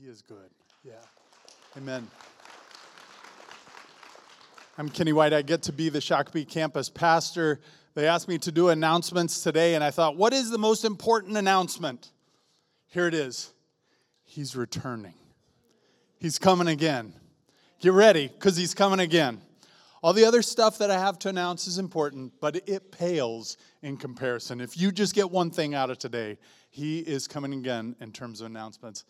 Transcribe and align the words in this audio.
He 0.00 0.06
is 0.06 0.22
good. 0.22 0.50
Yeah. 0.84 0.92
Amen. 1.76 2.06
I'm 4.76 4.88
Kenny 4.88 5.12
White. 5.12 5.32
I 5.32 5.42
get 5.42 5.62
to 5.62 5.72
be 5.72 5.88
the 5.88 5.98
Shakopee 5.98 6.48
campus 6.48 6.88
pastor. 6.88 7.58
They 7.94 8.06
asked 8.06 8.28
me 8.28 8.38
to 8.38 8.52
do 8.52 8.68
announcements 8.68 9.42
today, 9.42 9.74
and 9.74 9.82
I 9.82 9.90
thought, 9.90 10.16
what 10.16 10.32
is 10.32 10.50
the 10.50 10.58
most 10.58 10.84
important 10.84 11.36
announcement? 11.36 12.12
Here 12.86 13.08
it 13.08 13.14
is 13.14 13.52
He's 14.22 14.54
returning. 14.54 15.14
He's 16.20 16.38
coming 16.38 16.68
again. 16.68 17.12
Get 17.80 17.92
ready, 17.92 18.28
because 18.28 18.56
He's 18.56 18.74
coming 18.74 19.00
again. 19.00 19.40
All 20.00 20.12
the 20.12 20.26
other 20.26 20.42
stuff 20.42 20.78
that 20.78 20.92
I 20.92 20.98
have 20.98 21.18
to 21.20 21.28
announce 21.28 21.66
is 21.66 21.78
important, 21.78 22.34
but 22.40 22.68
it 22.68 22.92
pales 22.92 23.56
in 23.82 23.96
comparison. 23.96 24.60
If 24.60 24.78
you 24.78 24.92
just 24.92 25.12
get 25.12 25.28
one 25.28 25.50
thing 25.50 25.74
out 25.74 25.90
of 25.90 25.98
today, 25.98 26.38
He 26.70 27.00
is 27.00 27.26
coming 27.26 27.52
again 27.54 27.96
in 28.00 28.12
terms 28.12 28.40
of 28.40 28.46
announcements. 28.46 29.04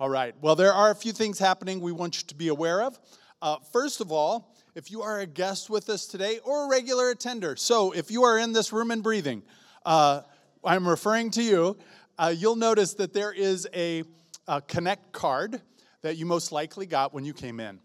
All 0.00 0.08
right, 0.08 0.34
well, 0.40 0.56
there 0.56 0.72
are 0.72 0.90
a 0.90 0.94
few 0.94 1.12
things 1.12 1.38
happening 1.38 1.78
we 1.78 1.92
want 1.92 2.16
you 2.16 2.26
to 2.28 2.34
be 2.34 2.48
aware 2.48 2.80
of. 2.80 2.98
Uh, 3.42 3.58
first 3.70 4.00
of 4.00 4.10
all, 4.10 4.56
if 4.74 4.90
you 4.90 5.02
are 5.02 5.20
a 5.20 5.26
guest 5.26 5.68
with 5.68 5.90
us 5.90 6.06
today 6.06 6.38
or 6.42 6.64
a 6.64 6.68
regular 6.70 7.10
attender, 7.10 7.54
so 7.54 7.92
if 7.92 8.10
you 8.10 8.24
are 8.24 8.38
in 8.38 8.54
this 8.54 8.72
room 8.72 8.92
and 8.92 9.02
breathing, 9.02 9.42
uh, 9.84 10.22
I'm 10.64 10.88
referring 10.88 11.30
to 11.32 11.42
you, 11.42 11.76
uh, 12.18 12.32
you'll 12.34 12.56
notice 12.56 12.94
that 12.94 13.12
there 13.12 13.30
is 13.30 13.68
a, 13.74 14.04
a, 14.48 14.62
Connect 14.62 15.12
card 15.12 15.60
that 16.00 16.16
you 16.16 16.24
most 16.24 16.50
likely 16.50 16.86
got 16.86 17.12
when 17.12 17.26
you 17.26 17.34
came 17.34 17.60
in. 17.60 17.78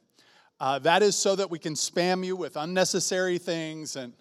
Uh, 0.58 0.80
that 0.80 1.04
is 1.04 1.18
so 1.18 1.36
that 1.36 1.52
we 1.52 1.60
can 1.60 1.74
spam 1.74 2.26
you 2.26 2.38
with 2.38 2.56
unnecessary 2.56 3.40
things. 3.40 3.98
And 3.98 4.14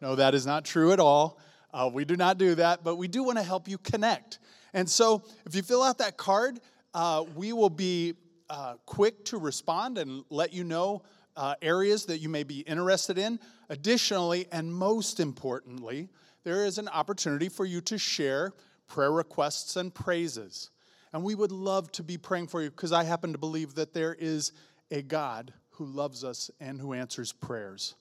no, 0.00 0.14
that 0.14 0.36
is 0.36 0.46
not 0.46 0.64
true 0.64 0.92
at 0.92 1.00
all. 1.00 1.40
Uh, 1.74 1.90
we 1.92 2.04
do 2.04 2.14
not 2.14 2.38
do 2.38 2.54
that, 2.54 2.84
but 2.84 2.94
we 2.94 3.08
do 3.08 3.24
want 3.24 3.38
to 3.38 3.44
help 3.44 3.66
you 3.66 3.76
connect. 3.76 4.38
And 4.72 4.88
so 4.88 5.24
if 5.44 5.56
you 5.56 5.62
fill 5.62 5.82
out 5.82 5.98
that 5.98 6.16
card, 6.16 6.60
uh, 6.94 7.24
we 7.34 7.52
will 7.52 7.70
be 7.70 8.14
uh, 8.48 8.74
quick 8.86 9.24
to 9.26 9.38
respond 9.38 9.98
and 9.98 10.24
let 10.30 10.52
you 10.52 10.64
know 10.64 11.02
uh, 11.36 11.54
areas 11.62 12.06
that 12.06 12.18
you 12.18 12.28
may 12.28 12.42
be 12.42 12.60
interested 12.60 13.18
in. 13.18 13.38
Additionally, 13.68 14.46
and 14.50 14.72
most 14.72 15.20
importantly, 15.20 16.08
there 16.42 16.64
is 16.64 16.78
an 16.78 16.88
opportunity 16.88 17.48
for 17.48 17.64
you 17.64 17.80
to 17.82 17.98
share 17.98 18.52
prayer 18.88 19.12
requests 19.12 19.76
and 19.76 19.94
praises. 19.94 20.70
And 21.12 21.22
we 21.22 21.34
would 21.34 21.52
love 21.52 21.90
to 21.92 22.02
be 22.02 22.18
praying 22.18 22.48
for 22.48 22.62
you 22.62 22.70
because 22.70 22.92
I 22.92 23.04
happen 23.04 23.32
to 23.32 23.38
believe 23.38 23.74
that 23.74 23.94
there 23.94 24.16
is 24.18 24.52
a 24.90 25.02
God 25.02 25.52
who 25.70 25.86
loves 25.86 26.24
us 26.24 26.50
and 26.60 26.80
who 26.80 26.92
answers 26.92 27.32
prayers. 27.32 27.94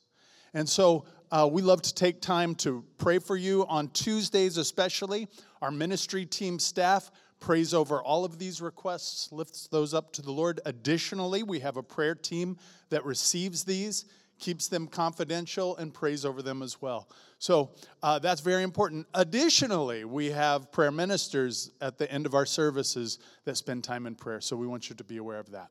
And 0.53 0.67
so 0.67 1.05
uh, 1.31 1.47
we 1.51 1.61
love 1.61 1.81
to 1.83 1.93
take 1.93 2.21
time 2.21 2.55
to 2.55 2.83
pray 2.97 3.19
for 3.19 3.37
you 3.37 3.65
on 3.67 3.89
Tuesdays, 3.89 4.57
especially. 4.57 5.27
Our 5.61 5.71
ministry 5.71 6.25
team 6.25 6.57
staff 6.57 7.11
prays 7.39 7.73
over 7.73 8.01
all 8.01 8.25
of 8.25 8.37
these 8.39 8.61
requests, 8.61 9.31
lifts 9.31 9.67
those 9.67 9.93
up 9.93 10.11
to 10.13 10.21
the 10.21 10.31
Lord. 10.31 10.59
Additionally, 10.65 11.43
we 11.43 11.59
have 11.59 11.77
a 11.77 11.83
prayer 11.83 12.15
team 12.15 12.57
that 12.89 13.05
receives 13.05 13.63
these, 13.63 14.05
keeps 14.39 14.67
them 14.67 14.87
confidential, 14.87 15.77
and 15.77 15.93
prays 15.93 16.25
over 16.25 16.41
them 16.41 16.61
as 16.61 16.81
well. 16.81 17.09
So 17.39 17.71
uh, 18.03 18.19
that's 18.19 18.41
very 18.41 18.63
important. 18.63 19.07
Additionally, 19.13 20.03
we 20.05 20.31
have 20.31 20.71
prayer 20.71 20.91
ministers 20.91 21.71
at 21.81 21.97
the 21.97 22.11
end 22.11 22.25
of 22.25 22.35
our 22.35 22.45
services 22.45 23.19
that 23.45 23.55
spend 23.55 23.83
time 23.83 24.05
in 24.05 24.15
prayer. 24.15 24.41
So 24.41 24.55
we 24.55 24.67
want 24.67 24.89
you 24.89 24.95
to 24.97 25.03
be 25.03 25.17
aware 25.17 25.39
of 25.39 25.51
that. 25.51 25.69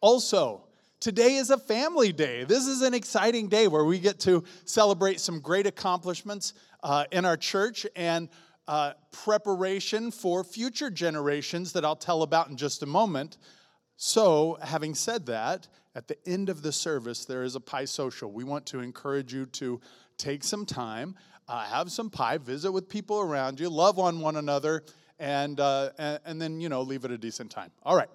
Also, 0.00 0.64
Today 1.00 1.36
is 1.36 1.50
a 1.50 1.58
family 1.58 2.12
day. 2.12 2.42
This 2.42 2.66
is 2.66 2.82
an 2.82 2.92
exciting 2.92 3.46
day 3.46 3.68
where 3.68 3.84
we 3.84 4.00
get 4.00 4.18
to 4.20 4.42
celebrate 4.64 5.20
some 5.20 5.38
great 5.38 5.64
accomplishments 5.64 6.54
uh, 6.82 7.04
in 7.12 7.24
our 7.24 7.36
church. 7.36 7.86
And 7.94 8.28
uh, 8.68 8.92
preparation 9.10 10.10
for 10.10 10.44
future 10.44 10.90
generations 10.90 11.72
that 11.72 11.84
I'll 11.84 11.96
tell 11.96 12.22
about 12.22 12.50
in 12.50 12.56
just 12.56 12.82
a 12.82 12.86
moment. 12.86 13.38
So, 13.96 14.58
having 14.62 14.94
said 14.94 15.26
that, 15.26 15.66
at 15.94 16.06
the 16.06 16.16
end 16.28 16.50
of 16.50 16.62
the 16.62 16.70
service, 16.70 17.24
there 17.24 17.42
is 17.42 17.56
a 17.56 17.60
pie 17.60 17.86
social. 17.86 18.30
We 18.30 18.44
want 18.44 18.66
to 18.66 18.80
encourage 18.80 19.32
you 19.32 19.46
to 19.46 19.80
take 20.18 20.44
some 20.44 20.66
time, 20.66 21.16
uh, 21.48 21.64
have 21.64 21.90
some 21.90 22.10
pie, 22.10 22.38
visit 22.38 22.70
with 22.70 22.88
people 22.88 23.18
around 23.18 23.58
you, 23.58 23.70
love 23.70 23.98
on 23.98 24.20
one 24.20 24.36
another, 24.36 24.84
and, 25.18 25.58
uh, 25.58 25.90
and, 25.98 26.20
and 26.26 26.40
then, 26.40 26.60
you 26.60 26.68
know, 26.68 26.82
leave 26.82 27.04
it 27.04 27.10
a 27.10 27.18
decent 27.18 27.50
time. 27.50 27.70
All 27.82 27.96
right. 27.96 28.10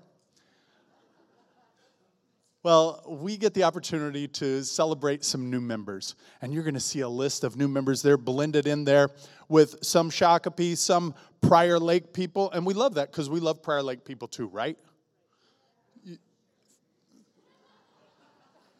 Well, 2.63 3.03
we 3.05 3.35
get 3.35 3.53
the 3.53 3.63
opportunity 3.63 4.25
to 4.29 4.63
celebrate 4.63 5.25
some 5.25 5.49
new 5.49 5.59
members. 5.59 6.15
And 6.41 6.53
you're 6.53 6.63
going 6.63 6.75
to 6.75 6.79
see 6.79 7.01
a 7.01 7.09
list 7.09 7.43
of 7.43 7.57
new 7.57 7.67
members 7.67 8.01
there 8.01 8.15
blended 8.15 8.67
in 8.67 8.85
there 8.85 9.09
with 9.49 9.83
some 9.83 10.09
Shakopee, 10.09 10.77
some 10.77 11.13
Prior 11.41 11.77
Lake 11.77 12.13
people. 12.13 12.49
And 12.51 12.65
we 12.65 12.73
love 12.73 12.93
that 12.93 13.11
because 13.11 13.29
we 13.29 13.41
love 13.41 13.61
Prior 13.61 13.83
Lake 13.83 14.05
people 14.05 14.29
too, 14.29 14.47
right? 14.47 14.77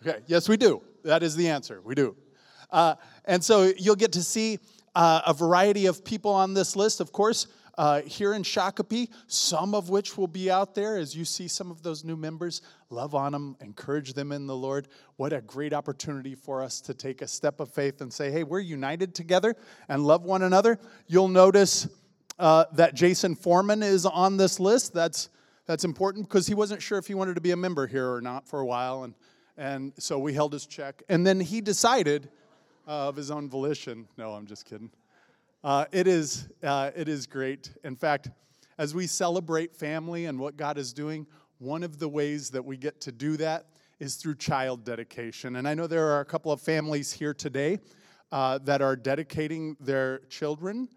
Okay, 0.01 0.19
yes, 0.27 0.47
we 0.47 0.55
do. 0.55 0.81
That 1.03 1.21
is 1.21 1.35
the 1.35 1.49
answer. 1.49 1.81
We 1.81 1.93
do. 1.93 2.15
Uh, 2.71 2.95
and 3.25 3.43
so 3.43 3.73
you'll 3.77 3.95
get 3.97 4.13
to 4.13 4.23
see 4.23 4.59
uh, 4.95 5.23
a 5.27 5.33
variety 5.33 5.87
of 5.87 6.05
people 6.05 6.31
on 6.31 6.53
this 6.53 6.77
list, 6.77 7.01
of 7.01 7.11
course 7.11 7.47
uh, 7.77 8.01
here 8.01 8.33
in 8.33 8.43
Shakopee, 8.43 9.09
some 9.27 9.73
of 9.73 9.89
which 9.89 10.17
will 10.17 10.27
be 10.27 10.51
out 10.51 10.75
there 10.75 10.97
as 10.97 11.15
you 11.15 11.25
see 11.25 11.47
some 11.47 11.71
of 11.71 11.81
those 11.81 12.03
new 12.03 12.15
members. 12.15 12.61
Love 12.89 13.15
on 13.15 13.31
them, 13.31 13.57
encourage 13.61 14.13
them 14.13 14.31
in 14.31 14.45
the 14.45 14.55
Lord. 14.55 14.87
What 15.15 15.33
a 15.33 15.41
great 15.41 15.73
opportunity 15.73 16.35
for 16.35 16.61
us 16.61 16.81
to 16.81 16.93
take 16.93 17.21
a 17.21 17.27
step 17.27 17.59
of 17.59 17.69
faith 17.69 18.01
and 18.01 18.13
say, 18.13 18.31
hey, 18.31 18.43
we're 18.43 18.59
united 18.59 19.15
together 19.15 19.55
and 19.89 20.05
love 20.05 20.23
one 20.23 20.43
another. 20.43 20.79
You'll 21.07 21.27
notice 21.27 21.87
uh, 22.37 22.65
that 22.73 22.93
Jason 22.93 23.35
Foreman 23.35 23.81
is 23.81 24.05
on 24.05 24.37
this 24.37 24.59
list. 24.59 24.93
That's, 24.93 25.29
that's 25.65 25.83
important 25.83 26.27
because 26.27 26.45
he 26.45 26.53
wasn't 26.53 26.81
sure 26.81 26.97
if 26.97 27.07
he 27.07 27.15
wanted 27.15 27.35
to 27.35 27.41
be 27.41 27.51
a 27.51 27.57
member 27.57 27.87
here 27.87 28.11
or 28.11 28.21
not 28.21 28.47
for 28.47 28.59
a 28.59 28.65
while. 28.65 29.03
And, 29.03 29.15
and 29.57 29.93
so 29.97 30.19
we 30.19 30.33
held 30.33 30.53
his 30.53 30.67
check. 30.67 31.01
And 31.09 31.25
then 31.25 31.39
he 31.39 31.61
decided 31.61 32.29
uh, 32.87 33.09
of 33.09 33.15
his 33.15 33.31
own 33.31 33.49
volition. 33.49 34.07
No, 34.17 34.33
I'm 34.33 34.45
just 34.45 34.65
kidding. 34.65 34.91
Uh, 35.63 35.85
it, 35.93 36.07
is, 36.07 36.49
uh, 36.61 36.91
it 36.93 37.07
is 37.07 37.25
great. 37.25 37.71
In 37.85 37.95
fact, 37.95 38.29
as 38.77 38.93
we 38.93 39.07
celebrate 39.07 39.73
family 39.73 40.25
and 40.25 40.37
what 40.37 40.57
God 40.57 40.77
is 40.77 40.91
doing, 40.91 41.25
one 41.57 41.83
of 41.83 41.99
the 41.99 42.09
ways 42.09 42.49
that 42.49 42.65
we 42.65 42.75
get 42.75 42.99
to 42.99 43.13
do 43.13 43.37
that 43.37 43.67
is 43.97 44.15
through 44.15 44.35
child 44.35 44.83
dedication. 44.83 45.55
And 45.55 45.65
I 45.65 45.73
know 45.73 45.87
there 45.87 46.09
are 46.09 46.19
a 46.19 46.25
couple 46.25 46.51
of 46.51 46.59
families 46.59 47.13
here 47.13 47.33
today 47.33 47.79
uh, 48.33 48.57
that 48.65 48.81
are 48.81 48.97
dedicating 48.97 49.77
their 49.79 50.19
children. 50.29 50.89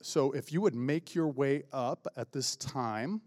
So 0.00 0.32
if 0.32 0.54
you 0.54 0.62
would 0.62 0.74
make 0.74 1.14
your 1.14 1.28
way 1.28 1.64
up 1.70 2.06
at 2.16 2.32
this 2.32 2.56
time, 2.56 3.20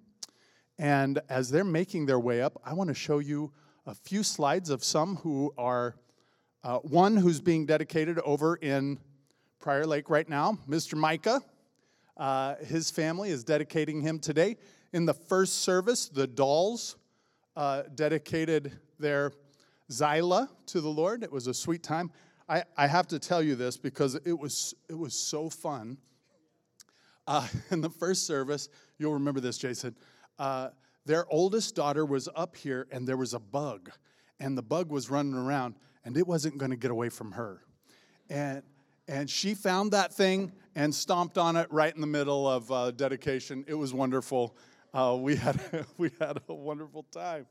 and 0.80 1.22
as 1.30 1.52
they're 1.52 1.64
making 1.64 2.08
their 2.08 2.20
way 2.20 2.42
up, 2.42 2.60
I 2.66 2.74
want 2.74 2.88
to 2.88 2.96
show 2.96 3.20
you 3.20 3.54
a 3.86 3.94
few 3.94 4.24
slides 4.24 4.72
of 4.72 4.84
some 4.84 5.18
who 5.18 5.54
are, 5.60 5.96
uh, 6.64 6.80
one 6.80 7.18
who's 7.18 7.40
being 7.40 7.68
dedicated 7.68 8.18
over 8.26 8.56
in 8.56 8.98
Prior 9.66 9.88
Lake 9.88 10.12
right 10.12 10.30
now. 10.30 10.60
Mr. 10.70 10.96
Micah, 10.96 11.42
uh, 12.18 12.54
his 12.58 12.92
family 12.92 13.32
is 13.32 13.44
dedicating 13.44 14.00
him 14.00 14.20
today. 14.20 14.58
In 14.94 15.08
the 15.08 15.14
first 15.16 15.64
service, 15.64 16.08
the 16.08 16.28
Dolls 16.28 16.98
uh, 17.56 17.82
dedicated 17.96 18.74
their 19.00 19.32
Zyla 19.90 20.50
to 20.68 20.82
the 20.82 20.90
Lord. 20.90 21.24
It 21.24 21.32
was 21.32 21.48
a 21.48 21.54
sweet 21.56 21.82
time. 21.82 22.12
I, 22.48 22.62
I 22.78 22.86
have 22.86 23.08
to 23.08 23.18
tell 23.18 23.42
you 23.42 23.56
this 23.56 23.76
because 23.76 24.14
it 24.24 24.38
was, 24.38 24.76
it 24.88 24.94
was 24.96 25.16
so 25.16 25.50
fun. 25.50 25.98
Uh, 27.26 27.48
in 27.72 27.82
the 27.82 27.90
first 27.90 28.28
service, 28.28 28.70
you'll 29.00 29.14
remember 29.14 29.40
this, 29.40 29.58
Jason. 29.58 29.96
Uh, 30.38 30.70
their 31.08 31.26
oldest 31.34 31.76
daughter 31.76 32.06
was 32.06 32.30
up 32.36 32.56
here, 32.56 32.86
and 32.92 33.08
there 33.08 33.18
was 33.18 33.34
a 33.34 33.40
bug, 33.40 33.90
and 34.40 34.56
the 34.56 34.62
bug 34.62 34.92
was 34.92 35.10
running 35.10 35.34
around, 35.34 35.74
and 36.04 36.18
it 36.18 36.28
wasn't 36.28 36.56
going 36.60 36.70
to 36.70 36.78
get 36.78 36.92
away 36.92 37.10
from 37.10 37.32
her. 37.32 37.62
And 38.30 38.62
and 39.08 39.30
she 39.30 39.54
found 39.54 39.92
that 39.92 40.14
thing 40.14 40.52
and 40.76 40.94
stomped 40.94 41.38
on 41.38 41.56
it 41.56 41.72
right 41.72 41.94
in 41.94 42.02
the 42.02 42.08
middle 42.08 42.48
of 42.48 42.72
uh, 42.72 42.92
dedication. 42.92 43.64
It 43.68 43.76
was 43.76 43.94
wonderful. 43.94 44.58
Uh, 44.94 45.18
we, 45.20 45.36
had, 45.36 45.60
we 45.98 46.12
had 46.20 46.40
a 46.50 46.54
wonderful 46.54 47.04
time. 47.12 47.46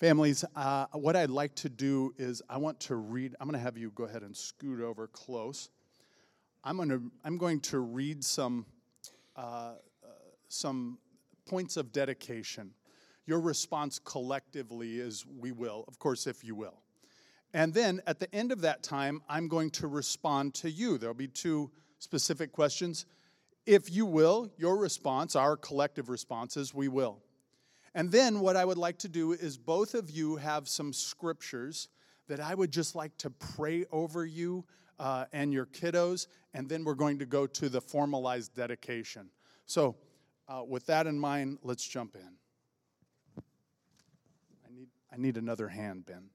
Families, 0.00 0.44
uh, 0.54 0.86
what 0.92 1.16
I'd 1.16 1.30
like 1.30 1.54
to 1.56 1.68
do 1.68 2.12
is 2.18 2.42
I 2.48 2.58
want 2.58 2.78
to 2.80 2.96
read, 2.96 3.34
I'm 3.40 3.48
going 3.48 3.58
to 3.58 3.64
have 3.64 3.78
you 3.78 3.90
go 3.94 4.04
ahead 4.04 4.22
and 4.22 4.36
scoot 4.36 4.80
over 4.80 5.06
close. 5.06 5.70
I'm, 6.62 6.76
gonna, 6.76 7.00
I'm 7.24 7.38
going 7.38 7.60
to 7.60 7.78
read 7.78 8.22
some, 8.22 8.66
uh, 9.36 9.40
uh, 9.40 10.06
some 10.48 10.98
points 11.46 11.76
of 11.76 11.92
dedication. 11.92 12.72
Your 13.26 13.40
response 13.40 13.98
collectively 13.98 14.98
is 14.98 15.24
we 15.26 15.52
will, 15.52 15.84
of 15.88 15.98
course, 15.98 16.26
if 16.26 16.44
you 16.44 16.54
will. 16.54 16.83
And 17.54 17.72
then 17.72 18.02
at 18.04 18.18
the 18.18 18.34
end 18.34 18.50
of 18.50 18.62
that 18.62 18.82
time, 18.82 19.22
I'm 19.28 19.46
going 19.46 19.70
to 19.70 19.86
respond 19.86 20.54
to 20.54 20.70
you. 20.70 20.98
There'll 20.98 21.14
be 21.14 21.28
two 21.28 21.70
specific 22.00 22.50
questions. 22.50 23.06
If 23.64 23.90
you 23.90 24.04
will, 24.04 24.50
your 24.58 24.76
response, 24.76 25.36
our 25.36 25.56
collective 25.56 26.08
responses, 26.08 26.74
we 26.74 26.88
will. 26.88 27.22
And 27.94 28.10
then 28.10 28.40
what 28.40 28.56
I 28.56 28.64
would 28.64 28.76
like 28.76 28.98
to 28.98 29.08
do 29.08 29.32
is 29.32 29.56
both 29.56 29.94
of 29.94 30.10
you 30.10 30.34
have 30.34 30.68
some 30.68 30.92
scriptures 30.92 31.88
that 32.26 32.40
I 32.40 32.56
would 32.56 32.72
just 32.72 32.96
like 32.96 33.16
to 33.18 33.30
pray 33.30 33.84
over 33.92 34.26
you 34.26 34.64
uh, 34.98 35.26
and 35.32 35.52
your 35.52 35.66
kiddos, 35.66 36.26
and 36.54 36.68
then 36.68 36.84
we're 36.84 36.94
going 36.94 37.20
to 37.20 37.26
go 37.26 37.46
to 37.46 37.68
the 37.68 37.80
formalized 37.80 38.54
dedication. 38.56 39.30
So 39.66 39.94
uh, 40.48 40.62
with 40.66 40.86
that 40.86 41.06
in 41.06 41.18
mind, 41.18 41.58
let's 41.62 41.86
jump 41.86 42.16
in. 42.16 43.42
I 44.66 44.72
need, 44.74 44.88
I 45.12 45.16
need 45.18 45.36
another 45.36 45.68
hand, 45.68 46.04
Ben. 46.04 46.30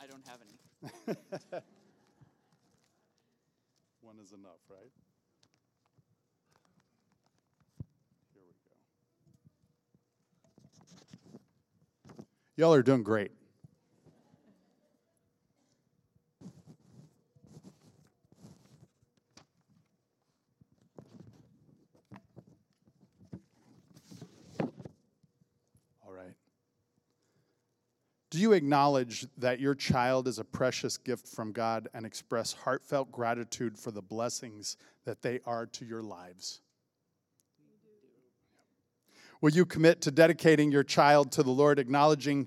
I 0.00 0.06
don't, 0.06 0.24
have 0.28 0.38
any. 0.40 1.16
One 4.00 4.16
is 4.22 4.32
enough, 4.32 4.60
right? 4.70 4.92
Here 8.32 8.42
we 8.46 8.52
go. 12.14 12.24
Y'all 12.56 12.72
are 12.74 12.82
doing 12.82 13.02
great. 13.02 13.32
All 26.06 26.12
right. 26.12 26.34
Do 28.38 28.42
you 28.42 28.52
acknowledge 28.52 29.26
that 29.38 29.58
your 29.58 29.74
child 29.74 30.28
is 30.28 30.38
a 30.38 30.44
precious 30.44 30.96
gift 30.96 31.26
from 31.26 31.50
God 31.50 31.88
and 31.92 32.06
express 32.06 32.52
heartfelt 32.52 33.10
gratitude 33.10 33.76
for 33.76 33.90
the 33.90 34.00
blessings 34.00 34.76
that 35.06 35.22
they 35.22 35.40
are 35.44 35.66
to 35.66 35.84
your 35.84 36.02
lives? 36.02 36.60
Will 39.40 39.50
you 39.50 39.66
commit 39.66 40.00
to 40.02 40.12
dedicating 40.12 40.70
your 40.70 40.84
child 40.84 41.32
to 41.32 41.42
the 41.42 41.50
Lord, 41.50 41.80
acknowledging 41.80 42.46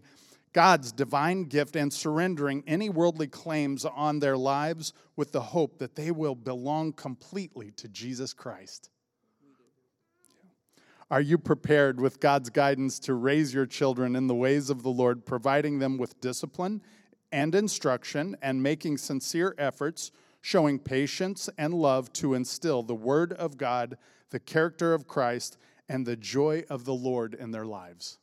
God's 0.53 0.93
divine 0.93 1.43
gift 1.43 1.75
and 1.75 1.91
surrendering 1.91 2.63
any 2.67 2.89
worldly 2.89 3.27
claims 3.27 3.83
on 3.83 4.19
their 4.19 4.37
lives 4.37 4.93
with 5.17 5.33
the 5.33 5.41
hope 5.41 5.77
that 5.79 5.95
they 5.95 6.11
will 6.11 6.35
belong 6.35 6.93
completely 6.93 7.71
to 7.71 7.89
Jesus 7.89 8.31
Christ? 8.31 8.89
Are 11.11 11.19
you 11.19 11.37
prepared 11.37 11.99
with 11.99 12.21
God's 12.21 12.49
guidance 12.49 12.97
to 12.99 13.15
raise 13.15 13.53
your 13.53 13.65
children 13.65 14.15
in 14.15 14.27
the 14.27 14.33
ways 14.33 14.69
of 14.69 14.81
the 14.81 14.89
Lord, 14.89 15.25
providing 15.25 15.79
them 15.79 15.97
with 15.97 16.21
discipline 16.21 16.81
and 17.33 17.53
instruction 17.53 18.37
and 18.41 18.63
making 18.63 18.97
sincere 18.97 19.53
efforts, 19.57 20.13
showing 20.39 20.79
patience 20.79 21.49
and 21.57 21.73
love 21.73 22.13
to 22.13 22.33
instill 22.33 22.81
the 22.81 22.95
Word 22.95 23.33
of 23.33 23.57
God, 23.57 23.97
the 24.29 24.39
character 24.39 24.93
of 24.93 25.05
Christ, 25.05 25.57
and 25.89 26.05
the 26.05 26.15
joy 26.15 26.63
of 26.69 26.85
the 26.85 26.93
Lord 26.93 27.33
in 27.33 27.51
their 27.51 27.65
lives? 27.65 28.17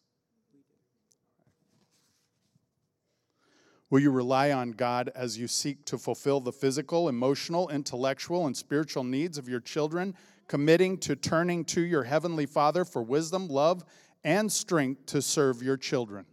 Will 3.91 4.01
you 4.01 4.11
rely 4.11 4.51
on 4.51 4.71
God 4.71 5.13
as 5.15 5.37
you 5.37 5.47
seek 5.47 5.85
to 5.85 5.99
fulfill 5.99 6.41
the 6.41 6.53
physical, 6.53 7.11
emotional, 7.11 7.69
intellectual, 7.69 8.47
and 8.47 8.57
spiritual 8.57 9.05
needs 9.05 9.37
of 9.37 9.47
your 9.47 9.61
children, 9.61 10.15
committing 10.49 10.99
to 10.99 11.15
turning 11.15 11.65
to 11.67 11.81
your 11.81 12.03
Heavenly 12.03 12.47
Father 12.47 12.85
for 12.85 13.03
wisdom, 13.03 13.49
love, 13.49 13.85
and 14.25 14.51
strength 14.51 15.07
to 15.07 15.23
serve 15.23 15.63
your 15.63 15.77
children? 15.77 16.27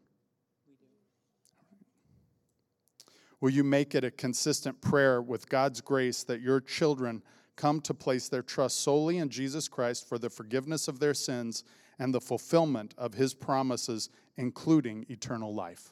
Will 3.42 3.52
you 3.52 3.64
make 3.64 3.94
it 3.94 4.04
a 4.04 4.10
consistent 4.10 4.82
prayer 4.82 5.22
with 5.22 5.50
God's 5.50 5.82
grace 5.82 6.24
that 6.24 6.42
your 6.42 6.60
children 6.60 7.22
come 7.56 7.80
to 7.82 7.94
place 7.94 8.28
their 8.28 8.42
trust 8.42 8.82
solely 8.82 9.18
in 9.18 9.30
Jesus 9.30 9.68
Christ 9.68 10.08
for 10.10 10.18
the 10.18 10.30
forgiveness 10.30 10.88
of 10.88 11.00
their 11.00 11.14
sins 11.14 11.64
and 12.00 12.14
the 12.14 12.22
fulfillment 12.22 12.96
of 12.98 13.14
His 13.14 13.34
promises, 13.34 14.10
including 14.38 15.06
eternal 15.10 15.54
life? 15.54 15.92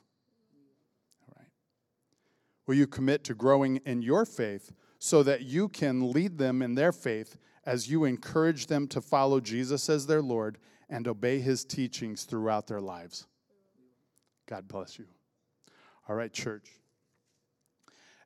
Will 2.65 2.75
you 2.75 2.87
commit 2.87 3.23
to 3.25 3.33
growing 3.33 3.77
in 3.85 4.01
your 4.01 4.25
faith 4.25 4.71
so 4.97 5.21
that 5.23 5.41
you 5.41 5.67
can 5.67 6.11
lead 6.11 6.37
them 6.37 6.61
in 6.61 6.75
their 6.75 6.93
faith 6.93 7.37
as 7.65 7.89
you 7.89 8.05
encourage 8.05 8.67
them 8.67 8.87
to 8.89 9.01
follow 9.01 9.39
Jesus 9.39 9.89
as 9.89 10.07
their 10.07 10.21
Lord 10.21 10.57
and 10.89 11.07
obey 11.07 11.39
His 11.39 11.63
teachings 11.63 12.23
throughout 12.23 12.67
their 12.67 12.81
lives? 12.81 13.25
God 14.47 14.67
bless 14.67 14.99
you. 14.99 15.05
All 16.07 16.15
right, 16.15 16.31
church. 16.31 16.69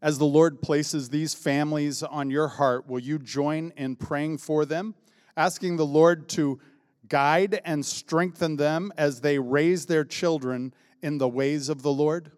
As 0.02 0.18
the 0.20 0.26
Lord 0.26 0.62
places 0.62 1.10
these 1.10 1.34
families 1.34 2.04
on 2.04 2.30
your 2.30 2.48
heart, 2.48 2.88
will 2.88 3.00
you 3.00 3.18
join 3.18 3.72
in 3.78 3.96
praying 3.96 4.38
for 4.38 4.66
them, 4.66 4.96
asking 5.36 5.78
the 5.78 5.86
Lord 5.86 6.30
to 6.30 6.60
guide 7.08 7.62
and 7.66 7.86
strengthen 7.86 8.58
them 8.58 8.92
as 8.98 9.22
they 9.22 9.40
raise 9.40 9.86
their 9.86 10.04
children 10.04 10.74
in 11.02 11.18
the 11.18 11.28
ways 11.28 11.70
of 11.70 11.82
the 11.82 11.92
Lord? 11.92 12.32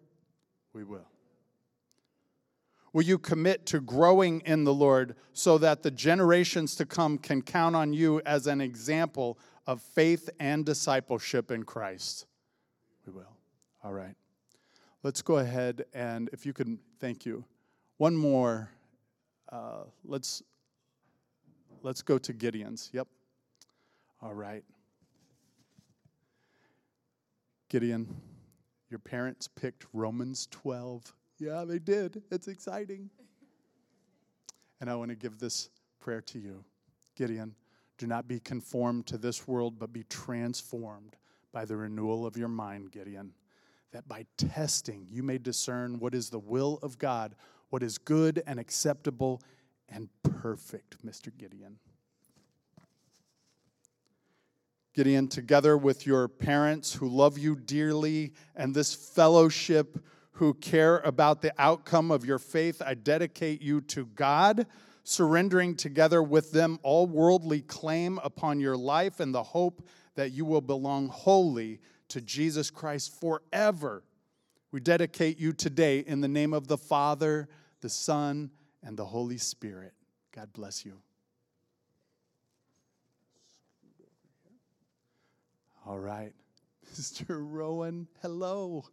We 0.72 0.84
will. 0.84 1.09
Will 2.92 3.02
you 3.02 3.18
commit 3.18 3.66
to 3.66 3.80
growing 3.80 4.40
in 4.40 4.64
the 4.64 4.74
Lord 4.74 5.14
so 5.32 5.58
that 5.58 5.82
the 5.82 5.90
generations 5.90 6.74
to 6.76 6.86
come 6.86 7.18
can 7.18 7.42
count 7.42 7.76
on 7.76 7.92
you 7.92 8.20
as 8.26 8.46
an 8.46 8.60
example 8.60 9.38
of 9.66 9.80
faith 9.80 10.28
and 10.40 10.66
discipleship 10.66 11.50
in 11.50 11.62
Christ? 11.62 12.26
We 13.06 13.12
will. 13.12 13.36
All 13.84 13.92
right. 13.92 14.14
Let's 15.02 15.22
go 15.22 15.38
ahead 15.38 15.84
and, 15.94 16.28
if 16.32 16.44
you 16.44 16.52
can, 16.52 16.80
thank 16.98 17.24
you. 17.24 17.44
One 17.98 18.16
more. 18.16 18.70
Uh, 19.50 19.84
let's 20.04 20.42
let's 21.82 22.02
go 22.02 22.18
to 22.18 22.32
Gideon's. 22.32 22.90
Yep. 22.92 23.08
All 24.22 24.34
right. 24.34 24.64
Gideon, 27.68 28.20
your 28.90 28.98
parents 28.98 29.48
picked 29.48 29.86
Romans 29.92 30.48
12. 30.50 31.14
Yeah, 31.40 31.64
they 31.64 31.80
did. 31.80 32.22
It's 32.30 32.46
exciting. 32.46 33.10
And 34.80 34.88
I 34.88 34.94
want 34.94 35.10
to 35.10 35.16
give 35.16 35.40
this 35.40 35.70
prayer 35.98 36.20
to 36.20 36.38
you. 36.38 36.64
Gideon, 37.16 37.56
do 37.98 38.06
not 38.06 38.28
be 38.28 38.38
conformed 38.38 39.06
to 39.08 39.18
this 39.18 39.48
world, 39.48 39.78
but 39.78 39.92
be 39.92 40.04
transformed 40.04 41.16
by 41.52 41.64
the 41.64 41.76
renewal 41.76 42.24
of 42.24 42.36
your 42.36 42.48
mind, 42.48 42.92
Gideon 42.92 43.32
that 43.92 44.08
by 44.08 44.26
testing 44.36 45.06
you 45.10 45.22
may 45.22 45.38
discern 45.38 45.98
what 45.98 46.14
is 46.14 46.30
the 46.30 46.38
will 46.38 46.78
of 46.82 46.98
God, 46.98 47.34
what 47.70 47.82
is 47.82 47.98
good 47.98 48.42
and 48.46 48.58
acceptable 48.58 49.42
and 49.88 50.08
perfect, 50.22 51.04
Mr. 51.04 51.36
Gideon. 51.36 51.78
Gideon, 54.94 55.28
together 55.28 55.76
with 55.76 56.06
your 56.06 56.28
parents 56.28 56.94
who 56.94 57.08
love 57.08 57.38
you 57.38 57.54
dearly 57.54 58.32
and 58.56 58.74
this 58.74 58.94
fellowship 58.94 60.04
who 60.40 60.54
care 60.54 61.00
about 61.00 61.42
the 61.42 61.52
outcome 61.58 62.10
of 62.10 62.24
your 62.24 62.38
faith, 62.38 62.80
I 62.80 62.94
dedicate 62.94 63.60
you 63.60 63.82
to 63.82 64.06
God, 64.06 64.66
surrendering 65.04 65.76
together 65.76 66.22
with 66.22 66.50
them 66.50 66.78
all 66.82 67.06
worldly 67.06 67.60
claim 67.60 68.18
upon 68.24 68.58
your 68.58 68.74
life 68.74 69.20
and 69.20 69.34
the 69.34 69.42
hope 69.42 69.86
that 70.14 70.30
you 70.32 70.46
will 70.46 70.62
belong 70.62 71.08
wholly 71.08 71.78
to 72.08 72.22
Jesus 72.22 72.70
Christ 72.70 73.20
forever. 73.20 74.02
We 74.72 74.80
dedicate 74.80 75.38
you 75.38 75.52
today 75.52 75.98
in 75.98 76.22
the 76.22 76.28
name 76.28 76.54
of 76.54 76.68
the 76.68 76.78
Father, 76.78 77.46
the 77.82 77.90
Son, 77.90 78.50
and 78.82 78.96
the 78.96 79.04
Holy 79.04 79.36
Spirit. 79.36 79.92
God 80.34 80.54
bless 80.54 80.86
you. 80.86 81.02
All 85.84 85.98
right. 85.98 86.32
Mr. 86.94 87.26
Rowan, 87.28 88.08
hello. 88.22 88.86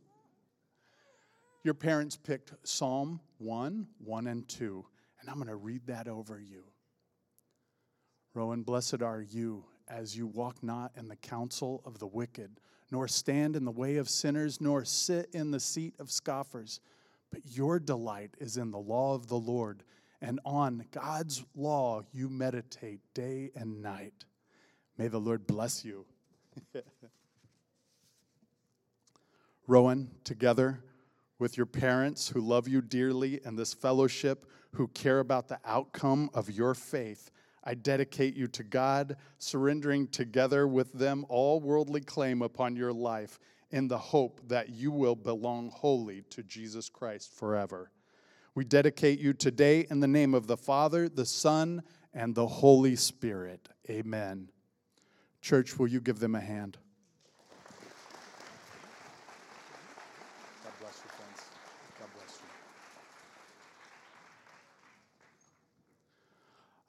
Your 1.67 1.73
parents 1.73 2.15
picked 2.15 2.53
Psalm 2.63 3.19
1, 3.39 3.87
1, 3.97 4.27
and 4.27 4.47
2, 4.47 4.85
and 5.19 5.29
I'm 5.29 5.35
going 5.35 5.47
to 5.47 5.57
read 5.57 5.85
that 5.87 6.07
over 6.07 6.39
you. 6.39 6.63
Rowan, 8.33 8.63
blessed 8.63 9.01
are 9.01 9.21
you 9.21 9.65
as 9.89 10.15
you 10.15 10.27
walk 10.27 10.63
not 10.63 10.93
in 10.95 11.09
the 11.09 11.17
counsel 11.17 11.81
of 11.83 11.99
the 11.99 12.07
wicked, 12.07 12.61
nor 12.89 13.05
stand 13.09 13.57
in 13.57 13.65
the 13.65 13.71
way 13.71 13.97
of 13.97 14.07
sinners, 14.07 14.61
nor 14.61 14.85
sit 14.85 15.29
in 15.33 15.51
the 15.51 15.59
seat 15.59 15.93
of 15.99 16.09
scoffers. 16.09 16.79
But 17.31 17.41
your 17.43 17.79
delight 17.79 18.35
is 18.39 18.55
in 18.55 18.71
the 18.71 18.79
law 18.79 19.13
of 19.13 19.27
the 19.27 19.35
Lord, 19.35 19.83
and 20.21 20.39
on 20.45 20.85
God's 20.91 21.43
law 21.53 22.01
you 22.13 22.29
meditate 22.29 23.01
day 23.13 23.51
and 23.57 23.81
night. 23.81 24.23
May 24.97 25.09
the 25.09 25.19
Lord 25.19 25.45
bless 25.45 25.83
you. 25.83 26.05
Rowan, 29.67 30.09
together 30.23 30.79
with 31.39 31.57
your 31.57 31.65
parents 31.65 32.29
who 32.29 32.41
love 32.41 32.67
you 32.67 32.81
dearly 32.81 33.39
and 33.45 33.57
this 33.57 33.73
fellowship 33.73 34.45
who 34.73 34.87
care 34.89 35.19
about 35.19 35.47
the 35.47 35.59
outcome 35.65 36.29
of 36.33 36.49
your 36.49 36.73
faith, 36.73 37.31
I 37.63 37.73
dedicate 37.73 38.35
you 38.35 38.47
to 38.47 38.63
God, 38.63 39.17
surrendering 39.37 40.07
together 40.07 40.67
with 40.67 40.93
them 40.93 41.25
all 41.29 41.59
worldly 41.59 42.01
claim 42.01 42.41
upon 42.41 42.75
your 42.75 42.93
life 42.93 43.39
in 43.71 43.87
the 43.87 43.97
hope 43.97 44.41
that 44.47 44.69
you 44.69 44.91
will 44.91 45.15
belong 45.15 45.69
wholly 45.69 46.23
to 46.29 46.43
Jesus 46.43 46.89
Christ 46.89 47.33
forever. 47.33 47.91
We 48.55 48.63
dedicate 48.63 49.19
you 49.19 49.33
today 49.33 49.85
in 49.91 49.99
the 49.99 50.07
name 50.07 50.33
of 50.33 50.47
the 50.47 50.57
Father, 50.57 51.09
the 51.09 51.25
Son, 51.25 51.83
and 52.13 52.33
the 52.33 52.47
Holy 52.47 52.95
Spirit. 52.95 53.69
Amen. 53.89 54.49
Church, 55.41 55.77
will 55.77 55.87
you 55.87 56.01
give 56.01 56.19
them 56.19 56.33
a 56.35 56.39
hand? 56.39 56.77
God 60.63 60.73
bless 60.79 61.01
you, 61.03 61.09
friends. 61.11 61.43
God 61.99 62.07
bless 62.17 62.39
you. 62.39 62.47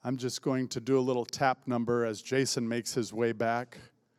I'm 0.05 0.17
just 0.17 0.43
going 0.43 0.69
to 0.69 0.81
do 0.81 0.99
a 0.99 1.01
little 1.01 1.25
tap 1.25 1.67
number 1.67 2.05
as 2.05 2.23
Jason 2.23 2.69
makes 2.69 2.95
his 2.95 3.13
way 3.13 3.33
back. 3.33 3.79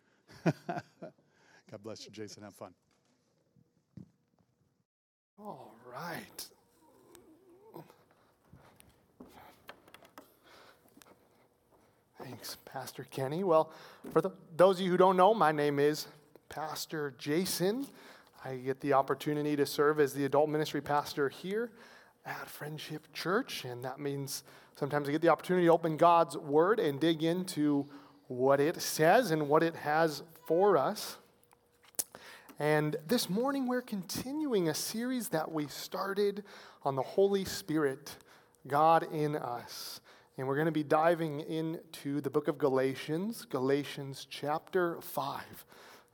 God 0.43 1.83
bless 1.83 2.05
you, 2.05 2.11
Jason. 2.11 2.43
Have 2.43 2.53
fun. 2.53 2.73
All 5.39 5.73
right. 5.91 6.49
Thanks, 12.21 12.57
Pastor 12.65 13.07
Kenny. 13.09 13.45
Well, 13.45 13.71
for 14.11 14.21
the, 14.21 14.31
those 14.57 14.79
of 14.79 14.85
you 14.85 14.91
who 14.91 14.97
don't 14.97 15.15
know, 15.15 15.33
my 15.33 15.53
name 15.53 15.79
is 15.79 16.07
Pastor 16.49 17.13
Jason. 17.17 17.87
I 18.43 18.55
get 18.55 18.81
the 18.81 18.93
opportunity 18.93 19.55
to 19.55 19.65
serve 19.65 20.01
as 20.01 20.13
the 20.13 20.25
adult 20.25 20.49
ministry 20.49 20.81
pastor 20.81 21.29
here 21.29 21.71
at 22.25 22.47
Friendship 22.49 23.07
Church, 23.13 23.63
and 23.63 23.83
that 23.85 23.99
means 23.99 24.43
sometimes 24.79 25.09
I 25.09 25.11
get 25.11 25.21
the 25.21 25.27
opportunity 25.27 25.65
to 25.65 25.73
open 25.73 25.97
God's 25.97 26.37
Word 26.37 26.79
and 26.79 27.01
dig 27.01 27.21
into 27.21 27.85
what 28.29 28.61
it 28.61 28.81
says 28.81 29.31
and 29.31 29.49
what 29.49 29.61
it 29.61 29.75
has 29.75 30.23
for 30.47 30.77
us. 30.77 31.17
And 32.59 32.95
this 33.05 33.29
morning, 33.29 33.67
we're 33.67 33.81
continuing 33.81 34.69
a 34.69 34.73
series 34.73 35.27
that 35.29 35.51
we 35.51 35.67
started 35.67 36.45
on 36.83 36.95
the 36.95 37.01
Holy 37.01 37.43
Spirit, 37.43 38.15
God 38.67 39.05
in 39.11 39.35
us. 39.35 39.99
And 40.37 40.47
we're 40.47 40.55
going 40.55 40.65
to 40.67 40.71
be 40.71 40.83
diving 40.83 41.41
into 41.41 42.21
the 42.21 42.29
book 42.29 42.47
of 42.47 42.57
Galatians, 42.57 43.45
Galatians 43.49 44.27
chapter 44.29 45.01
5. 45.01 45.65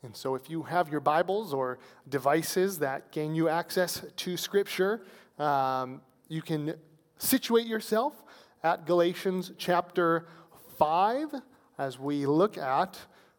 And 0.02 0.16
so, 0.16 0.34
if 0.34 0.50
you 0.50 0.64
have 0.64 0.90
your 0.90 1.02
Bibles 1.02 1.54
or 1.54 1.78
devices 2.10 2.80
that 2.80 3.12
gain 3.12 3.36
you 3.36 3.48
access 3.48 4.04
to 4.16 4.38
Scripture, 4.38 5.06
um, 5.38 6.02
you 6.30 6.42
can 6.42 6.74
situate 7.20 7.68
yourself 7.68 8.25
at 8.66 8.88
Galatians 8.88 9.52
chapter 9.60 10.26
5 10.80 11.36
as 11.78 12.00
we 12.00 12.26
look 12.26 12.58
at 12.58 12.98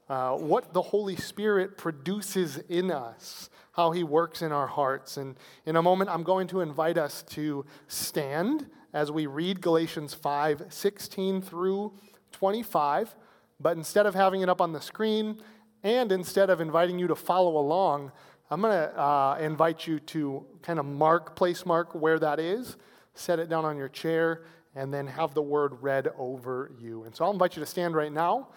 uh, 0.09 0.37
what 0.37 0.73
the 0.73 0.81
Holy 0.81 1.17
Spirit 1.17 1.77
produces 1.77 2.59
in 2.69 2.93
us, 2.93 3.51
how 3.73 3.91
He 3.91 4.05
works 4.05 4.41
in 4.41 4.53
our 4.53 4.69
hearts. 4.69 5.17
And 5.17 5.35
in 5.67 5.75
a 5.75 5.83
moment, 5.83 6.11
I'm 6.11 6.23
going 6.23 6.47
to 6.49 6.61
invite 6.61 6.97
us 6.97 7.25
to 7.31 7.67
stand 7.89 8.69
as 8.93 9.11
we 9.11 9.27
read 9.27 9.61
Galatians 9.61 10.15
5 10.15 10.67
16 10.69 11.43
through 11.43 11.93
25. 12.31 13.17
But 13.59 13.77
instead 13.77 14.07
of 14.07 14.15
having 14.15 14.43
it 14.43 14.49
up 14.49 14.61
on 14.61 14.73
the 14.73 14.81
screen, 14.81 15.41
and 15.83 16.13
instead 16.13 16.51
of 16.51 16.61
inviting 16.61 17.01
you 17.01 17.09
to 17.09 17.17
follow 17.17 17.57
along, 17.57 18.13
I'm 18.49 18.61
going 18.61 18.75
to 18.75 18.97
uh, 18.97 19.39
invite 19.41 19.89
you 19.89 19.99
to 19.99 20.47
kind 20.63 20.79
of 20.79 20.87
mark, 20.87 21.35
place 21.35 21.67
mark 21.67 21.97
where 21.97 22.21
that 22.21 22.39
is, 22.39 22.77
set 23.15 23.41
it 23.41 23.49
down 23.49 23.65
on 23.65 23.77
your 23.77 23.89
chair, 23.89 24.43
and 24.77 24.93
then 24.93 25.07
have 25.07 25.35
the 25.35 25.43
word 25.43 25.83
read 25.83 26.09
over 26.19 26.71
you. 26.79 27.05
And 27.05 27.17
so 27.17 27.25
I'll 27.25 27.33
invite 27.33 27.57
you 27.57 27.61
to 27.61 27.67
stand 27.67 27.97
right 27.97 28.13
now. 28.13 28.49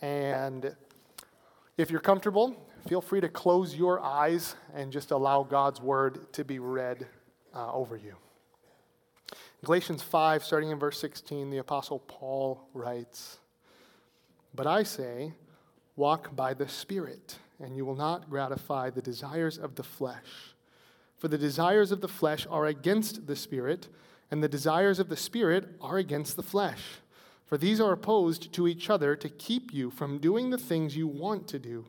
And 0.00 0.74
if 1.76 1.90
you're 1.90 2.00
comfortable, 2.00 2.66
feel 2.88 3.02
free 3.02 3.20
to 3.20 3.28
close 3.28 3.76
your 3.76 4.00
eyes 4.00 4.56
and 4.74 4.90
just 4.90 5.10
allow 5.10 5.42
God's 5.42 5.80
word 5.80 6.32
to 6.32 6.44
be 6.44 6.58
read 6.58 7.06
uh, 7.54 7.72
over 7.72 7.96
you. 7.96 8.16
Galatians 9.64 10.02
5, 10.02 10.42
starting 10.42 10.70
in 10.70 10.78
verse 10.78 10.98
16, 10.98 11.50
the 11.50 11.58
Apostle 11.58 11.98
Paul 12.00 12.68
writes 12.72 13.38
But 14.54 14.66
I 14.66 14.82
say, 14.82 15.34
walk 15.94 16.34
by 16.34 16.54
the 16.54 16.68
Spirit, 16.68 17.36
and 17.60 17.76
you 17.76 17.84
will 17.84 17.96
not 17.96 18.30
gratify 18.30 18.90
the 18.90 19.02
desires 19.02 19.58
of 19.58 19.74
the 19.74 19.82
flesh. 19.82 20.54
For 21.18 21.28
the 21.28 21.38
desires 21.38 21.92
of 21.92 22.00
the 22.00 22.08
flesh 22.08 22.46
are 22.50 22.66
against 22.66 23.26
the 23.26 23.36
Spirit, 23.36 23.88
and 24.30 24.42
the 24.42 24.48
desires 24.48 24.98
of 24.98 25.08
the 25.08 25.16
Spirit 25.16 25.68
are 25.80 25.98
against 25.98 26.36
the 26.36 26.42
flesh. 26.42 26.82
For 27.46 27.56
these 27.56 27.80
are 27.80 27.92
opposed 27.92 28.52
to 28.54 28.66
each 28.66 28.90
other 28.90 29.14
to 29.16 29.28
keep 29.28 29.72
you 29.72 29.90
from 29.90 30.18
doing 30.18 30.50
the 30.50 30.58
things 30.58 30.96
you 30.96 31.06
want 31.06 31.46
to 31.48 31.58
do. 31.58 31.86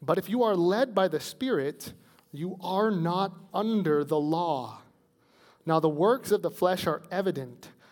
But 0.00 0.18
if 0.18 0.30
you 0.30 0.42
are 0.42 0.56
led 0.56 0.94
by 0.94 1.08
the 1.08 1.20
Spirit, 1.20 1.92
you 2.32 2.56
are 2.62 2.90
not 2.90 3.34
under 3.52 4.02
the 4.02 4.18
law. 4.18 4.78
Now, 5.66 5.78
the 5.78 5.88
works 5.88 6.32
of 6.32 6.42
the 6.42 6.50
flesh 6.50 6.86
are 6.86 7.02
evident 7.10 7.68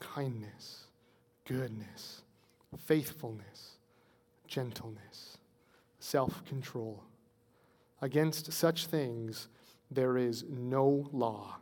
kindness, 0.00 0.84
goodness, 1.46 2.22
faithfulness, 2.76 3.76
gentleness, 4.46 5.38
self 6.00 6.44
control. 6.44 7.02
Against 8.02 8.52
such 8.52 8.86
things 8.86 9.48
there 9.90 10.16
is 10.16 10.44
no 10.48 11.08
law. 11.12 11.56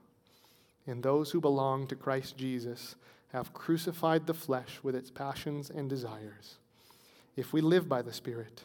And 0.86 1.02
those 1.02 1.30
who 1.30 1.40
belong 1.40 1.86
to 1.88 1.96
Christ 1.96 2.36
Jesus 2.36 2.96
have 3.32 3.52
crucified 3.52 4.26
the 4.26 4.34
flesh 4.34 4.78
with 4.82 4.94
its 4.94 5.10
passions 5.10 5.70
and 5.70 5.88
desires. 5.88 6.56
If 7.36 7.52
we 7.52 7.60
live 7.60 7.88
by 7.88 8.02
the 8.02 8.12
Spirit, 8.12 8.62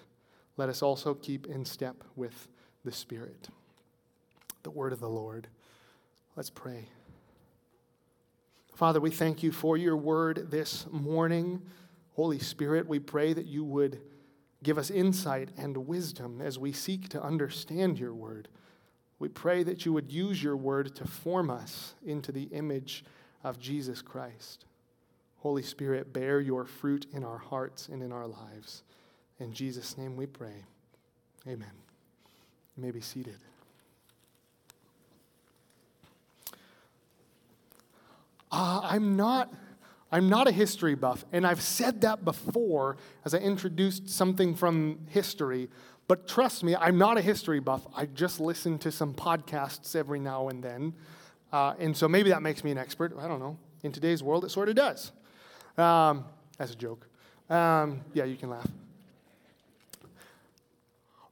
let 0.56 0.70
us 0.70 0.82
also 0.82 1.14
keep 1.14 1.48
in 1.48 1.66
step 1.66 2.04
with 2.16 2.48
the 2.86 2.92
Spirit. 2.92 3.50
The 4.64 4.72
word 4.72 4.94
of 4.94 5.00
the 5.00 5.10
Lord. 5.10 5.48
Let's 6.36 6.50
pray. 6.50 6.88
Father, 8.76 9.00
we 9.00 9.12
thank 9.12 9.44
you 9.44 9.52
for 9.52 9.78
your 9.78 9.96
word 9.96 10.50
this 10.50 10.88
morning. 10.92 11.62
Holy 12.16 12.40
Spirit, 12.40 12.88
we 12.88 12.98
pray 12.98 13.32
that 13.32 13.46
you 13.46 13.64
would 13.64 14.02
give 14.64 14.80
us 14.80 14.90
insight 14.90 15.50
and 15.58 15.78
wisdom 15.86 16.42
as 16.42 16.58
we 16.58 16.72
seek 16.72 17.08
to 17.10 17.22
understand 17.22 18.00
your 18.00 18.16
word. 18.16 18.48
We 19.20 19.30
pray 19.30 19.62
that 19.64 19.86
you 19.86 19.94
would 19.94 20.12
use 20.12 20.42
your 20.42 20.58
word 20.58 20.96
to 20.96 21.06
form 21.06 21.52
us 21.52 21.94
into 22.04 22.32
the 22.32 22.46
image 22.46 23.06
of 23.44 23.60
Jesus 23.60 24.02
Christ. 24.02 24.66
Holy 25.38 25.64
Spirit, 25.64 26.12
bear 26.12 26.40
your 26.40 26.66
fruit 26.66 27.06
in 27.14 27.24
our 27.24 27.38
hearts 27.38 27.90
and 27.90 28.02
in 28.02 28.12
our 28.12 28.28
lives. 28.28 28.84
In 29.40 29.54
Jesus' 29.54 29.98
name 29.98 30.16
we 30.16 30.26
pray. 30.26 30.66
Amen. 31.48 31.72
You 32.76 32.84
may 32.84 32.92
be 32.92 33.02
seated. 33.02 33.38
Uh, 38.54 38.82
I'm 38.84 39.16
not. 39.18 39.52
I'm 40.12 40.30
not 40.30 40.48
a 40.48 40.52
history 40.52 40.94
buff, 40.94 41.26
and 41.32 41.46
I've 41.46 41.60
said 41.60 42.02
that 42.02 42.24
before 42.24 42.98
as 43.26 43.34
I 43.34 43.40
introduced 43.40 44.08
something 44.08 44.54
from 44.54 45.00
history. 45.10 45.70
But 46.08 46.28
trust 46.28 46.64
me, 46.64 46.76
I'm 46.76 47.00
not 47.00 47.18
a 47.18 47.22
history 47.22 47.60
buff. 47.60 47.82
I 47.96 48.06
just 48.06 48.40
listen 48.40 48.78
to 48.80 48.92
some 48.92 49.16
podcasts 49.16 49.96
every 49.96 50.20
now 50.20 50.50
and 50.50 50.64
then. 50.64 50.94
Uh, 51.52 51.74
and 51.80 51.98
so 51.98 52.08
maybe 52.08 52.30
that 52.30 52.44
makes 52.44 52.64
me 52.64 52.70
an 52.70 52.78
expert. 52.78 53.18
I 53.20 53.28
don't 53.28 53.40
know. 53.40 53.58
In 53.82 53.92
today's 53.92 54.22
world, 54.22 54.46
it 54.46 54.50
sort 54.50 54.70
of 54.70 54.76
does. 54.76 55.12
Um, 55.80 56.26
as 56.60 56.70
a 56.70 56.76
joke. 56.76 57.08
Um, 57.50 58.02
yeah, 58.14 58.26
you 58.26 58.36
can 58.36 58.52
laugh. 58.52 58.68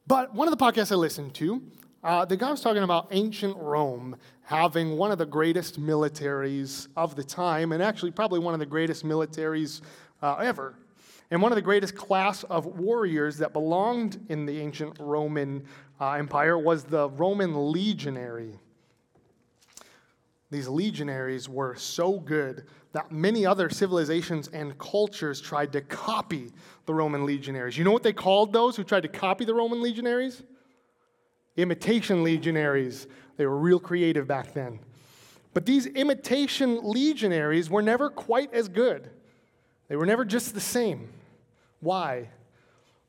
But 0.07 0.33
one 0.33 0.47
of 0.47 0.57
the 0.57 0.63
podcasts 0.63 0.91
I 0.91 0.95
listened 0.95 1.35
to, 1.35 1.61
uh, 2.03 2.25
the 2.25 2.35
guy 2.35 2.49
was 2.49 2.61
talking 2.61 2.81
about 2.81 3.09
ancient 3.11 3.55
Rome 3.57 4.15
having 4.51 4.97
one 4.97 5.13
of 5.13 5.17
the 5.17 5.25
greatest 5.25 5.79
militaries 5.79 6.89
of 6.97 7.15
the 7.15 7.23
time, 7.23 7.71
and 7.71 7.81
actually 7.81 8.11
probably 8.11 8.37
one 8.37 8.53
of 8.53 8.59
the 8.59 8.65
greatest 8.65 9.05
militaries 9.05 9.79
uh, 10.21 10.35
ever. 10.35 10.75
And 11.31 11.41
one 11.41 11.53
of 11.53 11.55
the 11.55 11.61
greatest 11.61 11.95
class 11.95 12.43
of 12.43 12.65
warriors 12.65 13.37
that 13.37 13.53
belonged 13.53 14.19
in 14.27 14.45
the 14.45 14.59
ancient 14.59 14.97
Roman 14.99 15.63
uh, 16.01 16.11
Empire 16.11 16.57
was 16.57 16.83
the 16.83 17.09
Roman 17.11 17.71
legionary. 17.71 18.59
These 20.49 20.67
legionaries 20.67 21.47
were 21.47 21.75
so 21.75 22.19
good 22.19 22.65
that 22.91 23.09
many 23.09 23.45
other 23.45 23.69
civilizations 23.69 24.49
and 24.49 24.77
cultures 24.77 25.39
tried 25.39 25.71
to 25.71 25.79
copy 25.79 26.51
the 26.85 26.93
Roman 26.93 27.25
legionaries. 27.25 27.77
You 27.77 27.85
know 27.85 27.93
what 27.93 28.03
they 28.03 28.11
called 28.11 28.51
those 28.51 28.75
who 28.75 28.83
tried 28.83 29.03
to 29.03 29.07
copy 29.07 29.45
the 29.45 29.53
Roman 29.53 29.81
legionaries? 29.81 30.43
Imitation 31.55 32.21
legionaries. 32.21 33.07
They 33.41 33.47
were 33.47 33.57
real 33.57 33.79
creative 33.79 34.27
back 34.27 34.53
then. 34.53 34.77
But 35.55 35.65
these 35.65 35.87
imitation 35.87 36.79
legionaries 36.83 37.71
were 37.71 37.81
never 37.81 38.11
quite 38.11 38.53
as 38.53 38.67
good. 38.69 39.09
They 39.87 39.95
were 39.95 40.05
never 40.05 40.25
just 40.25 40.53
the 40.53 40.61
same. 40.61 41.09
Why? 41.79 42.29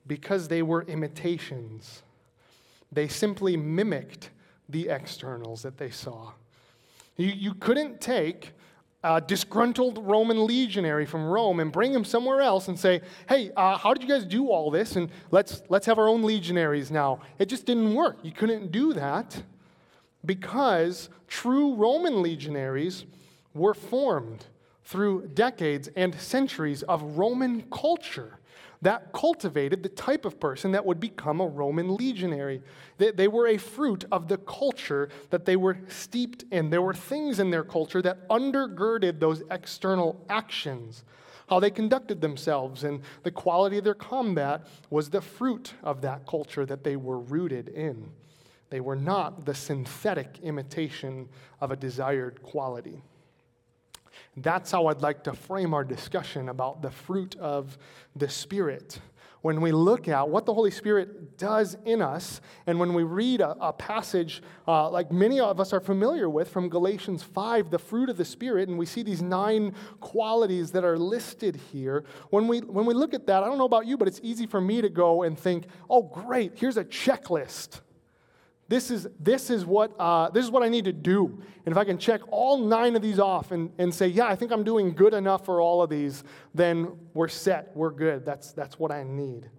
Because 0.07 0.49
they 0.49 0.63
were 0.63 0.85
imitations. 0.85 2.03
They 2.91 3.09
simply 3.09 3.59
mimicked 3.59 4.31
the 4.71 4.89
externals 4.89 5.61
that 5.65 5.77
they 5.77 5.91
saw. 5.91 6.33
You, 7.19 7.27
you 7.27 7.53
couldn't 7.53 8.01
take 8.01 8.53
a 9.05 9.21
disgruntled 9.21 9.99
Roman 9.99 10.47
legionary 10.47 11.05
from 11.05 11.27
Rome 11.27 11.61
and 11.61 11.71
bring 11.71 11.93
him 11.93 12.07
somewhere 12.07 12.41
else 12.41 12.69
and 12.69 12.79
say, 12.79 13.03
hey, 13.29 13.51
uh, 13.55 13.77
how 13.77 13.93
did 13.93 14.03
you 14.03 14.09
guys 14.09 14.25
do 14.25 14.49
all 14.49 14.71
this? 14.71 14.97
And 14.97 15.11
let's, 15.31 15.63
let's 15.69 15.85
have 15.85 15.99
our 15.99 16.09
own 16.09 16.23
legionaries 16.23 16.91
now. 16.91 17.21
It 17.39 17.51
just 17.51 17.67
didn't 17.67 17.93
work. 17.95 18.17
You 18.23 18.33
couldn't 18.33 18.73
do 18.73 18.95
that 18.95 19.43
because 20.25 21.09
true 21.29 21.75
Roman 21.75 22.23
legionaries 22.23 23.05
were 23.55 23.75
formed 23.75 24.47
through 24.85 25.29
decades 25.29 25.89
and 25.97 26.15
centuries 26.15 26.83
of 26.83 27.17
Roman 27.17 27.63
culture 27.71 28.39
that 28.83 29.13
cultivated 29.13 29.83
the 29.83 29.89
type 29.89 30.25
of 30.25 30.41
person 30.41 30.73
that 30.73 30.85
would 30.85 30.99
become 30.99 31.41
a 31.41 31.47
Roman 31.47 31.95
legionary. 31.95 32.61
They, 32.99 33.13
they, 33.13 33.29
were 33.29 33.47
a 33.47 33.57
fruit 33.57 34.05
of 34.11 34.27
the 34.27 34.39
culture 34.39 35.09
that 35.31 35.45
they 35.45 35.55
were 35.55 35.79
steeped 35.87 36.45
in. 36.51 36.69
There 36.69 36.83
were 36.83 36.93
things 36.93 37.39
in 37.39 37.51
their 37.51 37.63
culture 37.63 38.03
that 38.03 38.29
undergirded 38.29 39.21
those 39.21 39.45
external 39.53 40.25
actions. 40.29 41.05
How 41.49 41.61
they 41.61 41.71
conducted 41.71 42.21
themselves 42.21 42.83
and 42.83 43.03
the 43.23 43.31
quality 43.31 43.79
of 43.79 43.85
their 43.85 43.95
combat 43.95 44.67
was 44.91 45.11
the 45.11 45.21
fruit 45.21 45.75
of 45.85 46.01
that 46.03 46.27
culture 46.27 46.67
that 46.67 46.83
they 46.83 46.97
were 46.97 47.21
rooted 47.21 47.69
in. 47.69 48.11
They 48.73 48.81
were 48.81 48.97
not 48.97 49.45
the 49.45 49.55
synthetic 49.55 50.39
imitation 50.43 51.29
of 51.61 51.73
a 51.73 51.77
desired 51.77 52.43
quality. 52.43 53.03
That's 54.35 54.71
how 54.71 54.87
I'd 54.87 55.03
like 55.03 55.25
to 55.25 55.35
frame 55.35 55.75
our 55.75 55.85
discussion 55.85 56.49
about 56.49 56.81
the 56.81 56.91
fruit 56.91 57.37
of 57.37 57.77
the 58.17 58.31
Spirit. 58.31 58.99
When 59.43 59.61
we 59.61 59.73
look 59.73 60.09
at 60.09 60.27
what 60.27 60.47
the 60.47 60.55
Holy 60.55 60.71
Spirit 60.71 61.37
does 61.37 61.77
in 61.85 62.01
us, 62.01 62.41
and 62.67 62.81
when 62.81 62.95
we 62.95 63.03
read 63.03 63.43
a, 63.43 63.55
a 63.61 63.75
passage 63.75 64.43
uh, 64.67 64.89
like 64.89 65.13
many 65.13 65.39
of 65.39 65.61
us 65.61 65.75
are 65.75 65.81
familiar 65.81 66.31
with 66.31 66.49
from 66.49 66.71
Galatians 66.71 67.23
5, 67.23 67.71
the 67.71 67.79
fruit 67.79 68.09
of 68.09 68.17
the 68.17 68.25
Spirit, 68.25 68.71
and 68.71 68.79
we 68.79 68.87
see 68.87 69.03
these 69.03 69.21
nine 69.21 69.75
qualities 70.01 70.71
that 70.71 70.83
are 70.83 70.97
listed 70.97 71.61
here, 71.73 72.05
when 72.31 72.49
we, 72.49 72.61
when 72.61 72.87
we 72.87 72.95
look 72.95 73.13
at 73.13 73.27
that, 73.27 73.43
I 73.43 73.49
don't 73.49 73.59
know 73.59 73.67
about 73.67 73.85
you, 73.85 73.99
but 73.99 74.09
it's 74.09 74.21
easy 74.23 74.47
for 74.47 74.63
me 74.63 74.81
to 74.81 74.89
go 74.89 75.25
and 75.25 75.39
think, 75.39 75.67
oh, 75.91 76.05
great, 76.05 76.53
here's 76.57 76.79
a 76.79 76.85
checklist 76.87 77.81
this 78.73 78.91
is, 78.91 79.07
this 79.21 79.51
is, 79.51 79.67
what, 79.67 79.93
uh, 79.99 80.31
this 80.31 80.43
is 80.43 80.51
what 80.51 80.63
I 80.63 80.71
need 80.71 80.87
to 80.87 80.95
do. 80.95 81.39
And 81.67 81.73
if 81.75 81.77
I 81.77 81.85
can 81.85 81.99
check 81.99 82.23
all 82.31 82.57
nine 82.57 82.97
of 82.97 83.03
these 83.03 83.19
off 83.19 83.53
and, 83.53 83.71
and 83.77 83.95
say, 83.95 84.07
yeah, 84.07 84.27
I 84.27 84.35
think 84.35 84.51
I'm 84.51 84.65
doing 84.65 84.95
good 84.95 85.13
enough 85.13 85.45
for 85.45 85.61
all 85.61 85.83
of 85.83 85.91
these, 85.91 86.25
then 86.55 86.91
we're 87.13 87.29
set. 87.29 87.73
We're 87.75 87.91
good. 87.91 88.25
That's, 88.25 88.53
that's 88.53 88.79
what 88.79 88.91
I 88.91 89.03
need. 89.03 89.51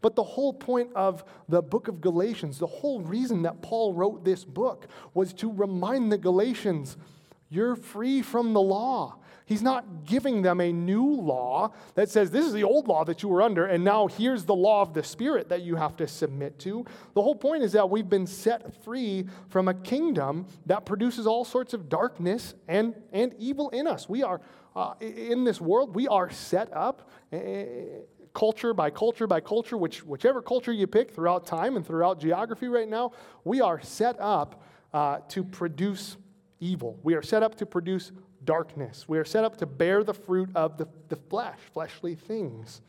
But 0.00 0.14
the 0.14 0.22
whole 0.22 0.52
point 0.52 0.90
of 0.94 1.24
the 1.48 1.60
book 1.60 1.88
of 1.88 2.00
Galatians, 2.00 2.60
the 2.60 2.68
whole 2.68 3.00
reason 3.00 3.42
that 3.42 3.60
Paul 3.60 3.92
wrote 3.92 4.24
this 4.24 4.44
book 4.44 4.86
was 5.14 5.32
to 5.32 5.50
remind 5.50 6.12
the 6.12 6.18
Galatians 6.18 6.96
you're 7.50 7.74
free 7.74 8.22
from 8.22 8.52
the 8.52 8.60
law. 8.60 9.16
He's 9.48 9.62
not 9.62 10.04
giving 10.04 10.42
them 10.42 10.60
a 10.60 10.70
new 10.70 11.10
law 11.10 11.72
that 11.94 12.10
says 12.10 12.30
this 12.30 12.44
is 12.44 12.52
the 12.52 12.64
old 12.64 12.86
law 12.86 13.02
that 13.04 13.22
you 13.22 13.30
were 13.30 13.40
under, 13.40 13.64
and 13.64 13.82
now 13.82 14.06
here's 14.06 14.44
the 14.44 14.54
law 14.54 14.82
of 14.82 14.92
the 14.92 15.02
Spirit 15.02 15.48
that 15.48 15.62
you 15.62 15.74
have 15.74 15.96
to 15.96 16.06
submit 16.06 16.58
to. 16.58 16.84
The 17.14 17.22
whole 17.22 17.34
point 17.34 17.62
is 17.62 17.72
that 17.72 17.88
we've 17.88 18.10
been 18.10 18.26
set 18.26 18.84
free 18.84 19.24
from 19.48 19.68
a 19.68 19.74
kingdom 19.74 20.44
that 20.66 20.84
produces 20.84 21.26
all 21.26 21.46
sorts 21.46 21.72
of 21.72 21.88
darkness 21.88 22.54
and, 22.68 22.94
and 23.10 23.34
evil 23.38 23.70
in 23.70 23.86
us. 23.86 24.06
We 24.06 24.22
are, 24.22 24.42
uh, 24.76 24.92
in 25.00 25.44
this 25.44 25.62
world, 25.62 25.94
we 25.94 26.06
are 26.06 26.28
set 26.28 26.70
up. 26.74 27.08
Uh, 27.32 27.38
culture 28.34 28.74
by 28.74 28.90
culture 28.90 29.26
by 29.26 29.40
culture, 29.40 29.76
which, 29.76 30.04
whichever 30.04 30.40
culture 30.42 30.70
you 30.70 30.86
pick 30.86 31.10
throughout 31.10 31.46
time 31.46 31.74
and 31.74 31.84
throughout 31.84 32.20
geography 32.20 32.68
right 32.68 32.88
now, 32.88 33.10
we 33.44 33.62
are 33.62 33.80
set 33.80 34.14
up 34.20 34.62
uh, 34.92 35.18
to 35.28 35.42
produce 35.42 36.18
evil. 36.60 36.98
We 37.02 37.14
are 37.14 37.22
set 37.22 37.42
up 37.42 37.56
to 37.56 37.66
produce 37.66 38.12
darkness. 38.48 39.04
We 39.06 39.18
are 39.18 39.26
set 39.26 39.44
up 39.44 39.58
to 39.58 39.66
bear 39.66 40.02
the 40.02 40.14
fruit 40.14 40.48
of 40.54 40.78
the, 40.78 40.88
the 41.10 41.16
flesh, 41.16 41.58
fleshly 41.74 42.14
things. 42.14 42.80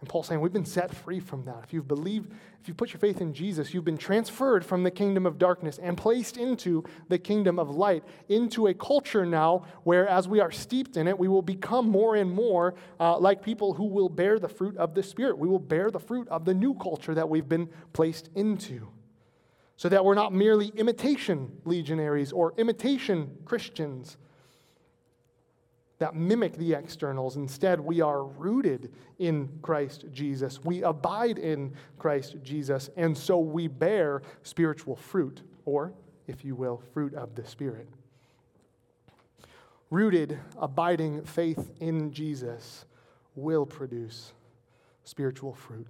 And 0.00 0.08
Paul's 0.08 0.26
saying 0.26 0.40
we've 0.40 0.52
been 0.52 0.64
set 0.64 0.92
free 0.92 1.20
from 1.20 1.44
that. 1.44 1.60
If 1.62 1.72
you've 1.72 1.86
believed, 1.86 2.32
if 2.60 2.66
you 2.66 2.74
put 2.74 2.92
your 2.92 2.98
faith 2.98 3.20
in 3.20 3.32
Jesus, 3.32 3.72
you've 3.72 3.84
been 3.84 3.96
transferred 3.96 4.64
from 4.64 4.82
the 4.82 4.90
kingdom 4.90 5.24
of 5.24 5.38
darkness 5.38 5.78
and 5.80 5.96
placed 5.96 6.36
into 6.36 6.82
the 7.08 7.16
kingdom 7.16 7.60
of 7.60 7.70
light, 7.70 8.02
into 8.28 8.66
a 8.66 8.74
culture 8.74 9.24
now 9.24 9.66
where, 9.84 10.08
as 10.08 10.26
we 10.26 10.40
are 10.40 10.50
steeped 10.50 10.96
in 10.96 11.06
it, 11.06 11.16
we 11.16 11.28
will 11.28 11.42
become 11.42 11.88
more 11.88 12.16
and 12.16 12.32
more 12.32 12.74
uh, 12.98 13.16
like 13.16 13.42
people 13.42 13.74
who 13.74 13.84
will 13.84 14.08
bear 14.08 14.40
the 14.40 14.48
fruit 14.48 14.76
of 14.78 14.94
the 14.96 15.02
Spirit. 15.04 15.38
We 15.38 15.46
will 15.46 15.60
bear 15.60 15.92
the 15.92 16.00
fruit 16.00 16.26
of 16.26 16.44
the 16.44 16.54
new 16.54 16.74
culture 16.74 17.14
that 17.14 17.28
we've 17.28 17.48
been 17.48 17.68
placed 17.92 18.30
into. 18.34 18.88
So 19.76 19.88
that 19.90 20.04
we're 20.04 20.14
not 20.14 20.32
merely 20.32 20.72
imitation 20.74 21.60
legionaries 21.64 22.32
or 22.32 22.52
imitation 22.56 23.30
Christians 23.44 24.16
that 25.98 26.14
mimic 26.14 26.56
the 26.56 26.74
externals. 26.74 27.36
Instead, 27.36 27.80
we 27.80 28.00
are 28.00 28.24
rooted 28.24 28.92
in 29.18 29.48
Christ 29.62 30.04
Jesus. 30.12 30.62
We 30.64 30.82
abide 30.82 31.38
in 31.38 31.72
Christ 31.98 32.36
Jesus, 32.42 32.90
and 32.96 33.16
so 33.16 33.38
we 33.38 33.66
bear 33.66 34.22
spiritual 34.42 34.96
fruit, 34.96 35.42
or, 35.64 35.92
if 36.26 36.44
you 36.44 36.54
will, 36.54 36.82
fruit 36.92 37.14
of 37.14 37.34
the 37.34 37.46
Spirit. 37.46 37.88
Rooted, 39.90 40.38
abiding 40.58 41.24
faith 41.24 41.70
in 41.80 42.12
Jesus 42.12 42.84
will 43.34 43.64
produce 43.64 44.32
spiritual 45.04 45.54
fruit. 45.54 45.86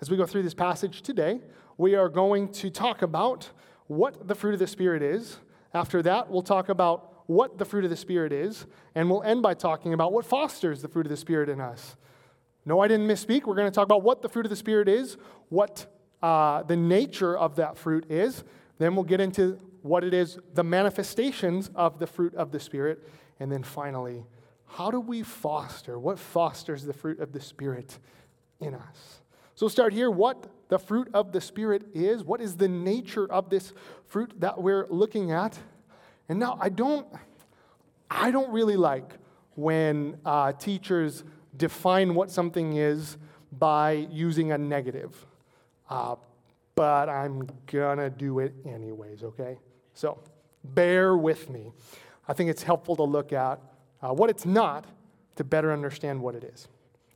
As 0.00 0.10
we 0.10 0.16
go 0.16 0.26
through 0.26 0.42
this 0.42 0.54
passage 0.54 1.02
today, 1.02 1.40
we 1.78 1.94
are 1.94 2.08
going 2.08 2.52
to 2.52 2.70
talk 2.70 3.02
about 3.02 3.50
what 3.86 4.28
the 4.28 4.34
fruit 4.34 4.52
of 4.52 4.60
the 4.60 4.66
Spirit 4.66 5.02
is. 5.02 5.38
After 5.74 6.02
that, 6.02 6.30
we'll 6.30 6.42
talk 6.42 6.68
about 6.68 7.09
what 7.30 7.58
the 7.58 7.64
fruit 7.64 7.84
of 7.84 7.90
the 7.90 7.96
Spirit 7.96 8.32
is, 8.32 8.66
and 8.96 9.08
we'll 9.08 9.22
end 9.22 9.40
by 9.40 9.54
talking 9.54 9.94
about 9.94 10.12
what 10.12 10.24
fosters 10.24 10.82
the 10.82 10.88
fruit 10.88 11.06
of 11.06 11.10
the 11.10 11.16
Spirit 11.16 11.48
in 11.48 11.60
us. 11.60 11.94
No, 12.64 12.80
I 12.80 12.88
didn't 12.88 13.06
misspeak. 13.06 13.44
We're 13.44 13.54
going 13.54 13.70
to 13.70 13.74
talk 13.74 13.84
about 13.84 14.02
what 14.02 14.20
the 14.20 14.28
fruit 14.28 14.46
of 14.46 14.50
the 14.50 14.56
Spirit 14.56 14.88
is, 14.88 15.16
what 15.48 15.86
uh, 16.22 16.64
the 16.64 16.74
nature 16.74 17.38
of 17.38 17.54
that 17.54 17.78
fruit 17.78 18.04
is. 18.10 18.42
Then 18.78 18.96
we'll 18.96 19.04
get 19.04 19.20
into 19.20 19.60
what 19.82 20.02
it 20.02 20.12
is, 20.12 20.40
the 20.54 20.64
manifestations 20.64 21.70
of 21.76 22.00
the 22.00 22.06
fruit 22.08 22.34
of 22.34 22.50
the 22.50 22.58
Spirit. 22.58 23.08
And 23.38 23.50
then 23.50 23.62
finally, 23.62 24.24
how 24.66 24.90
do 24.90 24.98
we 24.98 25.22
foster? 25.22 26.00
What 26.00 26.18
fosters 26.18 26.82
the 26.82 26.92
fruit 26.92 27.20
of 27.20 27.30
the 27.30 27.40
Spirit 27.40 27.96
in 28.58 28.74
us? 28.74 29.20
So 29.54 29.66
we'll 29.66 29.70
start 29.70 29.92
here. 29.92 30.10
What 30.10 30.48
the 30.68 30.80
fruit 30.80 31.08
of 31.14 31.30
the 31.30 31.40
Spirit 31.40 31.84
is, 31.94 32.24
what 32.24 32.40
is 32.40 32.56
the 32.56 32.66
nature 32.66 33.30
of 33.30 33.50
this 33.50 33.72
fruit 34.08 34.32
that 34.40 34.60
we're 34.60 34.88
looking 34.88 35.30
at? 35.30 35.56
And 36.30 36.38
now 36.38 36.56
I 36.60 36.68
don't, 36.68 37.08
I 38.08 38.30
don't 38.30 38.52
really 38.52 38.76
like 38.76 39.14
when 39.56 40.16
uh, 40.24 40.52
teachers 40.52 41.24
define 41.56 42.14
what 42.14 42.30
something 42.30 42.76
is 42.76 43.18
by 43.50 44.06
using 44.12 44.52
a 44.52 44.58
negative. 44.58 45.26
Uh, 45.88 46.14
but 46.76 47.08
I'm 47.08 47.48
gonna 47.66 48.10
do 48.10 48.38
it 48.38 48.54
anyways, 48.64 49.24
okay? 49.24 49.58
So 49.92 50.20
bear 50.62 51.16
with 51.16 51.50
me. 51.50 51.72
I 52.28 52.32
think 52.32 52.48
it's 52.48 52.62
helpful 52.62 52.94
to 52.94 53.02
look 53.02 53.32
at 53.32 53.60
uh, 54.00 54.12
what 54.12 54.30
it's 54.30 54.46
not 54.46 54.84
to 55.34 55.42
better 55.42 55.72
understand 55.72 56.22
what 56.22 56.36
it 56.36 56.44
is. 56.44 56.68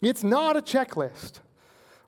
It's 0.03 0.25
not 0.25 0.57
a 0.57 0.61
checklist. 0.61 1.35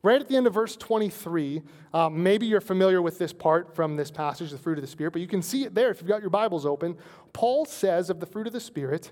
Right 0.07 0.21
at 0.21 0.29
the 0.29 0.37
end 0.37 0.47
of 0.47 0.55
verse 0.55 0.77
23, 0.77 1.63
uh, 1.93 2.09
maybe 2.09 2.47
you're 2.47 2.61
familiar 2.61 3.03
with 3.03 3.19
this 3.19 3.33
part 3.33 3.75
from 3.75 3.97
this 3.97 4.09
passage, 4.09 4.53
the 4.53 4.57
fruit 4.57 4.79
of 4.79 4.83
the 4.83 4.87
Spirit, 4.87 5.11
but 5.11 5.21
you 5.21 5.27
can 5.27 5.43
see 5.43 5.65
it 5.65 5.75
there 5.75 5.91
if 5.91 6.01
you've 6.01 6.07
got 6.07 6.21
your 6.21 6.31
Bibles 6.31 6.65
open. 6.65 6.97
Paul 7.33 7.65
says 7.65 8.09
of 8.09 8.21
the 8.21 8.27
fruit 8.27 8.47
of 8.47 8.53
the 8.53 8.61
Spirit, 8.61 9.11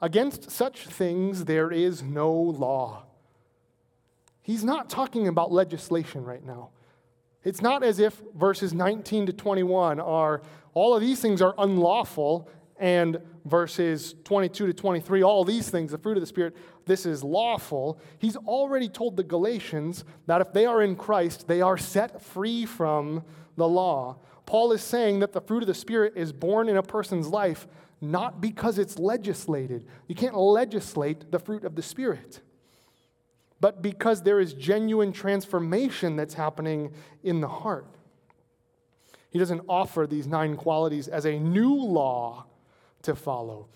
against 0.00 0.48
such 0.48 0.86
things 0.86 1.46
there 1.46 1.72
is 1.72 2.04
no 2.04 2.30
law. 2.30 3.02
He's 4.40 4.62
not 4.62 4.88
talking 4.88 5.26
about 5.26 5.50
legislation 5.50 6.22
right 6.22 6.46
now. 6.46 6.70
It's 7.42 7.60
not 7.60 7.82
as 7.82 7.98
if 7.98 8.22
verses 8.36 8.72
19 8.72 9.26
to 9.26 9.32
21 9.32 9.98
are 9.98 10.42
all 10.72 10.94
of 10.94 11.00
these 11.00 11.20
things 11.20 11.42
are 11.42 11.56
unlawful 11.58 12.48
and 12.78 13.20
verses 13.44 14.14
22 14.24 14.66
to 14.68 14.72
23, 14.72 15.22
all 15.22 15.44
these 15.44 15.70
things, 15.70 15.92
the 15.92 15.98
fruit 15.98 16.16
of 16.16 16.20
the 16.20 16.26
Spirit, 16.26 16.56
this 16.86 17.06
is 17.06 17.22
lawful. 17.24 18.00
He's 18.18 18.36
already 18.36 18.88
told 18.88 19.16
the 19.16 19.24
Galatians 19.24 20.04
that 20.26 20.40
if 20.40 20.52
they 20.52 20.66
are 20.66 20.82
in 20.82 20.96
Christ, 20.96 21.48
they 21.48 21.60
are 21.60 21.76
set 21.76 22.22
free 22.22 22.66
from 22.66 23.24
the 23.56 23.68
law. 23.68 24.18
Paul 24.46 24.72
is 24.72 24.82
saying 24.82 25.20
that 25.20 25.32
the 25.32 25.40
fruit 25.40 25.62
of 25.62 25.66
the 25.66 25.74
Spirit 25.74 26.14
is 26.16 26.32
born 26.32 26.68
in 26.68 26.76
a 26.76 26.82
person's 26.82 27.28
life 27.28 27.66
not 28.00 28.40
because 28.40 28.78
it's 28.78 28.98
legislated. 28.98 29.86
You 30.06 30.14
can't 30.14 30.36
legislate 30.36 31.30
the 31.30 31.38
fruit 31.38 31.64
of 31.64 31.74
the 31.74 31.82
Spirit, 31.82 32.40
but 33.60 33.82
because 33.82 34.22
there 34.22 34.40
is 34.40 34.54
genuine 34.54 35.12
transformation 35.12 36.16
that's 36.16 36.34
happening 36.34 36.92
in 37.22 37.40
the 37.40 37.48
heart. 37.48 37.96
He 39.30 39.38
doesn't 39.38 39.62
offer 39.68 40.06
these 40.06 40.26
nine 40.26 40.56
qualities 40.56 41.08
as 41.08 41.26
a 41.26 41.38
new 41.38 41.74
law 41.74 42.46
to 43.02 43.14
follow. 43.14 43.68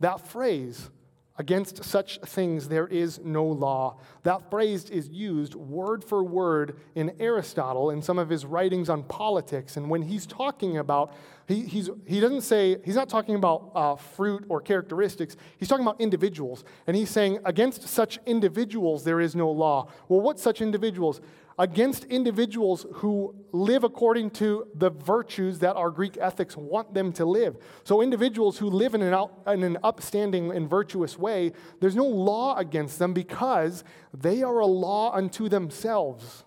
That 0.00 0.20
phrase, 0.20 0.90
Against 1.38 1.82
such 1.82 2.20
things 2.20 2.68
there 2.68 2.86
is 2.86 3.18
no 3.24 3.44
law. 3.44 3.96
That 4.22 4.50
phrase 4.50 4.90
is 4.90 5.08
used 5.08 5.54
word 5.54 6.04
for 6.04 6.22
word 6.22 6.76
in 6.94 7.14
Aristotle 7.18 7.88
in 7.90 8.02
some 8.02 8.18
of 8.18 8.28
his 8.28 8.44
writings 8.44 8.90
on 8.90 9.02
politics. 9.04 9.78
And 9.78 9.88
when 9.88 10.02
he's 10.02 10.26
talking 10.26 10.76
about, 10.76 11.14
he, 11.48 11.62
he's, 11.62 11.88
he 12.06 12.20
doesn't 12.20 12.42
say, 12.42 12.76
he's 12.84 12.96
not 12.96 13.08
talking 13.08 13.34
about 13.34 13.72
uh, 13.74 13.96
fruit 13.96 14.44
or 14.50 14.60
characteristics. 14.60 15.36
He's 15.56 15.68
talking 15.68 15.86
about 15.86 16.02
individuals. 16.02 16.64
And 16.86 16.94
he's 16.94 17.10
saying, 17.10 17.38
against 17.46 17.88
such 17.88 18.18
individuals 18.26 19.02
there 19.02 19.18
is 19.18 19.34
no 19.34 19.50
law. 19.50 19.88
Well, 20.08 20.20
what 20.20 20.38
such 20.38 20.60
individuals? 20.60 21.22
Against 21.62 22.02
individuals 22.06 22.84
who 22.94 23.32
live 23.52 23.84
according 23.84 24.28
to 24.28 24.66
the 24.74 24.90
virtues 24.90 25.60
that 25.60 25.76
our 25.76 25.90
Greek 25.90 26.18
ethics 26.20 26.56
want 26.56 26.92
them 26.92 27.12
to 27.12 27.24
live. 27.24 27.56
So, 27.84 28.02
individuals 28.02 28.58
who 28.58 28.68
live 28.68 28.96
in 28.96 29.02
an, 29.02 29.14
out, 29.14 29.32
in 29.46 29.62
an 29.62 29.78
upstanding 29.84 30.50
and 30.50 30.68
virtuous 30.68 31.16
way, 31.16 31.52
there's 31.78 31.94
no 31.94 32.04
law 32.04 32.56
against 32.56 32.98
them 32.98 33.12
because 33.12 33.84
they 34.12 34.42
are 34.42 34.58
a 34.58 34.66
law 34.66 35.14
unto 35.14 35.48
themselves. 35.48 36.42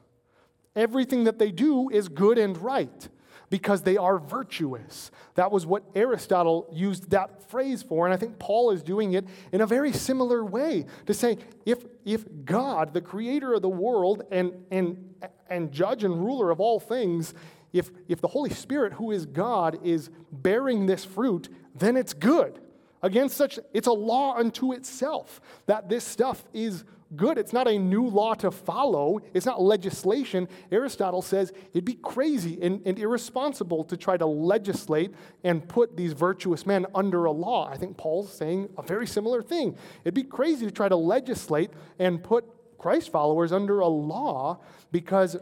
Everything 0.76 1.24
that 1.24 1.40
they 1.40 1.50
do 1.50 1.90
is 1.90 2.10
good 2.10 2.38
and 2.38 2.58
right 2.58 3.08
because 3.56 3.84
they 3.84 3.96
are 3.96 4.20
virtuous. 4.20 5.12
That 5.36 5.50
was 5.50 5.66
what 5.66 5.86
Aristotle 5.96 6.68
used 6.74 7.12
that 7.12 7.50
phrase 7.50 7.82
for, 7.82 8.06
and 8.06 8.14
I 8.14 8.18
think 8.18 8.38
Paul 8.38 8.72
is 8.72 8.84
doing 8.84 9.14
it 9.14 9.26
in 9.54 9.62
a 9.62 9.66
very 9.66 9.94
similar 9.94 10.44
way 10.44 10.88
to 11.06 11.14
say 11.14 11.38
if, 11.66 11.86
if 12.04 12.26
God, 12.44 12.94
the 12.94 13.00
creator 13.00 13.54
of 13.54 13.62
the 13.62 13.70
world 13.70 14.24
and, 14.30 14.52
and, 14.72 15.16
and 15.50 15.72
judge 15.72 16.04
and 16.04 16.22
ruler 16.22 16.52
of 16.52 16.60
all 16.60 16.82
things, 16.82 17.34
if, 17.72 17.92
if 18.10 18.20
the 18.20 18.28
Holy 18.28 18.50
Spirit, 18.50 18.92
who 18.92 19.12
is 19.12 19.26
God, 19.26 19.80
is 19.86 20.10
bearing 20.34 20.86
this 20.86 21.06
fruit, 21.06 21.48
then 21.74 21.96
it's 21.96 22.14
good. 22.14 22.60
Against 23.02 23.38
such, 23.38 23.58
it's 23.74 23.88
a 23.88 23.94
law 23.94 24.36
unto 24.36 24.74
itself 24.74 25.40
that 25.68 25.88
this 25.88 26.04
stuff 26.04 26.44
is 26.54 26.84
good. 27.16 27.38
It's 27.38 27.54
not 27.54 27.68
a 27.68 27.78
new 27.78 28.08
law 28.08 28.34
to 28.36 28.52
follow, 28.52 29.20
it's 29.34 29.46
not 29.46 29.62
legislation. 29.62 30.48
Aristotle 30.72 31.22
says 31.22 31.54
it'd 31.72 31.86
be 31.86 31.96
crazy 31.96 32.60
and, 32.62 32.82
and, 32.86 32.98
irresponsible 32.98 33.84
to 33.86 33.98
try 33.98 34.18
to 34.18 34.26
legislate 34.26 35.14
and 35.44 35.68
put 35.68 35.96
these 35.96 36.14
virtuous 36.14 36.66
men 36.66 36.86
under 36.96 37.26
a 37.26 37.32
law. 37.32 37.70
I 37.70 37.78
think 37.78 37.98
Paul's 37.98 38.34
saying 38.34 38.70
a 38.78 38.82
very 38.82 39.08
similar 39.08 39.42
thing. 39.42 39.78
It'd 40.04 40.14
be 40.14 40.24
crazy 40.24 40.66
to 40.66 40.72
try 40.72 40.90
to 40.90 40.96
legislate 40.96 41.72
and 42.00 42.24
put 42.24 42.46
Christ 42.78 43.12
followers 43.12 43.52
under 43.52 43.80
a 43.80 43.88
law 43.88 44.60
because 44.92 45.38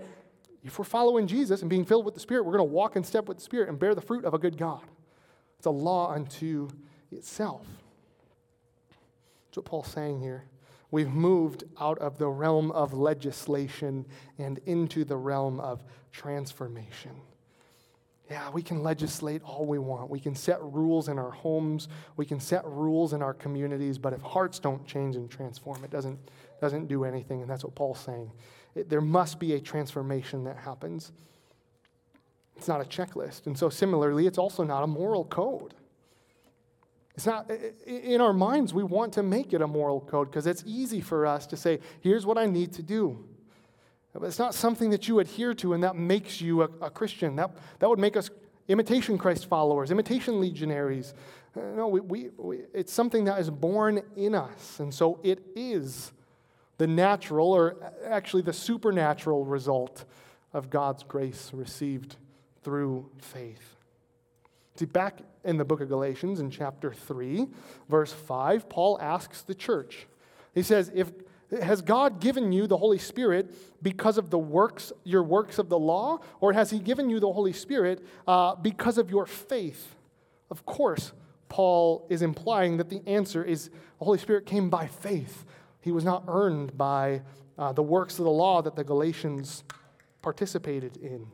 if 0.63 0.79
we're 0.79 0.85
following 0.85 1.27
Jesus 1.27 1.61
and 1.61 1.69
being 1.69 1.85
filled 1.85 2.05
with 2.05 2.13
the 2.13 2.19
Spirit, 2.19 2.43
we're 2.45 2.57
going 2.57 2.67
to 2.67 2.73
walk 2.73 2.95
in 2.95 3.03
step 3.03 3.27
with 3.27 3.37
the 3.37 3.43
Spirit 3.43 3.69
and 3.69 3.77
bear 3.77 3.93
the 3.93 4.01
fruit 4.01 4.25
of 4.25 4.33
a 4.33 4.37
good 4.37 4.57
God. 4.57 4.81
It's 5.57 5.65
a 5.65 5.71
law 5.71 6.11
unto 6.11 6.69
itself. 7.11 7.65
That's 9.47 9.57
what 9.57 9.65
Paul's 9.65 9.87
saying 9.87 10.21
here. 10.21 10.45
We've 10.93 11.11
moved 11.11 11.63
out 11.81 11.97
of 11.97 12.19
the 12.19 12.27
realm 12.27 12.69
of 12.69 12.93
legislation 12.93 14.05
and 14.37 14.59
into 14.67 15.03
the 15.03 15.17
realm 15.17 15.59
of 15.59 15.83
transformation. 16.11 17.13
Yeah, 18.29 18.51
we 18.51 18.61
can 18.61 18.83
legislate 18.83 19.41
all 19.41 19.65
we 19.65 19.79
want. 19.79 20.11
We 20.11 20.19
can 20.19 20.35
set 20.35 20.61
rules 20.61 21.07
in 21.09 21.17
our 21.17 21.31
homes. 21.31 21.87
We 22.15 22.27
can 22.27 22.39
set 22.39 22.63
rules 22.67 23.13
in 23.13 23.23
our 23.23 23.33
communities. 23.33 23.97
But 23.97 24.13
if 24.13 24.21
hearts 24.21 24.59
don't 24.59 24.85
change 24.85 25.15
and 25.15 25.27
transform, 25.31 25.83
it 25.83 25.89
doesn't, 25.89 26.19
doesn't 26.61 26.85
do 26.85 27.05
anything. 27.05 27.41
And 27.41 27.49
that's 27.49 27.63
what 27.63 27.73
Paul's 27.73 27.99
saying. 27.99 28.31
It, 28.75 28.87
there 28.87 29.01
must 29.01 29.39
be 29.39 29.53
a 29.53 29.59
transformation 29.59 30.43
that 30.43 30.57
happens. 30.57 31.11
It's 32.55 32.67
not 32.67 32.81
a 32.81 32.85
checklist. 32.87 33.47
And 33.47 33.57
so, 33.57 33.67
similarly, 33.67 34.27
it's 34.27 34.37
also 34.37 34.63
not 34.63 34.83
a 34.83 34.87
moral 34.87 35.25
code. 35.25 35.73
It's 37.15 37.25
not, 37.25 37.51
in 37.85 38.21
our 38.21 38.33
minds, 38.33 38.73
we 38.73 38.83
want 38.83 39.13
to 39.13 39.23
make 39.23 39.53
it 39.53 39.61
a 39.61 39.67
moral 39.67 40.01
code 40.01 40.31
because 40.31 40.47
it's 40.47 40.63
easy 40.65 40.99
for 40.99 41.25
us 41.27 41.45
to 41.47 41.57
say, 41.57 41.79
here's 42.01 42.25
what 42.25 42.37
I 42.37 42.47
need 42.47 42.73
to 42.73 42.81
do. 42.81 43.23
But 44.13 44.23
it's 44.23 44.39
not 44.39 44.53
something 44.55 44.89
that 44.91 45.07
you 45.07 45.19
adhere 45.19 45.53
to 45.55 45.73
and 45.73 45.83
that 45.83 45.95
makes 45.95 46.41
you 46.41 46.63
a, 46.63 46.69
a 46.81 46.89
Christian. 46.89 47.35
That, 47.35 47.51
that 47.79 47.89
would 47.89 47.99
make 47.99 48.17
us 48.17 48.29
imitation 48.67 49.17
Christ 49.17 49.47
followers, 49.47 49.91
imitation 49.91 50.39
legionaries. 50.39 51.13
Uh, 51.55 51.61
no, 51.75 51.87
we, 51.87 51.99
we, 51.99 52.29
we, 52.37 52.59
it's 52.73 52.93
something 52.93 53.25
that 53.25 53.39
is 53.39 53.49
born 53.49 54.01
in 54.15 54.33
us. 54.33 54.79
And 54.79 54.93
so 54.93 55.19
it 55.23 55.43
is 55.55 56.11
the 56.77 56.87
natural, 56.87 57.51
or 57.51 57.93
actually 58.07 58.41
the 58.41 58.53
supernatural 58.53 59.45
result 59.45 60.05
of 60.51 60.69
God's 60.69 61.03
grace 61.03 61.51
received 61.53 62.15
through 62.63 63.09
faith. 63.17 63.72
See, 64.75 64.85
back 64.85 65.19
in 65.43 65.57
the 65.57 65.65
book 65.65 65.81
of 65.81 65.89
Galatians 65.89 66.39
in 66.39 66.49
chapter 66.49 66.91
3, 66.91 67.47
verse 67.89 68.11
5, 68.11 68.69
Paul 68.69 68.99
asks 68.99 69.41
the 69.41 69.53
church, 69.53 70.07
he 70.55 70.63
says, 70.63 70.91
if, 70.93 71.11
Has 71.61 71.81
God 71.81 72.19
given 72.19 72.51
you 72.51 72.65
the 72.67 72.77
Holy 72.77 72.97
Spirit 72.97 73.53
because 73.83 74.17
of 74.17 74.29
the 74.29 74.37
works, 74.37 74.91
your 75.03 75.23
works 75.23 75.59
of 75.59 75.69
the 75.69 75.77
law, 75.77 76.19
or 76.39 76.53
has 76.53 76.71
he 76.71 76.79
given 76.79 77.09
you 77.09 77.19
the 77.19 77.31
Holy 77.31 77.53
Spirit 77.53 78.03
uh, 78.27 78.55
because 78.55 78.97
of 78.97 79.09
your 79.09 79.25
faith? 79.25 79.95
Of 80.49 80.65
course, 80.65 81.13
Paul 81.49 82.05
is 82.09 82.21
implying 82.21 82.77
that 82.77 82.89
the 82.89 83.01
answer 83.07 83.43
is 83.43 83.69
the 83.99 84.05
Holy 84.05 84.17
Spirit 84.17 84.45
came 84.45 84.69
by 84.69 84.87
faith. 84.87 85.45
He 85.81 85.91
was 85.91 86.03
not 86.03 86.23
earned 86.27 86.77
by 86.77 87.21
uh, 87.57 87.73
the 87.73 87.83
works 87.83 88.17
of 88.17 88.25
the 88.25 88.31
law 88.31 88.61
that 88.61 88.75
the 88.75 88.83
Galatians 88.83 89.63
participated 90.21 90.97
in. 90.97 91.27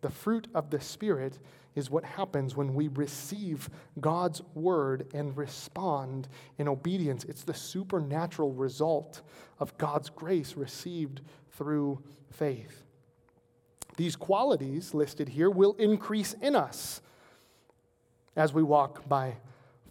The 0.00 0.10
fruit 0.10 0.48
of 0.54 0.70
the 0.70 0.80
Spirit 0.80 1.38
is 1.74 1.90
what 1.90 2.04
happens 2.04 2.56
when 2.56 2.74
we 2.74 2.88
receive 2.88 3.70
God's 4.00 4.42
word 4.54 5.06
and 5.14 5.36
respond 5.36 6.28
in 6.58 6.68
obedience. 6.68 7.24
It's 7.24 7.44
the 7.44 7.54
supernatural 7.54 8.52
result 8.52 9.22
of 9.60 9.76
God's 9.78 10.10
grace 10.10 10.56
received 10.56 11.20
through 11.52 12.02
faith. 12.30 12.84
These 13.96 14.16
qualities 14.16 14.94
listed 14.94 15.28
here 15.28 15.50
will 15.50 15.74
increase 15.74 16.32
in 16.34 16.54
us 16.54 17.00
as 18.36 18.52
we 18.52 18.62
walk 18.62 19.08
by 19.08 19.36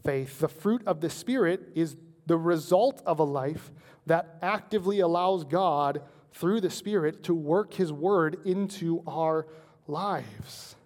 faith. 0.04 0.40
The 0.40 0.48
fruit 0.48 0.82
of 0.88 1.02
the 1.02 1.10
Spirit 1.10 1.70
is 1.76 1.98
the 2.26 2.38
result 2.38 3.02
of 3.06 3.20
a 3.20 3.24
life 3.24 3.72
that 4.06 4.38
actively 4.42 5.02
allows 5.02 5.44
God 5.44 6.02
through 6.32 6.62
the 6.62 6.70
Spirit 6.70 7.24
to 7.24 7.34
work 7.34 7.74
His 7.74 7.92
word 7.92 8.38
into 8.46 9.04
our 9.06 9.48
lives 9.88 10.77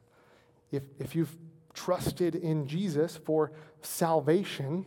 if, 0.72 0.84
if 1.00 1.16
you've 1.16 1.36
trusted 1.74 2.36
in 2.36 2.68
Jesus 2.68 3.18
for 3.18 3.52
salvation, 3.82 4.86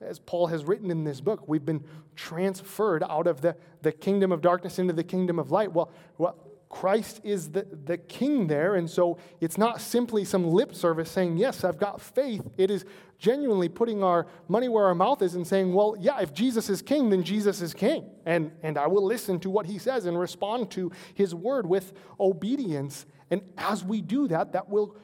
as 0.00 0.18
Paul 0.18 0.46
has 0.48 0.64
written 0.64 0.90
in 0.90 1.04
this 1.04 1.20
book, 1.20 1.48
we've 1.48 1.64
been 1.64 1.84
transferred 2.16 3.02
out 3.02 3.26
of 3.26 3.40
the, 3.40 3.56
the 3.82 3.92
kingdom 3.92 4.32
of 4.32 4.40
darkness 4.40 4.78
into 4.78 4.92
the 4.92 5.04
kingdom 5.04 5.38
of 5.38 5.50
light. 5.50 5.72
Well, 5.72 5.90
well, 6.18 6.36
Christ 6.68 7.20
is 7.24 7.50
the, 7.50 7.66
the 7.84 7.96
king 7.96 8.46
there, 8.46 8.74
and 8.74 8.88
so 8.88 9.16
it's 9.40 9.56
not 9.56 9.80
simply 9.80 10.24
some 10.24 10.50
lip 10.50 10.74
service 10.74 11.10
saying, 11.10 11.38
Yes, 11.38 11.64
I've 11.64 11.78
got 11.78 12.00
faith. 12.00 12.42
It 12.58 12.70
is 12.70 12.84
genuinely 13.18 13.68
putting 13.68 14.02
our 14.02 14.26
money 14.48 14.68
where 14.68 14.84
our 14.84 14.94
mouth 14.94 15.22
is 15.22 15.34
and 15.34 15.46
saying, 15.46 15.72
Well, 15.72 15.96
yeah, 15.98 16.20
if 16.20 16.34
Jesus 16.34 16.68
is 16.68 16.82
king, 16.82 17.08
then 17.08 17.22
Jesus 17.24 17.62
is 17.62 17.72
king. 17.72 18.10
And, 18.26 18.52
and 18.62 18.76
I 18.76 18.86
will 18.86 19.04
listen 19.04 19.40
to 19.40 19.50
what 19.50 19.64
he 19.64 19.78
says 19.78 20.04
and 20.04 20.18
respond 20.18 20.70
to 20.72 20.92
his 21.14 21.34
word 21.34 21.66
with 21.66 21.94
obedience. 22.20 23.06
And 23.30 23.42
as 23.56 23.82
we 23.82 24.02
do 24.02 24.28
that, 24.28 24.52
that 24.52 24.68
will 24.68 24.94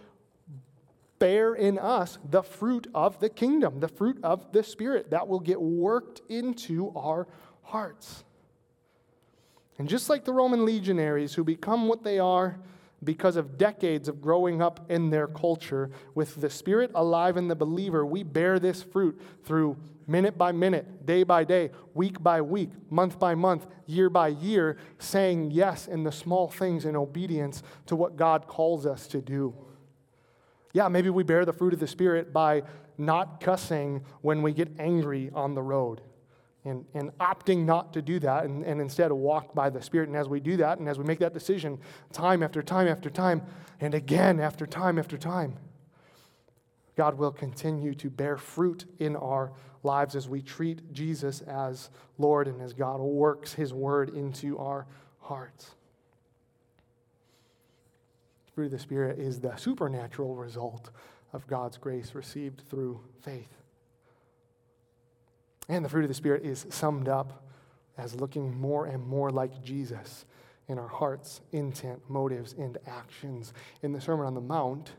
bear 1.19 1.55
in 1.55 1.79
us 1.79 2.19
the 2.29 2.43
fruit 2.43 2.87
of 2.95 3.21
the 3.21 3.29
kingdom, 3.29 3.81
the 3.81 3.89
fruit 3.89 4.19
of 4.23 4.53
the 4.53 4.63
Spirit 4.63 5.11
that 5.11 5.29
will 5.29 5.41
get 5.41 5.61
worked 5.61 6.21
into 6.29 6.93
our 6.97 7.27
hearts. 7.63 8.25
And 9.79 9.89
just 9.89 10.09
like 10.09 10.25
the 10.25 10.33
Roman 10.33 10.65
legionaries 10.65 11.35
who 11.35 11.45
become 11.45 11.89
what 11.89 12.05
they 12.05 12.19
are 12.19 12.59
because 13.03 13.37
of 13.37 13.59
decades 13.59 14.09
of 14.09 14.23
growing 14.23 14.63
up 14.63 14.91
in 14.91 15.11
their 15.11 15.27
culture, 15.27 15.91
with 16.15 16.41
the 16.41 16.49
Spirit 16.49 16.91
alive 16.95 17.37
in 17.37 17.49
the 17.49 17.55
believer, 17.55 18.07
we 18.07 18.23
bear 18.23 18.59
this 18.59 18.83
fruit 18.83 19.21
through 19.45 19.77
minute 20.07 20.39
by 20.39 20.53
minute, 20.53 21.07
day 21.07 21.23
by 21.23 21.45
day, 21.45 21.71
week 21.95 22.23
by 22.23 22.41
week, 22.41 22.71
month 22.91 23.19
by 23.19 23.35
month, 23.35 23.67
year 23.87 24.09
by 24.09 24.29
year, 24.29 24.77
saying 24.99 25.51
yes 25.51 25.87
in 25.87 26.05
the 26.05 26.13
small 26.13 26.49
things 26.49 26.85
in 26.85 26.97
obedience 26.97 27.63
to 27.87 27.97
what 27.97 28.17
God 28.17 28.47
calls 28.47 28.87
us 28.87 29.07
to 29.09 29.21
do. 29.21 29.55
Yeah, 30.75 30.89
maybe 30.89 31.09
we 31.09 31.23
bear 31.23 31.45
the 31.45 31.53
fruit 31.53 31.73
of 31.73 31.79
the 31.79 31.87
Spirit 31.87 32.33
by 32.33 32.65
not 32.99 33.41
cussing 33.41 34.05
when 34.23 34.43
we 34.43 34.53
get 34.53 34.69
angry 34.79 35.31
on 35.33 35.55
the 35.55 35.63
road 35.63 36.01
and, 36.65 36.85
and 36.95 37.17
opting 37.19 37.65
not 37.65 37.93
to 37.93 38.03
do 38.03 38.19
that 38.19 38.45
and, 38.45 38.65
and 38.65 38.81
instead 38.81 39.13
walk 39.13 39.55
by 39.55 39.71
the 39.71 39.81
Spirit. 39.81 40.09
And 40.09 40.17
as 40.17 40.29
we 40.29 40.41
do 40.41 40.57
that 40.59 40.81
and 40.81 40.89
as 40.89 40.99
we 40.99 41.05
make 41.05 41.21
that 41.21 41.33
decision 41.33 41.79
time 42.13 42.43
after 42.43 42.61
time 42.61 42.89
after 42.89 43.09
time 43.09 43.43
and 43.81 43.95
again 43.95 44.41
after 44.41 44.67
time 44.67 44.99
after 44.99 45.17
time, 45.17 45.57
God 46.97 47.19
will 47.19 47.33
continue 47.33 47.95
to 47.95 48.11
bear 48.11 48.37
fruit 48.37 48.85
in 48.99 49.15
our 49.15 49.53
lives 49.85 50.17
as 50.17 50.29
we 50.29 50.43
treat 50.43 50.93
Jesus 50.93 51.41
as 51.43 51.89
Lord 52.19 52.49
and 52.49 52.61
as 52.61 52.73
God 52.73 52.99
works 52.99 53.55
his 53.55 53.73
word 53.73 54.11
into 54.11 54.59
our 54.59 54.87
hearts 55.21 55.77
fruit 58.55 58.67
of 58.67 58.71
the 58.73 58.79
Spirit 58.79 59.19
is 59.19 59.41
the 59.41 59.57
supernatural 59.57 60.35
result 60.37 60.91
of 61.33 61.47
God's 61.47 61.77
grace 61.77 62.15
received 62.15 62.63
through 62.69 63.01
faith. 63.23 63.59
And 65.69 65.85
the 65.85 65.89
fruit 65.89 66.05
of 66.05 66.09
the 66.09 66.15
Spirit 66.15 66.45
is 66.45 66.67
summed 66.71 67.09
up 67.09 67.45
as 67.99 68.15
looking 68.15 68.59
more 68.59 68.87
and 68.87 69.05
more 69.05 69.31
like 69.31 69.63
Jesus 69.63 70.25
in 70.69 70.79
our 70.79 70.89
hearts, 70.89 71.41
intent, 71.53 72.01
motives, 72.09 72.55
and 72.57 72.79
actions. 72.87 73.53
In 73.83 73.93
the 73.93 74.01
Sermon 74.01 74.27
on 74.27 74.35
the 74.35 74.41
Mount, 74.41 74.93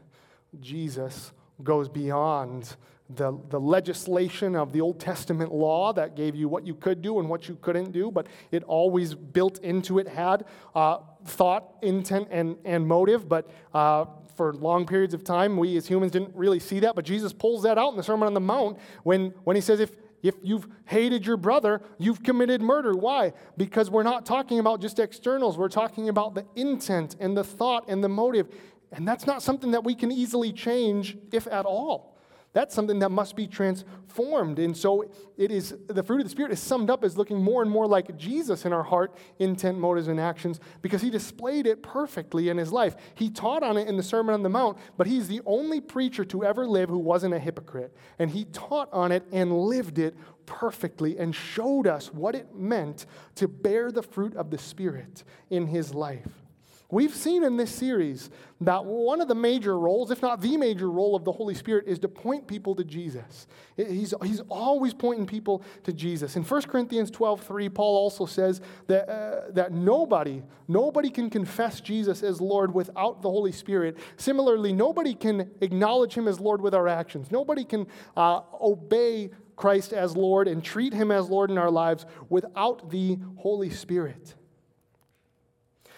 Jesus 0.60 1.32
goes 1.64 1.90
beyond 1.90 2.76
the, 3.10 3.38
the 3.50 3.60
legislation 3.60 4.56
of 4.56 4.72
the 4.74 4.82
Old 4.82 5.00
Testament 5.00 5.52
law 5.54 5.94
that 5.94 6.16
gave 6.16 6.36
you 6.36 6.50
what 6.50 6.66
you 6.66 6.74
could 6.74 7.02
do 7.02 7.20
and 7.20 7.30
what 7.30 7.48
you 7.48 7.56
couldn't 7.62 7.92
do, 7.92 8.12
but 8.12 8.28
it 8.52 8.64
always 8.64 9.14
built 9.14 9.60
into 9.60 10.00
it 10.00 10.08
had 10.08 10.46
uh, 10.74 10.98
thought, 11.26 11.76
intent, 11.82 12.28
and, 12.32 12.58
and 12.66 12.88
motive. 12.88 13.30
But 13.30 13.50
uh, 13.74 14.06
for 14.36 14.54
long 14.54 14.86
periods 14.88 15.14
of 15.14 15.24
time, 15.24 15.56
we 15.56 15.78
as 15.78 15.88
humans 15.88 16.12
didn't 16.12 16.36
really 16.36 16.60
see 16.60 16.80
that. 16.80 16.96
But 16.96 17.06
Jesus 17.06 17.32
pulls 17.32 17.64
that 17.64 17.78
out 17.78 17.92
in 17.92 17.98
the 17.98 18.04
Sermon 18.04 18.28
on 18.28 18.34
the 18.34 18.40
Mount 18.40 18.80
when, 19.04 19.34
when 19.44 19.56
he 19.56 19.62
says, 19.62 19.80
if, 19.80 19.92
if 20.24 20.36
you've 20.42 20.68
hated 20.86 21.28
your 21.28 21.38
brother, 21.38 21.82
you've 22.00 22.24
committed 22.24 22.60
murder. 22.60 22.94
Why? 22.94 23.34
Because 23.56 23.92
we're 23.92 24.04
not 24.04 24.26
talking 24.26 24.58
about 24.58 24.82
just 24.82 24.98
externals. 24.98 25.60
We're 25.60 25.70
talking 25.70 26.10
about 26.10 26.34
the 26.34 26.46
intent 26.56 27.16
and 27.20 27.38
the 27.38 27.44
thought 27.44 27.86
and 27.88 28.04
the 28.04 28.10
motive. 28.10 28.48
And 28.92 29.08
that's 29.08 29.26
not 29.26 29.42
something 29.42 29.72
that 29.72 29.84
we 29.84 29.96
can 29.96 30.12
easily 30.12 30.52
change, 30.52 31.18
if 31.32 31.48
at 31.48 31.66
all. 31.66 32.16
That's 32.56 32.74
something 32.74 33.00
that 33.00 33.12
must 33.12 33.36
be 33.36 33.48
transformed. 33.48 34.60
And 34.60 34.78
so 34.78 35.04
it 35.36 35.52
is 35.52 35.76
the 35.88 36.02
fruit 36.02 36.22
of 36.22 36.24
the 36.24 36.30
Spirit 36.30 36.54
is 36.54 36.60
summed 36.62 36.90
up 36.90 37.04
as 37.04 37.18
looking 37.18 37.44
more 37.44 37.62
and 37.62 37.70
more 37.70 37.86
like 37.86 38.16
Jesus 38.16 38.64
in 38.64 38.72
our 38.72 38.82
heart, 38.82 39.14
intent, 39.40 39.78
motives, 39.78 40.08
and 40.08 40.22
actions, 40.22 40.62
because 40.82 41.02
he 41.02 41.10
displayed 41.10 41.68
it 41.68 41.84
perfectly 41.84 42.48
in 42.48 42.58
his 42.58 42.72
life. 42.72 42.96
He 43.16 43.30
taught 43.30 43.62
on 43.62 43.76
it 43.76 43.90
in 43.90 43.98
the 43.98 44.04
Sermon 44.04 44.34
on 44.34 44.42
the 44.42 44.48
Mount, 44.48 44.78
but 44.96 45.06
he's 45.06 45.28
the 45.28 45.42
only 45.46 45.82
preacher 45.82 46.24
to 46.24 46.46
ever 46.46 46.66
live 46.66 46.88
who 46.88 46.98
wasn't 46.98 47.34
a 47.34 47.40
hypocrite. 47.40 47.94
And 48.20 48.32
he 48.32 48.46
taught 48.46 48.88
on 48.94 49.12
it 49.12 49.26
and 49.34 49.52
lived 49.52 50.00
it 50.00 50.16
perfectly 50.46 51.18
and 51.18 51.36
showed 51.36 51.88
us 51.88 52.14
what 52.14 52.36
it 52.36 52.56
meant 52.56 53.06
to 53.36 53.50
bear 53.50 53.92
the 53.92 54.02
fruit 54.02 54.34
of 54.38 54.50
the 54.50 54.58
Spirit 54.58 55.26
in 55.50 55.68
his 55.68 55.94
life. 55.94 56.45
We've 56.92 57.16
seen 57.16 57.44
in 57.44 57.58
this 57.58 57.72
series 57.74 58.30
that 58.62 58.86
one 58.86 59.20
of 59.20 59.28
the 59.28 59.36
major 59.36 59.78
roles, 59.78 60.12
if 60.12 60.22
not 60.22 60.40
the 60.40 60.56
major 60.56 60.90
role 60.90 61.16
of 61.16 61.26
the 61.26 61.32
Holy 61.32 61.56
Spirit, 61.56 61.88
is 61.88 61.98
to 62.00 62.08
point 62.08 62.48
people 62.48 62.76
to 62.76 62.84
Jesus. 62.84 63.48
He's, 63.76 64.14
he's 64.24 64.42
always 64.50 64.94
pointing 64.94 65.26
people 65.26 65.64
to 65.84 65.92
Jesus. 65.92 66.36
In 66.36 66.44
1 66.44 66.62
Corinthians 66.64 67.10
12 67.10 67.42
3, 67.42 67.70
Paul 67.70 67.98
also 67.98 68.28
says 68.28 68.62
that, 68.88 69.10
uh, 69.10 69.52
that 69.52 69.72
nobody, 69.72 70.44
nobody 70.68 71.10
can 71.10 71.30
confess 71.30 71.82
Jesus 71.82 72.22
as 72.22 72.40
Lord 72.40 72.74
without 72.74 73.24
the 73.24 73.30
Holy 73.30 73.52
Spirit. 73.52 73.98
Similarly, 74.18 74.72
nobody 74.72 75.16
can 75.16 75.50
acknowledge 75.62 76.14
him 76.14 76.28
as 76.28 76.40
Lord 76.40 76.62
with 76.62 76.76
our 76.76 76.88
actions. 76.88 77.32
Nobody 77.32 77.66
can 77.66 77.88
uh, 78.16 78.42
obey 78.62 79.32
Christ 79.56 79.92
as 79.92 80.16
Lord 80.16 80.48
and 80.48 80.64
treat 80.64 80.94
him 80.94 81.10
as 81.10 81.30
Lord 81.30 81.50
in 81.50 81.58
our 81.58 81.72
lives 81.72 82.06
without 82.30 82.92
the 82.92 83.18
Holy 83.38 83.72
Spirit. 83.72 84.36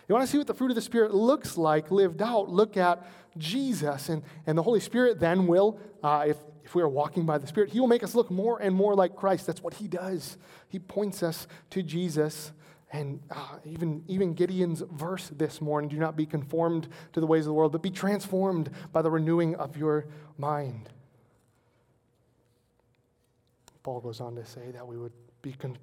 You 0.07 0.15
want 0.15 0.25
to 0.25 0.31
see 0.31 0.37
what 0.37 0.47
the 0.47 0.53
fruit 0.53 0.71
of 0.71 0.75
the 0.75 0.81
Spirit 0.81 1.13
looks 1.13 1.57
like 1.57 1.91
lived 1.91 2.21
out? 2.21 2.49
Look 2.49 2.77
at 2.77 3.05
Jesus. 3.37 4.09
And, 4.09 4.23
and 4.45 4.57
the 4.57 4.63
Holy 4.63 4.79
Spirit 4.79 5.19
then 5.19 5.47
will, 5.47 5.79
uh, 6.01 6.25
if, 6.27 6.37
if 6.63 6.75
we 6.75 6.81
are 6.81 6.87
walking 6.87 7.25
by 7.25 7.37
the 7.37 7.47
Spirit, 7.47 7.71
He 7.71 7.79
will 7.79 7.87
make 7.87 8.03
us 8.03 8.15
look 8.15 8.31
more 8.31 8.61
and 8.61 8.73
more 8.73 8.95
like 8.95 9.15
Christ. 9.15 9.45
That's 9.47 9.61
what 9.61 9.75
He 9.75 9.87
does. 9.87 10.37
He 10.69 10.79
points 10.79 11.23
us 11.23 11.47
to 11.71 11.83
Jesus. 11.83 12.53
And 12.91 13.19
uh, 13.29 13.57
even, 13.65 14.03
even 14.07 14.33
Gideon's 14.33 14.81
verse 14.91 15.29
this 15.35 15.59
morning 15.59 15.89
do 15.89 15.97
not 15.97 16.15
be 16.15 16.25
conformed 16.25 16.87
to 17.11 17.19
the 17.19 17.27
ways 17.27 17.41
of 17.41 17.47
the 17.47 17.53
world, 17.53 17.73
but 17.73 17.81
be 17.81 17.91
transformed 17.91 18.69
by 18.93 19.01
the 19.01 19.11
renewing 19.11 19.55
of 19.55 19.75
your 19.75 20.05
mind. 20.37 20.87
Paul 23.83 23.99
goes 23.99 24.21
on 24.21 24.35
to 24.35 24.45
say 24.45 24.71
that 24.71 24.87
we 24.87 24.97
would 24.97 25.11
be 25.41 25.51
con- 25.51 25.77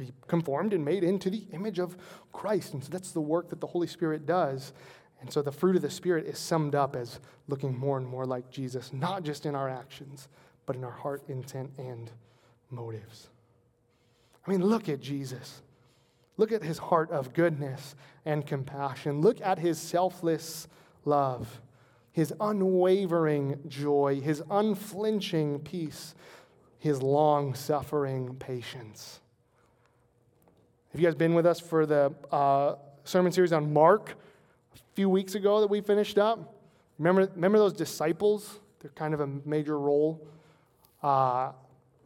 be 0.00 0.12
conformed 0.26 0.72
and 0.72 0.84
made 0.84 1.04
into 1.04 1.30
the 1.30 1.44
image 1.52 1.78
of 1.78 1.96
Christ. 2.32 2.74
And 2.74 2.82
so 2.82 2.90
that's 2.90 3.12
the 3.12 3.20
work 3.20 3.50
that 3.50 3.60
the 3.60 3.66
Holy 3.66 3.86
Spirit 3.86 4.26
does. 4.26 4.72
And 5.20 5.30
so 5.30 5.42
the 5.42 5.52
fruit 5.52 5.76
of 5.76 5.82
the 5.82 5.90
Spirit 5.90 6.26
is 6.26 6.38
summed 6.38 6.74
up 6.74 6.96
as 6.96 7.20
looking 7.46 7.76
more 7.76 7.98
and 7.98 8.06
more 8.06 8.24
like 8.24 8.50
Jesus, 8.50 8.92
not 8.92 9.22
just 9.22 9.44
in 9.46 9.54
our 9.54 9.68
actions, 9.68 10.28
but 10.66 10.76
in 10.76 10.84
our 10.84 10.90
heart, 10.90 11.22
intent, 11.28 11.70
and 11.78 12.10
motives. 12.70 13.28
I 14.46 14.50
mean, 14.50 14.64
look 14.64 14.88
at 14.88 15.00
Jesus. 15.00 15.62
Look 16.36 16.52
at 16.52 16.62
his 16.62 16.78
heart 16.78 17.10
of 17.10 17.34
goodness 17.34 17.94
and 18.24 18.46
compassion. 18.46 19.20
Look 19.20 19.42
at 19.42 19.58
his 19.58 19.78
selfless 19.78 20.68
love, 21.04 21.60
his 22.12 22.32
unwavering 22.40 23.60
joy, 23.68 24.20
his 24.22 24.42
unflinching 24.50 25.60
peace, 25.60 26.14
his 26.78 27.02
long 27.02 27.54
suffering 27.54 28.36
patience. 28.36 29.20
Have 30.92 31.00
you 31.00 31.06
guys 31.06 31.14
been 31.14 31.34
with 31.34 31.46
us 31.46 31.60
for 31.60 31.86
the 31.86 32.12
uh, 32.32 32.74
sermon 33.04 33.30
series 33.30 33.52
on 33.52 33.72
Mark 33.72 34.16
a 34.74 34.78
few 34.96 35.08
weeks 35.08 35.36
ago 35.36 35.60
that 35.60 35.70
we 35.70 35.80
finished 35.80 36.18
up? 36.18 36.56
Remember, 36.98 37.30
remember 37.32 37.58
those 37.58 37.72
disciples? 37.72 38.58
They're 38.80 38.90
kind 38.96 39.14
of 39.14 39.20
a 39.20 39.28
major 39.44 39.78
role. 39.78 40.26
Uh, 41.00 41.52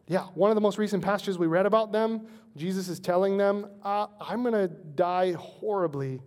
yeah, 0.07 0.25
one 0.35 0.51
of 0.51 0.55
the 0.55 0.61
most 0.61 0.77
recent 0.77 1.03
passages 1.03 1.38
we 1.38 1.47
read 1.47 1.64
about 1.64 1.92
them, 1.92 2.27
Jesus 2.59 2.88
is 2.88 3.01
telling 3.01 3.38
them, 3.38 3.68
uh, 3.83 4.09
I'm 4.20 4.42
going 4.42 4.53
to 4.53 4.68
die 4.68 5.33
horribly, 5.33 6.20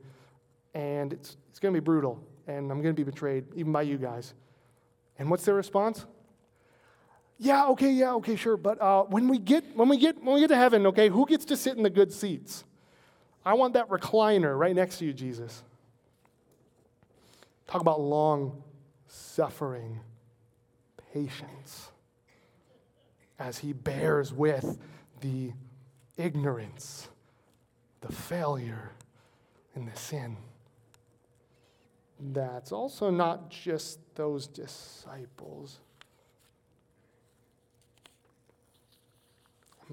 and 0.73 1.13
it's, 1.13 1.37
it's 1.51 1.59
going 1.59 1.75
to 1.75 1.79
be 1.79 1.85
brutal, 1.85 2.19
and 2.47 2.71
I'm 2.71 2.81
going 2.81 2.95
to 2.95 2.99
be 2.99 3.03
betrayed, 3.03 3.45
even 3.53 3.71
by 3.71 3.83
you 3.83 3.99
guys. 3.99 4.33
And 5.19 5.29
what's 5.29 5.45
their 5.45 5.53
response? 5.53 6.07
Yeah, 7.39 7.67
okay, 7.67 7.91
yeah, 7.91 8.13
okay, 8.15 8.35
sure. 8.35 8.57
But 8.57 8.81
uh, 8.81 9.03
when 9.03 9.27
we 9.27 9.37
get 9.37 9.75
when 9.75 9.89
we 9.89 9.97
get 9.97 10.21
when 10.23 10.35
we 10.35 10.41
get 10.41 10.47
to 10.47 10.55
heaven, 10.55 10.87
okay, 10.87 11.09
who 11.09 11.25
gets 11.27 11.45
to 11.45 11.57
sit 11.57 11.77
in 11.77 11.83
the 11.83 11.89
good 11.89 12.11
seats? 12.11 12.63
I 13.45 13.53
want 13.53 13.73
that 13.73 13.87
recliner 13.89 14.57
right 14.57 14.75
next 14.75 14.97
to 14.97 15.05
you, 15.05 15.13
Jesus. 15.13 15.63
Talk 17.67 17.81
about 17.81 18.01
long 18.01 18.63
suffering, 19.07 19.99
patience, 21.13 21.89
as 23.39 23.59
he 23.59 23.73
bears 23.73 24.33
with 24.33 24.77
the 25.21 25.51
ignorance, 26.17 27.07
the 28.01 28.11
failure, 28.11 28.91
and 29.75 29.87
the 29.87 29.97
sin. 29.97 30.37
That's 32.19 32.71
also 32.71 33.11
not 33.11 33.49
just 33.49 33.99
those 34.15 34.47
disciples. 34.47 35.79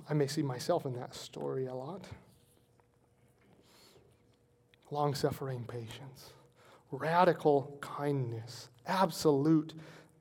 I 0.08 0.14
may 0.14 0.26
see 0.26 0.42
myself 0.42 0.86
in 0.86 0.94
that 0.94 1.14
story 1.14 1.66
a 1.66 1.74
lot. 1.74 2.04
Long 4.90 5.14
suffering 5.14 5.64
patience, 5.66 6.32
radical 6.90 7.76
kindness, 7.80 8.68
absolute 8.86 9.74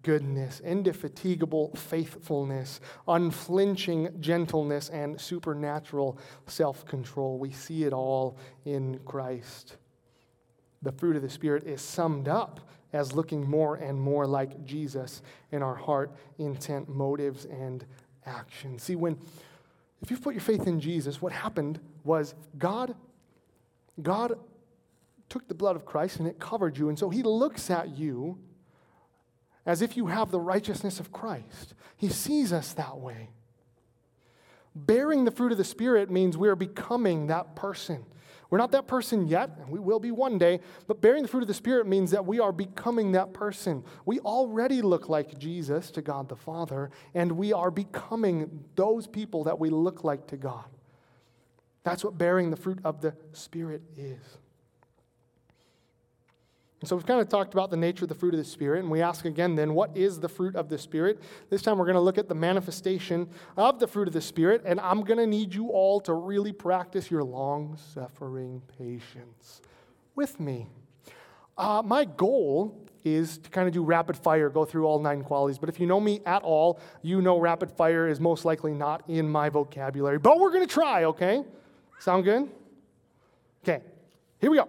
goodness, 0.04 0.60
indefatigable 0.60 1.74
faithfulness, 1.76 2.80
unflinching 3.08 4.10
gentleness, 4.20 4.90
and 4.90 5.20
supernatural 5.20 6.18
self 6.46 6.86
control. 6.86 7.38
We 7.40 7.52
see 7.52 7.84
it 7.84 7.94
all 7.94 8.38
in 8.66 9.00
Christ. 9.06 9.78
The 10.82 10.92
fruit 10.92 11.16
of 11.16 11.22
the 11.22 11.30
Spirit 11.30 11.64
is 11.64 11.82
summed 11.82 12.28
up 12.28 12.60
as 12.92 13.14
looking 13.14 13.50
more 13.50 13.76
and 13.76 14.00
more 14.00 14.28
like 14.28 14.64
Jesus 14.66 15.22
in 15.52 15.64
our 15.64 15.76
heart, 15.76 16.12
intent, 16.38 16.90
motives, 16.90 17.46
and 17.46 17.86
actions. 18.26 18.84
See, 18.84 18.96
when 18.96 19.18
if 20.04 20.12
you've 20.12 20.22
put 20.22 20.36
your 20.36 20.42
faith 20.42 20.68
in 20.68 20.82
Jesus, 20.82 21.22
what 21.22 21.32
happened 21.32 21.80
was 22.04 22.36
God, 22.58 22.94
God 24.02 24.38
took 25.30 25.48
the 25.48 25.54
blood 25.56 25.78
of 25.78 25.86
Christ 25.86 26.20
and 26.20 26.28
it 26.28 26.39
covered 26.39 26.78
you. 26.78 26.89
And 26.89 27.00
so 27.00 27.10
he 27.10 27.24
looks 27.24 27.72
at 27.72 27.98
you 27.98 28.38
as 29.66 29.82
if 29.82 29.96
you 29.96 30.08
have 30.08 30.30
the 30.30 30.42
righteousness 30.42 31.00
of 31.00 31.13
Christ. 31.13 31.74
He 31.96 32.10
sees 32.10 32.52
us 32.52 32.74
that 32.74 32.98
way. 32.98 33.30
Bearing 34.76 35.24
the 35.24 35.32
fruit 35.32 35.54
of 35.54 35.58
the 35.58 35.63
Spirit 35.63 36.12
means 36.12 36.38
we 36.38 36.50
are 36.50 36.56
becoming 36.56 37.28
that 37.28 37.56
person. 37.56 38.06
We're 38.54 38.60
not 38.60 38.74
that 38.74 38.86
person 38.86 39.28
yet, 39.28 39.50
and 39.60 39.70
we 39.70 39.80
will 39.80 40.00
be 40.00 40.12
one 40.12 40.38
day, 40.38 40.60
but 40.86 41.02
bearing 41.02 41.24
the 41.24 41.28
fruit 41.28 41.42
of 41.42 41.48
the 41.48 41.56
Spirit 41.56 41.88
means 41.88 42.12
that 42.12 42.24
we 42.24 42.39
are 42.39 42.52
becoming 42.52 43.13
that 43.13 43.34
person. 43.34 43.84
We 44.06 44.20
already 44.20 44.84
look 44.84 45.10
like 45.10 45.39
Jesus 45.39 45.89
to 45.89 46.04
God 46.04 46.30
the 46.30 46.36
Father, 46.36 46.92
and 47.16 47.32
we 47.32 47.52
are 47.52 47.72
becoming 47.72 48.63
those 48.76 49.08
people 49.08 49.46
that 49.46 49.58
we 49.58 49.72
look 49.72 50.04
like 50.04 50.28
to 50.28 50.38
God. 50.38 50.66
That's 51.82 52.04
what 52.04 52.20
bearing 52.20 52.52
the 52.52 52.56
fruit 52.56 52.78
of 52.84 53.02
the 53.02 53.16
Spirit 53.32 53.82
is. 53.98 54.22
And 56.84 56.88
so 56.89 56.98
we've 56.98 57.06
kind 57.06 57.22
of 57.22 57.30
talked 57.30 57.54
about 57.54 57.69
the 57.69 57.78
nature 57.78 58.04
of 58.04 58.10
the 58.10 58.15
fruit 58.15 58.34
of 58.34 58.39
the 58.39 58.43
Spirit, 58.43 58.82
and 58.82 58.91
we 58.91 59.02
ask 59.02 59.24
again 59.24 59.56
then, 59.56 59.74
what 59.74 59.96
is 59.96 60.19
the 60.19 60.28
fruit 60.28 60.54
of 60.58 60.67
the 60.67 60.78
Spirit? 60.78 61.17
This 61.50 61.62
time 61.62 61.78
we're 61.78 61.86
going 61.86 61.96
to 61.96 62.02
look 62.02 62.17
at 62.17 62.28
the 62.28 62.36
manifestation 62.36 63.30
of 63.56 63.80
the 63.80 63.88
fruit 63.88 64.10
of 64.10 64.13
the 64.13 64.19
Spirit, 64.19 64.63
and 64.65 64.82
I'm 64.82 65.06
going 65.06 65.17
to 65.17 65.26
need 65.26 65.54
you 65.54 65.69
all 65.69 66.02
to 66.02 66.13
really 66.13 66.52
practice 66.52 67.10
your 67.10 67.24
long 67.24 67.78
suffering 67.93 68.62
patience 68.78 69.62
with 70.13 70.41
me. 70.41 70.67
Uh, 71.58 71.82
my 71.86 72.04
goal 72.04 72.86
is 73.06 73.38
to 73.38 73.50
kind 73.50 73.65
of 73.65 73.74
do 73.74 73.82
rapid 73.82 74.17
fire, 74.17 74.50
go 74.50 74.65
through 74.65 74.86
all 74.86 75.00
nine 75.00 75.24
qualities. 75.24 75.58
But 75.58 75.69
if 75.69 75.80
you 75.80 75.88
know 75.88 76.02
me 76.02 76.19
at 76.26 76.43
all, 76.43 76.82
you 77.02 77.22
know 77.22 77.39
rapid 77.39 77.72
fire 77.72 78.10
is 78.10 78.19
most 78.19 78.43
likely 78.43 78.74
not 78.74 79.04
in 79.08 79.30
my 79.30 79.48
vocabulary. 79.48 80.19
But 80.19 80.38
we're 80.38 80.52
going 80.52 80.67
to 80.67 80.74
try, 80.74 81.06
okay? 81.06 81.46
Sound 82.00 82.26
good? 82.26 82.50
Okay, 83.63 83.82
here 84.41 84.52
we 84.52 84.58
go. 84.58 84.67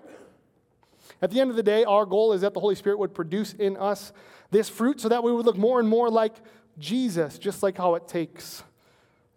At 1.22 1.30
the 1.30 1.40
end 1.40 1.50
of 1.50 1.56
the 1.56 1.62
day, 1.62 1.84
our 1.84 2.06
goal 2.06 2.32
is 2.32 2.40
that 2.42 2.54
the 2.54 2.60
Holy 2.60 2.74
Spirit 2.74 2.98
would 2.98 3.14
produce 3.14 3.52
in 3.54 3.76
us 3.76 4.12
this 4.50 4.68
fruit 4.68 5.00
so 5.00 5.08
that 5.08 5.22
we 5.22 5.32
would 5.32 5.46
look 5.46 5.56
more 5.56 5.80
and 5.80 5.88
more 5.88 6.10
like 6.10 6.34
Jesus, 6.78 7.38
just 7.38 7.62
like 7.62 7.76
how 7.76 7.94
it 7.94 8.08
takes 8.08 8.62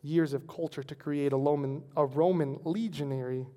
years 0.02 0.34
of 0.34 0.48
culture 0.48 0.84
to 0.84 0.96
create 0.96 1.34
a 1.34 1.38
Roman, 1.38 1.84
a 1.96 2.06
Roman 2.06 2.60
legionary. 2.64 3.48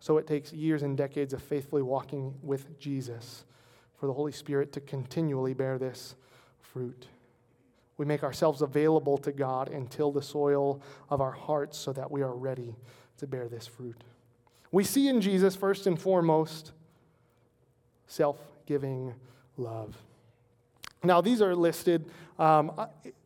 So 0.00 0.18
it 0.18 0.26
takes 0.26 0.52
years 0.52 0.82
and 0.82 0.96
decades 0.96 1.32
of 1.32 1.42
faithfully 1.42 1.82
walking 1.82 2.34
with 2.42 2.78
Jesus 2.78 3.44
for 3.98 4.06
the 4.06 4.12
Holy 4.12 4.32
Spirit 4.32 4.72
to 4.72 4.80
continually 4.80 5.54
bear 5.54 5.78
this 5.78 6.14
fruit. 6.60 7.08
We 7.96 8.06
make 8.06 8.22
ourselves 8.22 8.62
available 8.62 9.18
to 9.18 9.32
God 9.32 9.68
and 9.68 9.90
till 9.90 10.12
the 10.12 10.22
soil 10.22 10.80
of 11.10 11.20
our 11.20 11.32
hearts 11.32 11.76
so 11.76 11.92
that 11.92 12.10
we 12.10 12.22
are 12.22 12.34
ready 12.34 12.76
to 13.18 13.26
bear 13.26 13.48
this 13.48 13.66
fruit. 13.66 14.04
We 14.70 14.84
see 14.84 15.08
in 15.08 15.20
Jesus, 15.20 15.56
first 15.56 15.86
and 15.86 16.00
foremost, 16.00 16.72
self 18.08 18.36
giving 18.66 19.14
love. 19.56 19.96
Now, 21.04 21.20
these 21.20 21.40
are 21.40 21.54
listed. 21.54 22.10
Um, 22.38 22.72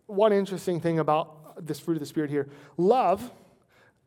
one 0.07 0.33
interesting 0.33 0.81
thing 0.81 0.99
about 0.99 1.67
this 1.67 1.81
fruit 1.81 1.95
of 1.95 2.01
the 2.01 2.07
Spirit 2.07 2.31
here 2.31 2.49
love 2.77 3.31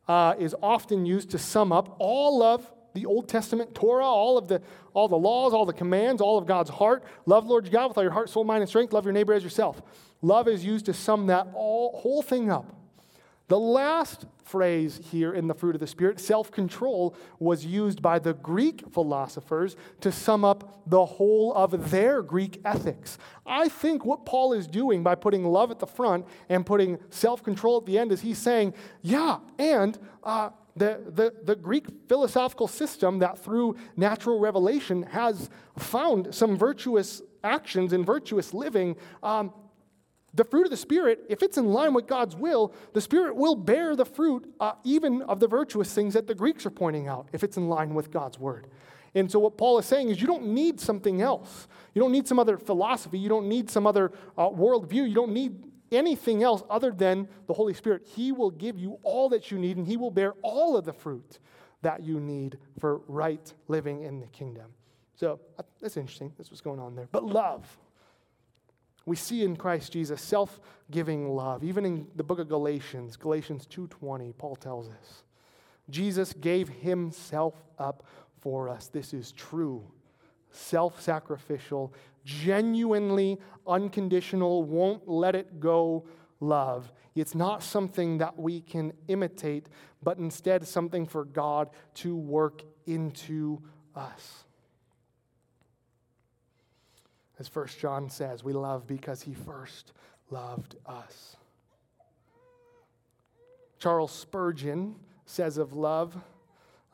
uh, 0.06 0.34
is 0.38 0.54
often 0.62 1.04
used 1.04 1.30
to 1.30 1.38
sum 1.38 1.72
up 1.72 1.96
all 1.98 2.42
of 2.42 2.70
the 2.94 3.06
Old 3.06 3.28
Testament 3.28 3.74
Torah, 3.74 4.06
all 4.06 4.38
of 4.38 4.48
the, 4.48 4.62
all 4.94 5.08
the 5.08 5.18
laws, 5.18 5.52
all 5.52 5.66
the 5.66 5.72
commands, 5.72 6.22
all 6.22 6.38
of 6.38 6.46
God's 6.46 6.70
heart. 6.70 7.04
Love 7.26 7.46
Lord 7.46 7.64
your 7.64 7.72
God 7.72 7.88
with 7.88 7.98
all 7.98 8.04
your 8.04 8.12
heart, 8.12 8.30
soul, 8.30 8.44
mind, 8.44 8.62
and 8.62 8.68
strength. 8.68 8.92
Love 8.92 9.04
your 9.04 9.12
neighbor 9.12 9.34
as 9.34 9.42
yourself. 9.42 9.82
Love 10.22 10.48
is 10.48 10.64
used 10.64 10.86
to 10.86 10.94
sum 10.94 11.26
that 11.26 11.48
all, 11.54 11.98
whole 11.98 12.22
thing 12.22 12.50
up. 12.50 12.74
The 13.48 13.58
last 13.58 14.26
phrase 14.44 15.00
here 15.10 15.32
in 15.32 15.46
the 15.46 15.54
fruit 15.54 15.74
of 15.76 15.80
the 15.80 15.86
Spirit, 15.86 16.18
self 16.18 16.50
control, 16.50 17.14
was 17.38 17.64
used 17.64 18.02
by 18.02 18.18
the 18.18 18.34
Greek 18.34 18.82
philosophers 18.92 19.76
to 20.00 20.10
sum 20.10 20.44
up 20.44 20.82
the 20.86 21.04
whole 21.04 21.54
of 21.54 21.90
their 21.90 22.22
Greek 22.22 22.60
ethics. 22.64 23.18
I 23.44 23.68
think 23.68 24.04
what 24.04 24.26
Paul 24.26 24.52
is 24.52 24.66
doing 24.66 25.02
by 25.02 25.14
putting 25.14 25.44
love 25.44 25.70
at 25.70 25.78
the 25.78 25.86
front 25.86 26.26
and 26.48 26.66
putting 26.66 26.98
self 27.10 27.42
control 27.42 27.78
at 27.78 27.86
the 27.86 27.98
end 27.98 28.10
is 28.10 28.20
he's 28.20 28.38
saying, 28.38 28.74
yeah, 29.02 29.38
and 29.58 29.98
uh, 30.24 30.50
the, 30.74 31.00
the, 31.14 31.34
the 31.44 31.56
Greek 31.56 31.86
philosophical 32.08 32.68
system 32.68 33.20
that 33.20 33.38
through 33.38 33.76
natural 33.96 34.38
revelation 34.40 35.04
has 35.04 35.48
found 35.78 36.34
some 36.34 36.56
virtuous 36.56 37.22
actions 37.42 37.92
and 37.92 38.04
virtuous 38.04 38.52
living. 38.52 38.96
Um, 39.22 39.52
the 40.36 40.44
fruit 40.44 40.64
of 40.64 40.70
the 40.70 40.76
Spirit, 40.76 41.24
if 41.28 41.42
it's 41.42 41.56
in 41.56 41.72
line 41.72 41.94
with 41.94 42.06
God's 42.06 42.36
will, 42.36 42.74
the 42.92 43.00
Spirit 43.00 43.36
will 43.36 43.54
bear 43.54 43.96
the 43.96 44.04
fruit 44.04 44.52
uh, 44.60 44.72
even 44.84 45.22
of 45.22 45.40
the 45.40 45.48
virtuous 45.48 45.92
things 45.92 46.14
that 46.14 46.26
the 46.26 46.34
Greeks 46.34 46.66
are 46.66 46.70
pointing 46.70 47.08
out, 47.08 47.28
if 47.32 47.42
it's 47.42 47.56
in 47.56 47.68
line 47.68 47.94
with 47.94 48.10
God's 48.10 48.38
word. 48.38 48.66
And 49.14 49.30
so, 49.32 49.38
what 49.38 49.56
Paul 49.56 49.78
is 49.78 49.86
saying 49.86 50.10
is, 50.10 50.20
you 50.20 50.26
don't 50.26 50.48
need 50.48 50.78
something 50.78 51.22
else. 51.22 51.68
You 51.94 52.02
don't 52.02 52.12
need 52.12 52.28
some 52.28 52.38
other 52.38 52.58
philosophy. 52.58 53.18
You 53.18 53.30
don't 53.30 53.48
need 53.48 53.70
some 53.70 53.86
other 53.86 54.12
uh, 54.36 54.50
worldview. 54.50 55.08
You 55.08 55.14
don't 55.14 55.32
need 55.32 55.64
anything 55.90 56.42
else 56.42 56.62
other 56.68 56.90
than 56.90 57.28
the 57.46 57.54
Holy 57.54 57.72
Spirit. 57.72 58.06
He 58.14 58.30
will 58.30 58.50
give 58.50 58.78
you 58.78 58.98
all 59.02 59.30
that 59.30 59.50
you 59.50 59.58
need, 59.58 59.78
and 59.78 59.86
He 59.86 59.96
will 59.96 60.10
bear 60.10 60.34
all 60.42 60.76
of 60.76 60.84
the 60.84 60.92
fruit 60.92 61.38
that 61.80 62.02
you 62.02 62.20
need 62.20 62.58
for 62.78 62.98
right 63.08 63.52
living 63.68 64.02
in 64.02 64.20
the 64.20 64.26
kingdom. 64.26 64.66
So, 65.14 65.40
uh, 65.58 65.62
that's 65.80 65.96
interesting. 65.96 66.34
That's 66.36 66.50
what's 66.50 66.60
going 66.60 66.80
on 66.80 66.94
there. 66.94 67.08
But 67.10 67.24
love 67.24 67.78
we 69.06 69.16
see 69.16 69.44
in 69.44 69.56
Christ 69.56 69.92
Jesus 69.92 70.20
self-giving 70.20 71.28
love. 71.28 71.64
Even 71.64 71.86
in 71.86 72.08
the 72.16 72.24
book 72.24 72.38
of 72.38 72.48
Galatians, 72.48 73.16
Galatians 73.16 73.66
2:20, 73.66 74.32
Paul 74.36 74.56
tells 74.56 74.88
us, 74.88 75.22
Jesus 75.88 76.32
gave 76.32 76.68
himself 76.68 77.54
up 77.78 78.04
for 78.40 78.68
us. 78.68 78.88
This 78.88 79.14
is 79.14 79.32
true. 79.32 79.84
Self-sacrificial, 80.50 81.94
genuinely 82.24 83.38
unconditional, 83.66 84.64
won't 84.64 85.08
let 85.08 85.36
it 85.36 85.60
go 85.60 86.04
love. 86.40 86.92
It's 87.14 87.34
not 87.34 87.62
something 87.62 88.18
that 88.18 88.38
we 88.38 88.60
can 88.60 88.92
imitate, 89.08 89.68
but 90.02 90.18
instead 90.18 90.66
something 90.66 91.06
for 91.06 91.24
God 91.24 91.70
to 91.94 92.16
work 92.16 92.62
into 92.86 93.62
us. 93.94 94.45
As 97.38 97.48
First 97.48 97.78
John 97.78 98.08
says, 98.08 98.42
we 98.42 98.52
love 98.52 98.86
because 98.86 99.22
he 99.22 99.34
first 99.34 99.92
loved 100.30 100.76
us. 100.86 101.36
Charles 103.78 104.12
Spurgeon 104.12 104.96
says 105.26 105.58
of 105.58 105.74
love, 105.74 106.16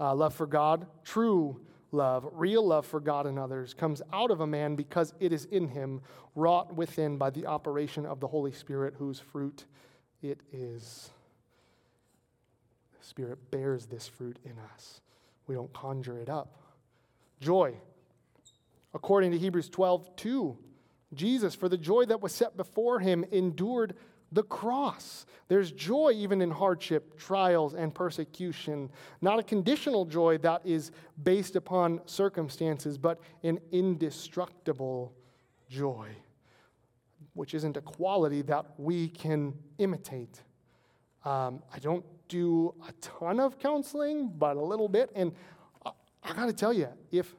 uh, 0.00 0.14
love 0.14 0.34
for 0.34 0.46
God, 0.46 0.86
true 1.04 1.60
love, 1.92 2.28
real 2.32 2.66
love 2.66 2.86
for 2.86 2.98
God 2.98 3.26
and 3.26 3.38
others, 3.38 3.74
comes 3.74 4.02
out 4.12 4.30
of 4.30 4.40
a 4.40 4.46
man 4.46 4.74
because 4.74 5.14
it 5.20 5.32
is 5.32 5.44
in 5.46 5.68
him, 5.68 6.00
wrought 6.34 6.74
within 6.74 7.18
by 7.18 7.30
the 7.30 7.46
operation 7.46 8.04
of 8.04 8.18
the 8.18 8.26
Holy 8.26 8.52
Spirit, 8.52 8.94
whose 8.98 9.20
fruit 9.20 9.64
it 10.22 10.40
is. 10.52 11.10
The 12.98 13.06
Spirit 13.06 13.50
bears 13.50 13.86
this 13.86 14.08
fruit 14.08 14.38
in 14.44 14.54
us. 14.72 15.00
We 15.46 15.54
don't 15.54 15.72
conjure 15.72 16.18
it 16.18 16.28
up. 16.28 16.56
Joy, 17.40 17.74
According 18.94 19.32
to 19.32 19.38
Hebrews 19.38 19.68
12, 19.68 20.16
2, 20.16 20.58
Jesus, 21.14 21.54
for 21.54 21.68
the 21.68 21.78
joy 21.78 22.04
that 22.06 22.20
was 22.20 22.32
set 22.32 22.56
before 22.56 23.00
him, 23.00 23.24
endured 23.32 23.94
the 24.32 24.42
cross. 24.42 25.26
There's 25.48 25.70
joy 25.70 26.12
even 26.14 26.40
in 26.40 26.50
hardship, 26.50 27.18
trials, 27.18 27.74
and 27.74 27.94
persecution. 27.94 28.90
Not 29.20 29.38
a 29.38 29.42
conditional 29.42 30.06
joy 30.06 30.38
that 30.38 30.62
is 30.64 30.90
based 31.22 31.54
upon 31.54 32.00
circumstances, 32.06 32.96
but 32.96 33.20
an 33.42 33.60
indestructible 33.70 35.12
joy, 35.68 36.08
which 37.34 37.52
isn't 37.54 37.76
a 37.76 37.82
quality 37.82 38.40
that 38.42 38.64
we 38.78 39.08
can 39.08 39.54
imitate. 39.78 40.40
Um, 41.24 41.62
I 41.72 41.78
don't 41.78 42.04
do 42.28 42.74
a 42.88 42.92
ton 43.02 43.38
of 43.38 43.58
counseling, 43.58 44.32
but 44.38 44.56
a 44.56 44.62
little 44.62 44.88
bit. 44.88 45.10
And 45.14 45.32
I, 45.84 45.90
I 46.22 46.32
got 46.32 46.46
to 46.46 46.54
tell 46.54 46.72
you, 46.72 46.88
if 47.10 47.34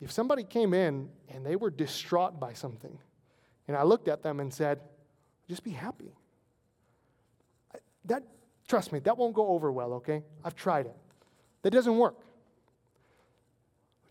if 0.00 0.12
somebody 0.12 0.44
came 0.44 0.74
in 0.74 1.08
and 1.28 1.44
they 1.44 1.56
were 1.56 1.70
distraught 1.70 2.38
by 2.38 2.52
something, 2.52 2.98
and 3.66 3.76
I 3.76 3.82
looked 3.82 4.08
at 4.08 4.22
them 4.22 4.40
and 4.40 4.52
said, 4.52 4.80
just 5.48 5.64
be 5.64 5.70
happy. 5.70 6.14
That, 8.04 8.22
trust 8.66 8.92
me, 8.92 9.00
that 9.00 9.18
won't 9.18 9.34
go 9.34 9.48
over 9.48 9.70
well, 9.72 9.94
okay? 9.94 10.22
I've 10.44 10.54
tried 10.54 10.86
it. 10.86 10.96
That 11.62 11.70
doesn't 11.70 11.96
work. 11.96 12.16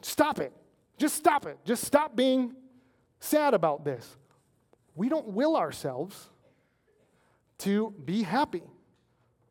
Stop 0.02 0.40
it. 0.40 0.54
Just 0.98 1.16
stop 1.16 1.46
it. 1.46 1.58
Just 1.64 1.84
stop 1.84 2.16
being 2.16 2.56
sad 3.20 3.54
about 3.54 3.84
this. 3.84 4.18
We 4.96 5.10
don't 5.10 5.28
will 5.28 5.56
ourselves 5.56 6.30
to 7.60 7.94
be 8.04 8.24
happy. 8.24 8.64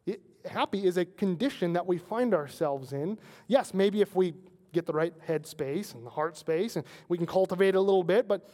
It, 0.07 0.21
happy 0.45 0.85
is 0.85 0.97
a 0.97 1.05
condition 1.05 1.73
that 1.73 1.87
we 1.87 1.99
find 1.99 2.35
ourselves 2.35 2.93
in. 2.93 3.19
Yes, 3.49 3.75
maybe 3.75 4.01
if 4.01 4.15
we 4.15 4.35
get 4.77 4.87
the 4.87 4.93
right 4.93 5.15
head 5.27 5.47
space 5.47 5.95
and 5.95 6.07
the 6.07 6.11
heart 6.11 6.37
space, 6.37 6.77
and 6.77 6.85
we 7.09 7.19
can 7.19 7.27
cultivate 7.27 7.71
it 7.71 7.75
a 7.75 7.81
little 7.81 8.05
bit. 8.05 8.29
But 8.29 8.49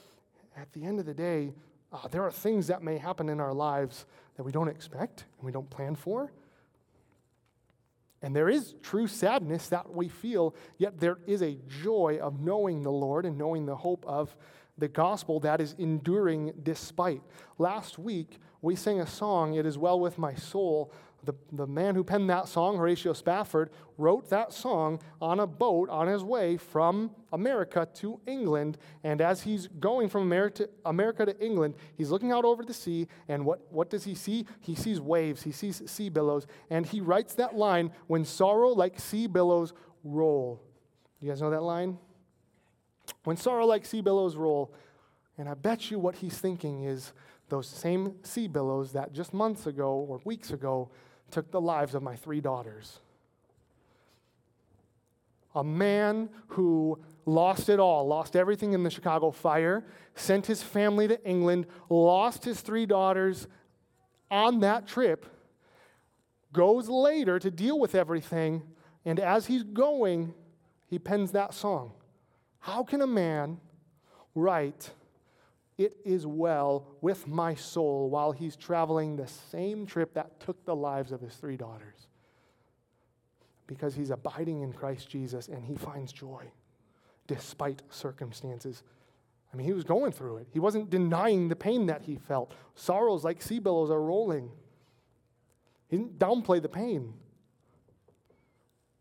at 0.56 0.72
the 0.72 0.84
end 0.84 0.98
of 0.98 1.06
the 1.06 1.14
day, 1.14 1.52
uh, 1.92 2.08
there 2.08 2.22
are 2.22 2.32
things 2.32 2.68
that 2.68 2.82
may 2.82 2.96
happen 2.96 3.28
in 3.28 3.40
our 3.40 3.52
lives 3.52 4.06
that 4.36 4.44
we 4.44 4.52
don't 4.52 4.68
expect 4.68 5.26
and 5.38 5.46
we 5.46 5.52
don't 5.52 5.68
plan 5.68 5.94
for. 5.94 6.32
And 8.22 8.34
there 8.34 8.48
is 8.48 8.74
true 8.82 9.08
sadness 9.08 9.68
that 9.68 9.92
we 9.92 10.08
feel, 10.08 10.54
yet 10.78 11.00
there 11.00 11.18
is 11.26 11.42
a 11.42 11.58
joy 11.82 12.18
of 12.22 12.40
knowing 12.40 12.82
the 12.82 12.92
Lord 12.92 13.26
and 13.26 13.36
knowing 13.36 13.66
the 13.66 13.74
hope 13.74 14.04
of 14.06 14.34
the 14.78 14.88
gospel 14.88 15.40
that 15.40 15.60
is 15.60 15.74
enduring 15.76 16.52
despite. 16.62 17.22
Last 17.58 17.98
week, 17.98 18.38
we 18.62 18.76
sang 18.76 19.00
a 19.00 19.06
song, 19.06 19.54
It 19.54 19.66
Is 19.66 19.76
Well 19.76 19.98
With 19.98 20.18
My 20.18 20.34
Soul, 20.34 20.92
the, 21.24 21.34
the 21.52 21.66
man 21.66 21.94
who 21.94 22.02
penned 22.02 22.28
that 22.30 22.48
song, 22.48 22.76
Horatio 22.76 23.12
Spafford, 23.12 23.70
wrote 23.96 24.28
that 24.30 24.52
song 24.52 25.00
on 25.20 25.38
a 25.38 25.46
boat 25.46 25.88
on 25.88 26.08
his 26.08 26.24
way 26.24 26.56
from 26.56 27.12
America 27.32 27.86
to 27.94 28.20
England. 28.26 28.76
And 29.04 29.20
as 29.20 29.42
he's 29.42 29.68
going 29.68 30.08
from 30.08 30.22
America 30.22 30.64
to, 30.64 30.70
America 30.84 31.26
to 31.26 31.38
England, 31.44 31.74
he's 31.96 32.10
looking 32.10 32.32
out 32.32 32.44
over 32.44 32.64
the 32.64 32.74
sea. 32.74 33.06
And 33.28 33.44
what, 33.44 33.60
what 33.70 33.88
does 33.88 34.04
he 34.04 34.16
see? 34.16 34.46
He 34.60 34.74
sees 34.74 35.00
waves, 35.00 35.42
he 35.42 35.52
sees 35.52 35.82
sea 35.88 36.08
billows. 36.08 36.46
And 36.70 36.84
he 36.84 37.00
writes 37.00 37.34
that 37.34 37.54
line 37.54 37.92
when 38.08 38.24
sorrow 38.24 38.70
like 38.70 38.98
sea 38.98 39.28
billows 39.28 39.72
roll. 40.02 40.60
You 41.20 41.28
guys 41.28 41.40
know 41.40 41.50
that 41.50 41.62
line? 41.62 41.98
When 43.22 43.36
sorrow 43.36 43.66
like 43.66 43.86
sea 43.86 44.00
billows 44.00 44.34
roll. 44.34 44.74
And 45.38 45.48
I 45.48 45.54
bet 45.54 45.90
you 45.90 46.00
what 46.00 46.16
he's 46.16 46.36
thinking 46.36 46.82
is 46.82 47.12
those 47.48 47.68
same 47.68 48.14
sea 48.22 48.48
billows 48.48 48.92
that 48.92 49.12
just 49.12 49.32
months 49.32 49.66
ago 49.66 49.92
or 50.08 50.20
weeks 50.24 50.50
ago 50.50 50.90
took 51.32 51.50
the 51.50 51.60
lives 51.60 51.94
of 51.94 52.02
my 52.02 52.14
three 52.14 52.40
daughters. 52.40 53.00
A 55.54 55.64
man 55.64 56.30
who 56.48 56.98
lost 57.26 57.68
it 57.68 57.78
all, 57.78 58.06
lost 58.06 58.36
everything 58.36 58.72
in 58.72 58.82
the 58.82 58.90
Chicago 58.90 59.30
fire, 59.30 59.84
sent 60.14 60.46
his 60.46 60.62
family 60.62 61.08
to 61.08 61.22
England, 61.28 61.66
lost 61.90 62.44
his 62.44 62.60
three 62.60 62.86
daughters 62.86 63.48
on 64.30 64.60
that 64.60 64.86
trip, 64.86 65.26
goes 66.52 66.88
later 66.88 67.38
to 67.38 67.50
deal 67.50 67.78
with 67.78 67.94
everything, 67.94 68.62
and 69.04 69.20
as 69.20 69.46
he's 69.46 69.62
going, 69.62 70.34
he 70.86 70.98
pens 70.98 71.32
that 71.32 71.52
song. 71.52 71.92
How 72.60 72.82
can 72.82 73.02
a 73.02 73.06
man 73.06 73.58
write, 74.34 74.90
It 75.82 75.96
is 76.04 76.28
well 76.28 76.86
with 77.00 77.26
my 77.26 77.56
soul, 77.56 78.08
while 78.08 78.30
he's 78.30 78.54
traveling 78.54 79.16
the 79.16 79.26
same 79.26 79.84
trip 79.84 80.14
that 80.14 80.38
took 80.38 80.64
the 80.64 80.76
lives 80.76 81.10
of 81.10 81.20
his 81.20 81.34
three 81.34 81.56
daughters? 81.56 82.06
Because 83.66 83.96
he's 83.96 84.10
abiding 84.10 84.60
in 84.60 84.72
Christ 84.72 85.10
Jesus 85.10 85.48
and 85.48 85.64
he 85.64 85.74
finds 85.74 86.12
joy 86.12 86.52
despite 87.26 87.82
circumstances. 87.90 88.84
I 89.52 89.56
mean, 89.56 89.66
he 89.66 89.72
was 89.72 89.82
going 89.82 90.12
through 90.12 90.36
it. 90.36 90.46
He 90.52 90.60
wasn't 90.60 90.88
denying 90.88 91.48
the 91.48 91.56
pain 91.56 91.86
that 91.86 92.02
he 92.02 92.14
felt. 92.14 92.52
Sorrows 92.76 93.24
like 93.24 93.42
sea 93.42 93.58
billows 93.58 93.90
are 93.90 94.00
rolling. 94.00 94.52
He 95.88 95.96
didn't 95.96 96.16
downplay 96.16 96.62
the 96.62 96.68
pain. 96.68 97.14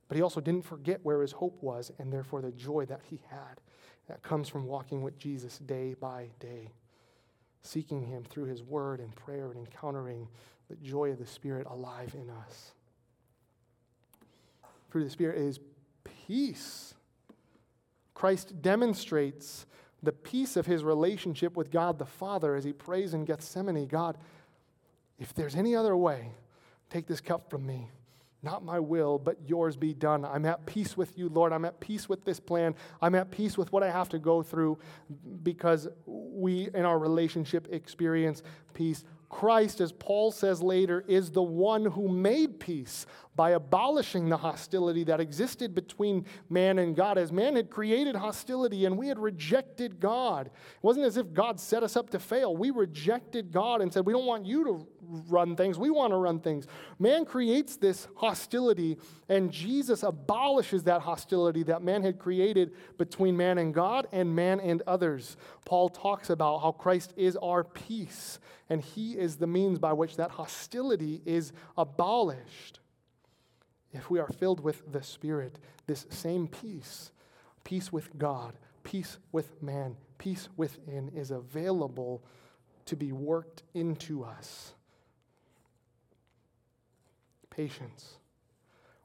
But 0.08 0.16
he 0.16 0.24
also 0.24 0.42
didn't 0.42 0.66
forget 0.66 1.02
where 1.04 1.22
his 1.22 1.34
hope 1.34 1.62
was 1.62 1.92
and 2.00 2.12
therefore 2.12 2.42
the 2.42 2.52
joy 2.52 2.86
that 2.86 3.02
he 3.04 3.22
had 3.30 3.62
that 4.12 4.22
comes 4.24 4.49
from 4.49 4.66
walking 4.66 5.01
with 5.01 5.18
Jesus 5.18 5.57
day 5.59 5.93
by 5.93 6.28
day, 6.41 6.68
seeking 7.62 8.03
him 8.03 8.26
through 8.26 8.43
his 8.43 8.62
word 8.62 8.99
and 8.99 9.16
prayer 9.16 9.51
and 9.51 9.57
encountering 9.57 10.28
the 10.70 10.76
joy 10.76 11.12
of 11.12 11.18
the 11.18 11.26
Spirit 11.26 11.66
alive 11.70 12.14
in 12.14 12.30
us. 12.30 12.74
Of 14.93 15.01
the 15.01 15.09
Spirit 15.09 15.38
is 15.38 15.62
peace. 16.03 16.93
Christ 18.14 18.62
demonstrates 18.62 19.66
the 20.03 20.12
peace 20.12 20.57
of 20.57 20.66
his 20.66 20.84
relationship 20.84 21.55
with 21.55 21.72
God 21.72 21.97
the 21.97 22.05
Father 22.05 22.55
as 22.55 22.66
he 22.66 22.74
prays 22.74 23.14
in 23.14 23.24
Gethsemane 23.24 23.88
God, 23.88 24.18
if 25.20 25.34
there's 25.34 25.55
any 25.55 25.74
other 25.74 25.95
way, 25.95 26.34
take 26.89 27.07
this 27.07 27.22
cup 27.22 27.49
from 27.49 27.66
me. 27.66 27.88
Not 28.44 28.66
my 28.66 28.80
will, 28.80 29.20
but 29.20 29.38
yours 29.46 29.76
be 29.76 29.94
done. 29.94 30.26
I'm 30.26 30.46
at 30.46 30.66
peace 30.66 30.98
with 30.98 31.16
you, 31.18 31.30
Lord. 31.30 31.54
I'm 31.54 31.66
at 31.66 31.80
peace 31.80 32.10
with 32.10 32.26
this 32.26 32.39
plan. 32.39 32.74
I'm 33.02 33.14
at 33.14 33.30
peace 33.30 33.56
with 33.56 33.72
what 33.72 33.84
I 33.84 33.92
have 33.92 34.10
to 34.10 34.20
go 34.20 34.42
through 34.42 34.80
because 35.44 35.88
we, 36.06 36.70
in 36.74 36.84
our 36.84 36.98
relationship, 36.98 37.68
experience 37.72 38.42
peace. 38.74 39.04
Christ, 39.32 39.80
as 39.80 39.94
Paul 39.94 40.32
says 40.32 40.62
later, 40.62 41.06
is 41.08 41.32
the 41.32 41.42
one 41.42 41.86
who 41.86 42.10
made 42.10 42.60
peace 42.60 43.06
by 43.36 43.52
abolishing 43.52 44.28
the 44.28 44.36
hostility 44.36 45.06
that 45.06 45.22
existed 45.22 45.74
between 45.74 46.26
man 46.50 46.80
and 46.80 46.96
God. 46.96 47.18
As 47.18 47.32
man 47.32 47.56
had 47.56 47.70
created 47.70 48.14
hostility 48.14 48.86
and 48.86 48.98
we 48.98 49.08
had 49.08 49.18
rejected 49.18 50.02
God, 50.02 50.48
it 50.48 50.54
wasn't 50.82 51.06
as 51.06 51.16
if 51.16 51.32
God 51.34 51.62
set 51.62 51.82
us 51.82 51.96
up 51.96 52.10
to 52.10 52.20
fail. 52.20 52.58
We 52.58 52.72
rejected 52.72 53.54
God 53.54 53.82
and 53.82 53.92
said, 53.92 54.06
We 54.06 54.12
don't 54.12 54.26
want 54.26 54.46
you 54.46 54.66
to 54.66 54.88
run 55.30 55.55
things, 55.55 55.78
we 55.78 55.89
want 55.89 56.12
to 56.12 56.18
run 56.18 56.39
things. 56.39 56.68
Man 56.99 57.26
creates 57.26 57.76
this 57.76 58.07
hostility, 58.16 58.97
and 59.28 59.51
Jesus 59.51 60.03
abolishes 60.03 60.84
that 60.84 61.01
hostility 61.01 61.64
that 61.64 61.84
man 61.84 62.03
had 62.03 62.20
created 62.20 62.72
between 62.97 63.36
man 63.36 63.57
and 63.57 63.74
God 63.74 64.07
and 64.12 64.36
man 64.36 64.59
and 64.59 64.82
others. 64.88 65.38
Paul 65.66 65.89
talks 65.89 66.30
about 66.30 66.59
how 66.59 66.72
Christ 66.72 67.14
is 67.18 67.36
our 67.38 67.64
peace, 67.64 68.39
and 68.70 68.82
he 68.82 69.14
is 69.14 69.38
the 69.38 69.47
means 69.47 69.80
by 69.80 69.93
which 69.93 70.16
that 70.18 70.32
hostility 70.32 71.22
is 71.26 71.51
abolished. 71.78 72.80
If 73.93 74.09
we 74.09 74.20
are 74.20 74.28
filled 74.28 74.62
with 74.62 74.89
the 74.91 75.03
Spirit, 75.03 75.59
this 75.88 76.05
same 76.09 76.47
peace, 76.47 77.12
peace 77.64 77.91
with 77.91 78.18
God, 78.18 78.53
peace 78.84 79.18
with 79.34 79.62
man, 79.62 79.97
peace 80.18 80.47
within, 80.55 81.09
is 81.09 81.32
available 81.32 82.24
to 82.86 82.95
be 82.95 83.12
worked 83.12 83.64
into 83.74 84.24
us 84.24 84.74
patience. 87.52 88.18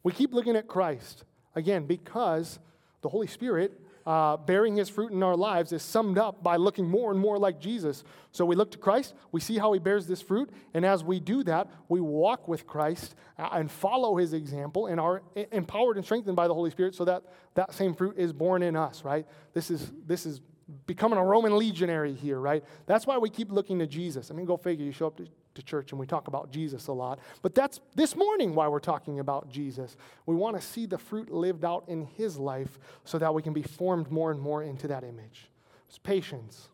We 0.03 0.13
keep 0.13 0.33
looking 0.33 0.57
at 0.57 0.67
Christ, 0.67 1.25
again, 1.55 1.85
because 1.85 2.59
the 3.03 3.11
Holy 3.11 3.27
Spirit 3.27 3.79
uh, 4.07 4.37
bearing 4.37 4.77
his 4.77 4.89
fruit 4.89 5.11
in 5.11 5.23
our 5.23 5.37
lives 5.37 5.73
is 5.73 5.83
summed 5.83 6.17
up 6.17 6.43
by 6.43 6.57
looking 6.57 6.89
more 6.89 7.11
and 7.11 7.19
more 7.19 7.39
like 7.39 7.61
Jesus. 7.61 8.05
So 8.31 8.45
we 8.45 8.55
look 8.55 8.71
to 8.71 8.79
Christ, 8.79 9.15
we 9.33 9.41
see 9.41 9.59
how 9.59 9.73
he 9.73 9.81
bears 9.81 10.07
this 10.07 10.23
fruit, 10.23 10.49
and 10.75 10.87
as 10.87 11.03
we 11.03 11.19
do 11.19 11.43
that, 11.45 11.69
we 11.89 12.01
walk 12.01 12.47
with 12.47 12.67
Christ 12.67 13.17
uh, 13.37 13.49
and 13.53 13.69
follow 13.69 14.17
his 14.17 14.33
example 14.33 14.87
and 14.87 15.01
are 15.01 15.23
empowered 15.51 15.97
and 15.97 16.05
strengthened 16.05 16.37
by 16.37 16.47
the 16.47 16.55
Holy 16.55 16.71
Spirit 16.71 16.95
so 16.95 17.05
that 17.05 17.25
that 17.55 17.75
same 17.75 17.95
fruit 17.95 18.17
is 18.17 18.33
born 18.33 18.63
in 18.63 18.77
us, 18.77 19.05
right? 19.05 19.27
This 19.55 19.71
is, 19.73 19.91
this 20.07 20.25
is 20.25 20.41
becoming 20.87 21.19
a 21.19 21.25
Roman 21.25 21.57
legionary 21.57 22.15
here, 22.15 22.39
right? 22.39 22.65
That's 22.87 23.07
why 23.09 23.19
we 23.19 23.29
keep 23.29 23.51
looking 23.51 23.81
to 23.81 23.87
Jesus. 23.89 24.31
I 24.31 24.35
mean, 24.35 24.47
go 24.47 24.57
figure, 24.57 24.85
you 24.85 24.93
show 24.93 25.09
up 25.09 25.17
to 25.17 25.27
to 25.57 25.63
church 25.63 25.93
and 25.93 25.99
we 25.99 26.07
talk 26.07 26.29
about 26.29 26.51
Jesus 26.51 26.87
a 26.87 26.93
lot. 26.93 27.19
But 27.43 27.55
that's 27.55 27.81
this 27.95 28.17
morning 28.17 28.55
why 28.55 28.69
we're 28.69 28.79
talking 28.79 29.19
about 29.19 29.51
Jesus. 29.51 29.97
We 30.25 30.35
want 30.35 30.57
to 30.57 30.63
see 30.63 30.87
the 30.87 30.99
fruit 30.99 31.31
lived 31.31 31.65
out 31.65 31.85
in 31.89 32.07
his 32.17 32.39
life 32.39 32.79
so 33.05 33.19
that 33.19 33.35
we 33.35 33.43
can 33.43 33.53
be 33.53 33.63
formed 33.63 34.11
more 34.11 34.31
and 34.31 34.41
more 34.41 34.63
into 34.63 34.89
that 34.89 35.05
image. 35.05 35.51
It's 35.89 35.99
patience. 35.99 36.69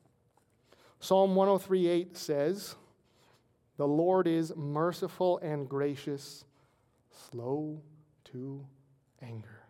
Psalm 1.00 1.34
103:8 1.34 2.16
says, 2.16 2.76
"The 3.76 3.88
Lord 3.88 4.28
is 4.28 4.54
merciful 4.54 5.38
and 5.38 5.68
gracious, 5.68 6.44
slow 7.10 7.82
to 8.24 8.64
anger." 9.20 9.62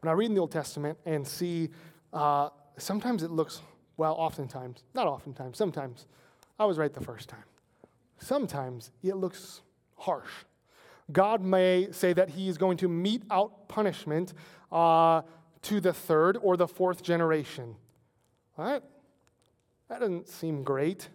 When 0.00 0.10
I 0.10 0.12
read 0.12 0.26
in 0.26 0.34
the 0.34 0.40
Old 0.40 0.52
Testament 0.52 0.98
and 1.04 1.26
see, 1.26 1.70
uh, 2.12 2.50
sometimes 2.76 3.22
it 3.22 3.30
looks, 3.30 3.62
well, 3.96 4.14
oftentimes, 4.14 4.84
not 4.94 5.06
oftentimes, 5.06 5.58
sometimes 5.58 6.06
I 6.58 6.64
was 6.64 6.78
right 6.78 6.92
the 6.92 7.00
first 7.00 7.28
time. 7.28 7.44
Sometimes 8.18 8.90
it 9.02 9.14
looks 9.14 9.62
harsh. 9.96 10.30
God 11.10 11.42
may 11.42 11.88
say 11.92 12.12
that 12.12 12.30
he 12.30 12.48
is 12.48 12.58
going 12.58 12.76
to 12.78 12.88
mete 12.88 13.22
out 13.30 13.68
punishment 13.68 14.34
uh, 14.70 15.22
to 15.62 15.80
the 15.80 15.92
third 15.92 16.36
or 16.42 16.56
the 16.56 16.68
fourth 16.68 17.02
generation. 17.02 17.76
What? 18.56 18.84
That 19.88 20.00
doesn't 20.00 20.28
seem 20.28 20.64
great. 20.64 21.08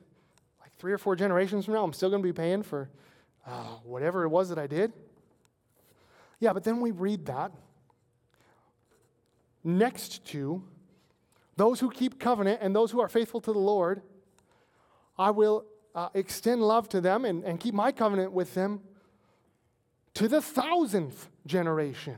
Like 0.62 0.74
three 0.78 0.94
or 0.94 0.98
four 0.98 1.16
generations 1.16 1.66
from 1.66 1.76
now, 1.76 1.84
I'm 1.84 1.94
still 1.94 2.10
going 2.10 2.22
to 2.22 2.28
be 2.28 2.34
paying 2.34 2.64
for 2.64 2.90
uh, 3.46 3.76
whatever 3.84 4.24
it 4.24 4.30
was 4.30 4.50
that 4.50 4.58
I 4.58 4.68
did. 4.68 4.94
Yeah, 6.40 6.54
but 6.54 6.64
then 6.64 6.82
we 6.82 6.92
read 6.92 7.26
that 7.28 7.52
next 9.64 10.26
to 10.28 10.64
those 11.56 11.80
who 11.80 11.90
keep 11.92 12.20
covenant 12.20 12.60
and 12.62 12.76
those 12.76 12.92
who 12.92 13.00
are 13.00 13.08
faithful 13.08 13.40
to 13.42 13.54
the 13.54 13.60
Lord 13.60 14.02
I 15.18 15.32
will 15.32 15.66
uh, 15.96 16.10
extend 16.14 16.62
love 16.62 16.90
to 16.90 17.02
them 17.02 17.26
and, 17.26 17.44
and 17.44 17.60
keep 17.60 17.74
my 17.74 17.92
covenant 17.92 18.32
with 18.32 18.54
them 18.54 18.82
to 20.16 20.28
the 20.28 20.42
thousandth 20.42 21.30
generation. 21.46 22.18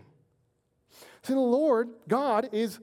So 1.23 1.33
the 1.33 1.39
Lord, 1.39 1.89
God, 2.07 2.49
is, 2.51 2.79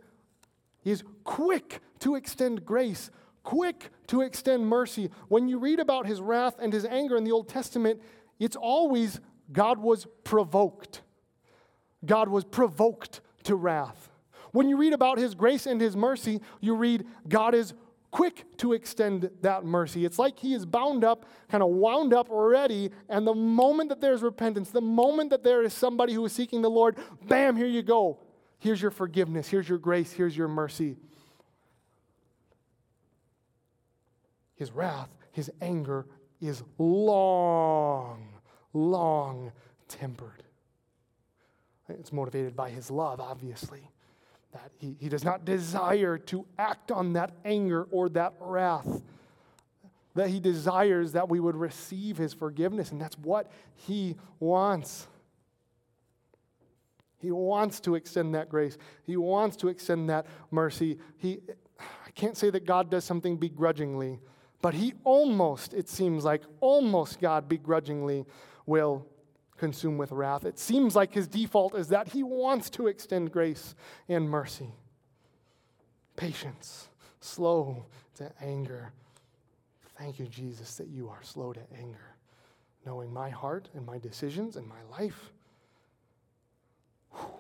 is 0.84 1.04
quick 1.24 1.80
to 2.00 2.16
extend 2.16 2.64
grace, 2.64 3.10
quick 3.42 3.90
to 4.08 4.22
extend 4.22 4.66
mercy. 4.66 5.10
When 5.28 5.48
you 5.48 5.58
read 5.58 5.80
about 5.80 6.06
his 6.06 6.20
wrath 6.20 6.56
and 6.58 6.72
his 6.72 6.84
anger 6.84 7.16
in 7.16 7.24
the 7.24 7.32
Old 7.32 7.48
Testament, 7.48 8.00
it's 8.38 8.56
always 8.56 9.20
God 9.52 9.78
was 9.78 10.06
provoked. 10.24 11.02
God 12.04 12.28
was 12.28 12.44
provoked 12.44 13.20
to 13.44 13.54
wrath. 13.54 14.10
When 14.50 14.68
you 14.68 14.76
read 14.76 14.92
about 14.92 15.18
his 15.18 15.34
grace 15.34 15.66
and 15.66 15.80
his 15.80 15.96
mercy, 15.96 16.40
you 16.60 16.74
read 16.74 17.06
God 17.28 17.54
is 17.54 17.74
quick 18.12 18.44
to 18.58 18.74
extend 18.74 19.30
that 19.40 19.64
mercy. 19.64 20.04
It's 20.04 20.18
like 20.18 20.38
he 20.38 20.54
is 20.54 20.64
bound 20.64 21.02
up, 21.02 21.26
kind 21.50 21.62
of 21.62 21.70
wound 21.70 22.14
up, 22.14 22.28
ready, 22.30 22.92
and 23.08 23.26
the 23.26 23.34
moment 23.34 23.88
that 23.88 24.00
there's 24.00 24.22
repentance, 24.22 24.70
the 24.70 24.80
moment 24.80 25.30
that 25.30 25.42
there 25.42 25.62
is 25.62 25.72
somebody 25.72 26.12
who 26.12 26.24
is 26.24 26.32
seeking 26.32 26.62
the 26.62 26.70
Lord, 26.70 26.96
bam, 27.26 27.56
here 27.56 27.66
you 27.66 27.82
go. 27.82 28.20
Here's 28.58 28.80
your 28.80 28.92
forgiveness, 28.92 29.48
here's 29.48 29.68
your 29.68 29.78
grace, 29.78 30.12
here's 30.12 30.36
your 30.36 30.46
mercy. 30.46 30.96
His 34.54 34.70
wrath, 34.70 35.08
his 35.32 35.50
anger 35.60 36.06
is 36.40 36.62
long, 36.78 38.28
long 38.74 39.52
tempered. 39.88 40.44
It's 41.88 42.12
motivated 42.12 42.54
by 42.54 42.70
his 42.70 42.90
love, 42.90 43.20
obviously 43.20 43.91
that 44.53 44.70
he, 44.78 44.96
he 45.00 45.09
does 45.09 45.24
not 45.24 45.44
desire 45.44 46.18
to 46.18 46.46
act 46.59 46.90
on 46.90 47.14
that 47.14 47.32
anger 47.44 47.86
or 47.90 48.09
that 48.11 48.34
wrath. 48.40 49.03
That 50.14 50.28
he 50.28 50.40
desires 50.40 51.12
that 51.12 51.28
we 51.28 51.40
would 51.40 51.57
receive 51.57 52.18
his 52.18 52.34
forgiveness, 52.34 52.92
and 52.92 53.00
that's 53.00 53.16
what 53.18 53.50
he 53.74 54.16
wants. 54.40 55.09
He 57.18 57.30
wants 57.30 57.80
to 57.80 57.94
extend 57.94 58.34
that 58.34 58.48
grace. 58.50 58.76
He 59.05 59.16
wants 59.16 59.57
to 59.59 59.68
extend 59.68 60.11
that 60.11 60.26
mercy. 60.50 60.98
He, 61.16 61.38
I 61.78 62.11
can't 62.14 62.36
say 62.36 62.50
that 62.50 62.66
God 62.66 62.90
does 62.90 63.05
something 63.05 63.38
begrudgingly, 63.38 64.20
but 64.61 64.74
he 64.74 64.92
almost, 65.05 65.72
it 65.72 65.88
seems 65.88 66.24
like, 66.24 66.42
almost 66.61 67.20
God 67.20 67.48
begrudgingly 67.48 68.26
will 68.66 69.07
consumed 69.62 69.96
with 69.96 70.10
wrath. 70.10 70.44
It 70.44 70.58
seems 70.58 70.96
like 70.96 71.14
his 71.14 71.28
default 71.28 71.76
is 71.76 71.86
that 71.90 72.08
he 72.08 72.24
wants 72.24 72.68
to 72.70 72.88
extend 72.88 73.30
grace 73.30 73.76
and 74.08 74.28
mercy. 74.28 74.74
Patience, 76.16 76.88
slow 77.20 77.86
to 78.16 78.32
anger. 78.40 78.90
Thank 79.96 80.18
you, 80.18 80.26
Jesus, 80.26 80.74
that 80.78 80.88
you 80.88 81.08
are 81.08 81.22
slow 81.22 81.52
to 81.52 81.60
anger, 81.78 82.16
knowing 82.84 83.12
my 83.12 83.30
heart 83.30 83.68
and 83.72 83.86
my 83.86 83.98
decisions 83.98 84.56
and 84.56 84.66
my 84.66 84.82
life. 84.90 85.30
Whew. 87.12 87.30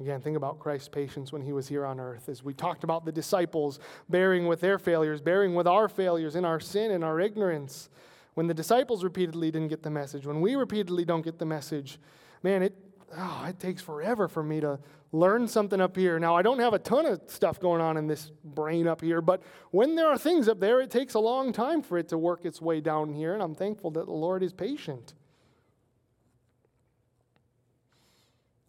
Again, 0.00 0.20
think 0.20 0.36
about 0.36 0.58
Christ's 0.58 0.88
patience 0.88 1.32
when 1.32 1.42
he 1.42 1.52
was 1.52 1.68
here 1.68 1.86
on 1.86 2.00
earth. 2.00 2.28
As 2.28 2.42
we 2.42 2.54
talked 2.54 2.82
about 2.82 3.04
the 3.04 3.12
disciples 3.12 3.78
bearing 4.08 4.48
with 4.48 4.60
their 4.60 4.80
failures, 4.80 5.20
bearing 5.20 5.54
with 5.54 5.68
our 5.68 5.88
failures 5.88 6.34
in 6.34 6.44
our 6.44 6.58
sin 6.58 6.90
and 6.90 7.04
our 7.04 7.20
ignorance. 7.20 7.88
When 8.36 8.48
the 8.48 8.54
disciples 8.54 9.02
repeatedly 9.02 9.50
didn't 9.50 9.68
get 9.68 9.82
the 9.82 9.88
message, 9.88 10.26
when 10.26 10.42
we 10.42 10.56
repeatedly 10.56 11.06
don't 11.06 11.22
get 11.22 11.38
the 11.38 11.46
message, 11.46 11.98
man, 12.42 12.62
it, 12.62 12.76
oh, 13.16 13.46
it 13.48 13.58
takes 13.58 13.80
forever 13.80 14.28
for 14.28 14.42
me 14.42 14.60
to 14.60 14.78
learn 15.10 15.48
something 15.48 15.80
up 15.80 15.96
here. 15.96 16.18
Now, 16.18 16.36
I 16.36 16.42
don't 16.42 16.58
have 16.58 16.74
a 16.74 16.78
ton 16.78 17.06
of 17.06 17.22
stuff 17.28 17.58
going 17.58 17.80
on 17.80 17.96
in 17.96 18.06
this 18.06 18.30
brain 18.44 18.86
up 18.86 19.00
here, 19.00 19.22
but 19.22 19.42
when 19.70 19.94
there 19.94 20.06
are 20.08 20.18
things 20.18 20.50
up 20.50 20.60
there, 20.60 20.82
it 20.82 20.90
takes 20.90 21.14
a 21.14 21.18
long 21.18 21.50
time 21.50 21.80
for 21.80 21.96
it 21.96 22.10
to 22.10 22.18
work 22.18 22.44
its 22.44 22.60
way 22.60 22.82
down 22.82 23.14
here, 23.14 23.32
and 23.32 23.42
I'm 23.42 23.54
thankful 23.54 23.90
that 23.92 24.04
the 24.04 24.12
Lord 24.12 24.42
is 24.42 24.52
patient. 24.52 25.14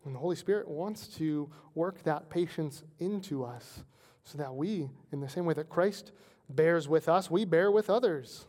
And 0.05 0.15
the 0.15 0.19
Holy 0.19 0.37
Spirit 0.37 0.69
wants 0.69 1.07
to 1.17 1.51
work 1.75 2.03
that 2.03 2.29
patience 2.29 2.83
into 2.99 3.43
us 3.43 3.83
so 4.23 4.37
that 4.37 4.55
we, 4.55 4.89
in 5.11 5.19
the 5.19 5.27
same 5.27 5.43
way 5.43 5.55
that 5.55 5.67
Christ 5.67 6.13
bears 6.47 6.87
with 6.87 7.09
us, 7.09 7.29
we 7.29 7.43
bear 7.43 7.69
with 7.69 7.89
others. 7.89 8.45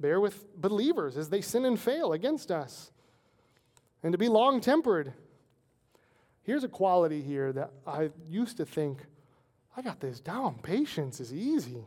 Bear 0.00 0.18
with 0.18 0.56
believers 0.56 1.18
as 1.18 1.28
they 1.28 1.42
sin 1.42 1.66
and 1.66 1.78
fail 1.78 2.12
against 2.12 2.50
us. 2.50 2.90
And 4.02 4.12
to 4.12 4.18
be 4.18 4.28
long 4.28 4.60
tempered. 4.60 5.12
Here's 6.42 6.64
a 6.64 6.68
quality 6.68 7.20
here 7.20 7.52
that 7.52 7.70
I 7.86 8.10
used 8.28 8.56
to 8.56 8.64
think, 8.64 9.04
I 9.76 9.82
got 9.82 10.00
this 10.00 10.18
down. 10.20 10.54
Patience 10.62 11.20
is 11.20 11.34
easy. 11.34 11.84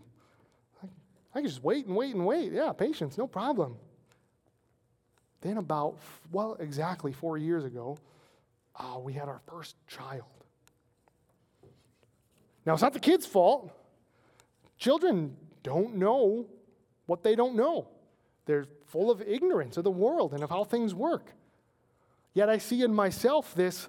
I, 1.33 1.39
can 1.39 1.47
just 1.47 1.63
wait 1.63 1.87
and 1.87 1.95
wait 1.95 2.13
and 2.13 2.25
wait. 2.25 2.51
Yeah, 2.51 2.71
patience, 2.71 3.17
no 3.17 3.25
problem. 3.25 3.77
Then, 5.41 5.57
about, 5.57 5.97
well, 6.31 6.55
exactly 6.59 7.11
four 7.11 7.37
years 7.37 7.65
ago, 7.65 7.97
oh, 8.79 8.99
we 8.99 9.13
had 9.13 9.27
our 9.27 9.41
first 9.49 9.75
child. 9.87 10.23
Now, 12.65 12.73
it's 12.73 12.81
not 12.81 12.93
the 12.93 12.99
kid's 12.99 13.25
fault. 13.25 13.71
Children 14.77 15.35
don't 15.63 15.95
know 15.95 16.45
what 17.07 17.23
they 17.23 17.35
don't 17.35 17.55
know. 17.55 17.87
They're 18.45 18.65
full 18.85 19.09
of 19.09 19.21
ignorance 19.21 19.77
of 19.77 19.83
the 19.83 19.91
world 19.91 20.33
and 20.33 20.43
of 20.43 20.49
how 20.49 20.63
things 20.63 20.93
work. 20.93 21.31
Yet 22.33 22.49
I 22.49 22.57
see 22.57 22.83
in 22.83 22.93
myself 22.93 23.53
this, 23.55 23.87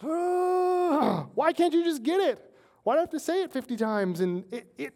why 0.00 1.52
can't 1.54 1.72
you 1.72 1.84
just 1.84 2.02
get 2.02 2.20
it? 2.20 2.38
Why 2.82 2.94
do 2.94 2.98
I 2.98 3.00
have 3.02 3.10
to 3.10 3.20
say 3.20 3.42
it 3.42 3.52
50 3.52 3.76
times? 3.76 4.20
And 4.20 4.44
it, 4.52 4.66
it, 4.76 4.94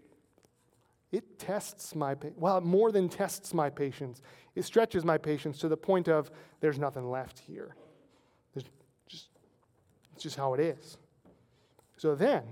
it 1.12 1.38
tests 1.38 1.94
my, 1.94 2.16
well, 2.36 2.60
more 2.60 2.90
than 2.90 3.08
tests 3.08 3.54
my 3.54 3.70
patience. 3.70 4.22
It 4.54 4.64
stretches 4.64 5.04
my 5.04 5.18
patience 5.18 5.58
to 5.58 5.68
the 5.68 5.76
point 5.76 6.08
of 6.08 6.30
there's 6.60 6.78
nothing 6.78 7.08
left 7.08 7.38
here. 7.38 7.76
There's 8.54 8.64
just, 9.08 9.28
it's 10.14 10.22
just 10.22 10.36
how 10.36 10.54
it 10.54 10.60
is. 10.60 10.96
So 11.96 12.14
then 12.14 12.42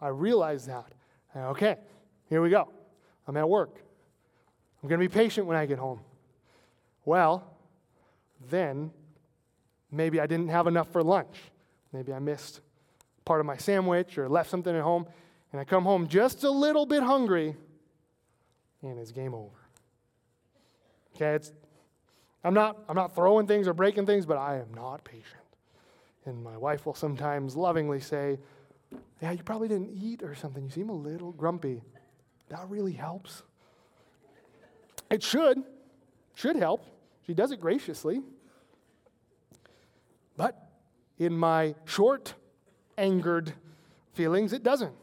I 0.00 0.08
realize 0.08 0.66
that. 0.66 0.92
Okay, 1.36 1.76
here 2.28 2.40
we 2.40 2.50
go. 2.50 2.72
I'm 3.26 3.36
at 3.36 3.48
work. 3.48 3.82
I'm 4.82 4.88
going 4.88 5.00
to 5.00 5.08
be 5.08 5.12
patient 5.12 5.46
when 5.46 5.56
I 5.56 5.66
get 5.66 5.78
home. 5.78 6.00
Well, 7.04 7.44
then 8.48 8.90
maybe 9.90 10.20
I 10.20 10.26
didn't 10.26 10.48
have 10.48 10.66
enough 10.66 10.92
for 10.92 11.02
lunch. 11.02 11.36
Maybe 11.92 12.12
I 12.12 12.18
missed 12.18 12.60
part 13.24 13.40
of 13.40 13.46
my 13.46 13.56
sandwich 13.56 14.18
or 14.18 14.28
left 14.28 14.50
something 14.50 14.74
at 14.74 14.82
home, 14.82 15.06
and 15.52 15.60
I 15.60 15.64
come 15.64 15.84
home 15.84 16.08
just 16.08 16.44
a 16.44 16.50
little 16.50 16.86
bit 16.86 17.02
hungry, 17.02 17.56
and 18.82 18.98
it's 18.98 19.10
game 19.10 19.34
over. 19.34 19.50
Okay, 21.16 21.34
it's, 21.34 21.52
I'm, 22.44 22.54
not, 22.54 22.78
I'm 22.88 22.94
not 22.94 23.14
throwing 23.14 23.46
things 23.46 23.66
or 23.66 23.74
breaking 23.74 24.06
things, 24.06 24.24
but 24.24 24.36
I 24.36 24.56
am 24.58 24.72
not 24.74 25.02
patient. 25.02 25.24
And 26.24 26.42
my 26.44 26.56
wife 26.56 26.86
will 26.86 26.94
sometimes 26.94 27.56
lovingly 27.56 28.00
say, 28.00 28.38
Yeah, 29.20 29.32
you 29.32 29.42
probably 29.42 29.68
didn't 29.68 29.90
eat 29.90 30.22
or 30.22 30.34
something. 30.34 30.62
You 30.62 30.70
seem 30.70 30.90
a 30.90 30.94
little 30.94 31.32
grumpy. 31.32 31.82
That 32.50 32.68
really 32.68 32.92
helps. 32.92 33.42
It 35.10 35.22
should. 35.22 35.62
Should 36.34 36.56
help. 36.56 36.84
She 37.26 37.34
does 37.34 37.50
it 37.50 37.60
graciously. 37.60 38.22
But 40.36 40.56
in 41.18 41.36
my 41.36 41.74
short, 41.84 42.34
angered 42.96 43.52
feelings, 44.12 44.52
it 44.52 44.62
doesn't. 44.62 44.94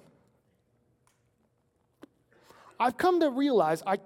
I've 2.80 2.98
come 2.98 3.20
to 3.22 3.30
realize 3.30 3.84
I, 3.86 3.98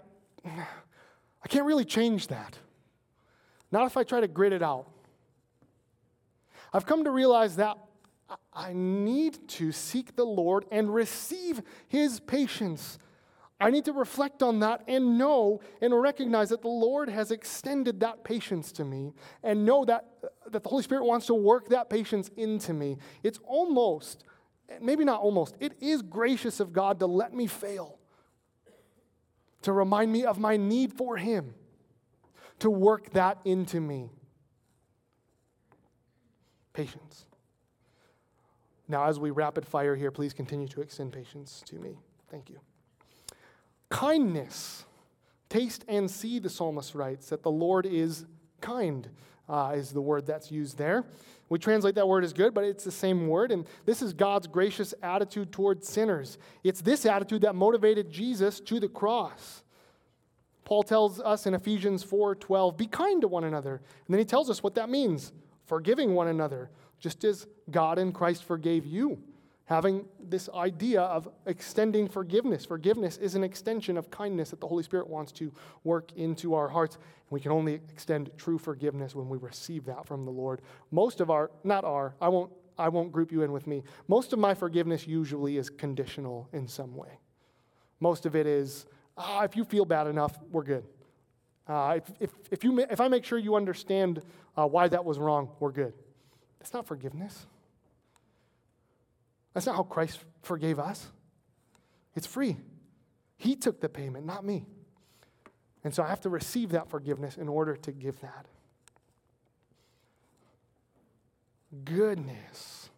I 0.45 1.47
can't 1.47 1.65
really 1.65 1.85
change 1.85 2.27
that. 2.27 2.57
Not 3.71 3.85
if 3.85 3.97
I 3.97 4.03
try 4.03 4.21
to 4.21 4.27
grit 4.27 4.53
it 4.53 4.63
out. 4.63 4.87
I've 6.73 6.85
come 6.85 7.03
to 7.03 7.11
realize 7.11 7.55
that 7.55 7.77
I 8.53 8.73
need 8.73 9.47
to 9.49 9.71
seek 9.71 10.15
the 10.15 10.25
Lord 10.25 10.65
and 10.71 10.93
receive 10.93 11.61
His 11.87 12.19
patience. 12.19 12.99
I 13.59 13.71
need 13.71 13.85
to 13.85 13.93
reflect 13.93 14.41
on 14.41 14.59
that 14.61 14.83
and 14.87 15.17
know 15.17 15.59
and 15.81 15.99
recognize 15.99 16.49
that 16.49 16.61
the 16.61 16.69
Lord 16.69 17.09
has 17.09 17.31
extended 17.31 17.99
that 17.99 18.23
patience 18.23 18.71
to 18.73 18.85
me 18.85 19.13
and 19.43 19.65
know 19.65 19.83
that, 19.83 20.05
that 20.49 20.63
the 20.63 20.69
Holy 20.69 20.83
Spirit 20.83 21.03
wants 21.03 21.25
to 21.27 21.33
work 21.33 21.69
that 21.69 21.89
patience 21.89 22.29
into 22.37 22.73
me. 22.73 22.97
It's 23.21 23.39
almost, 23.43 24.23
maybe 24.81 25.03
not 25.03 25.19
almost, 25.19 25.55
it 25.59 25.73
is 25.81 26.01
gracious 26.01 26.61
of 26.61 26.71
God 26.71 26.99
to 26.99 27.05
let 27.05 27.33
me 27.33 27.47
fail, 27.47 27.99
to 29.63 29.73
remind 29.73 30.11
me 30.11 30.23
of 30.23 30.39
my 30.39 30.55
need 30.55 30.93
for 30.93 31.17
Him, 31.17 31.53
to 32.59 32.69
work 32.69 33.11
that 33.11 33.39
into 33.43 33.81
me 33.81 34.09
patience. 36.71 37.25
Now, 38.87 39.05
as 39.05 39.19
we 39.19 39.31
rapid 39.31 39.67
fire 39.67 39.95
here, 39.97 40.11
please 40.11 40.33
continue 40.33 40.67
to 40.69 40.81
extend 40.81 41.11
patience 41.11 41.61
to 41.67 41.75
me. 41.75 41.99
Thank 42.31 42.49
you. 42.49 42.59
Kindness. 43.89 44.85
Taste 45.49 45.83
and 45.87 46.09
see, 46.09 46.39
the 46.39 46.49
psalmist 46.49 46.93
writes, 46.93 47.29
that 47.29 47.43
the 47.43 47.51
Lord 47.51 47.85
is 47.85 48.25
kind, 48.61 49.09
uh, 49.47 49.73
is 49.75 49.91
the 49.91 50.01
word 50.01 50.25
that's 50.25 50.51
used 50.51 50.77
there. 50.77 51.05
We 51.49 51.57
translate 51.57 51.95
that 51.95 52.07
word 52.07 52.23
as 52.23 52.31
good, 52.31 52.53
but 52.53 52.63
it's 52.63 52.83
the 52.83 52.91
same 52.91 53.27
word. 53.27 53.51
And 53.51 53.65
this 53.85 54.03
is 54.03 54.13
God's 54.13 54.45
gracious 54.45 54.93
attitude 55.01 55.51
towards 55.51 55.87
sinners. 55.87 56.37
It's 56.63 56.81
this 56.81 57.05
attitude 57.05 57.41
that 57.41 57.55
motivated 57.55 58.11
Jesus 58.11 58.59
to 58.61 58.79
the 58.79 58.87
cross. 58.87 59.63
Paul 60.63 60.83
tells 60.83 61.19
us 61.19 61.47
in 61.47 61.55
Ephesians 61.55 62.03
4:12, 62.03 62.77
"Be 62.77 62.85
kind 62.85 63.21
to 63.21 63.27
one 63.27 63.43
another." 63.43 63.77
And 63.77 64.13
then 64.13 64.19
he 64.19 64.25
tells 64.25 64.51
us 64.51 64.61
what 64.61 64.75
that 64.75 64.87
means 64.87 65.33
forgiving 65.65 66.13
one 66.13 66.27
another, 66.27 66.69
just 66.99 67.23
as 67.23 67.47
God 67.71 67.97
in 67.97 68.11
Christ 68.11 68.43
forgave 68.43 68.85
you. 68.85 69.19
Having 69.69 70.05
this 70.19 70.49
idea 70.55 71.01
of 71.01 71.29
extending 71.45 72.07
forgiveness. 72.07 72.65
Forgiveness 72.65 73.17
is 73.17 73.35
an 73.35 73.43
extension 73.43 73.99
of 73.99 74.09
kindness 74.09 74.49
that 74.49 74.59
the 74.59 74.67
Holy 74.67 74.81
Spirit 74.81 75.07
wants 75.07 75.31
to 75.33 75.53
work 75.83 76.11
into 76.15 76.55
our 76.55 76.67
hearts. 76.67 76.95
And 76.95 77.03
we 77.29 77.39
can 77.39 77.51
only 77.51 77.75
extend 77.75 78.31
true 78.35 78.57
forgiveness 78.57 79.13
when 79.13 79.29
we 79.29 79.37
receive 79.37 79.85
that 79.85 80.07
from 80.07 80.25
the 80.25 80.31
Lord. 80.31 80.63
Most 80.89 81.21
of 81.21 81.29
our, 81.29 81.51
not 81.63 81.83
our, 81.83 82.15
I 82.19 82.29
won't, 82.29 82.51
I 82.79 82.89
won't 82.89 83.11
group 83.11 83.31
you 83.31 83.43
in 83.43 83.51
with 83.51 83.67
me. 83.67 83.83
Most 84.07 84.33
of 84.33 84.39
my 84.39 84.55
forgiveness 84.55 85.05
usually 85.05 85.57
is 85.57 85.69
conditional 85.69 86.49
in 86.51 86.67
some 86.67 86.95
way. 86.95 87.19
Most 87.99 88.25
of 88.25 88.35
it 88.35 88.47
is, 88.47 88.87
ah, 89.19 89.43
if 89.43 89.55
you 89.55 89.63
feel 89.63 89.85
bad 89.85 90.07
enough, 90.07 90.35
we're 90.49 90.63
good. 90.63 90.83
Uh, 91.67 91.97
if, 91.97 92.11
if, 92.19 92.31
if, 92.49 92.63
you, 92.63 92.79
if 92.79 92.99
I 92.99 93.07
make 93.07 93.23
sure 93.23 93.37
you 93.37 93.53
understand 93.53 94.23
uh, 94.57 94.65
why 94.65 94.87
that 94.87 95.05
was 95.05 95.19
wrong, 95.19 95.51
we're 95.59 95.71
good. 95.71 95.93
That's 96.57 96.73
not 96.73 96.87
forgiveness. 96.87 97.45
That's 99.53 99.65
not 99.65 99.75
how 99.75 99.83
Christ 99.83 100.19
forgave 100.41 100.79
us. 100.79 101.07
It's 102.15 102.27
free. 102.27 102.57
He 103.37 103.55
took 103.55 103.79
the 103.81 103.89
payment, 103.89 104.25
not 104.25 104.45
me. 104.45 104.65
And 105.83 105.93
so 105.93 106.03
I 106.03 106.09
have 106.09 106.21
to 106.21 106.29
receive 106.29 106.71
that 106.71 106.89
forgiveness 106.89 107.37
in 107.37 107.47
order 107.47 107.75
to 107.75 107.91
give 107.91 108.19
that. 108.21 108.45
Goodness. 111.85 112.89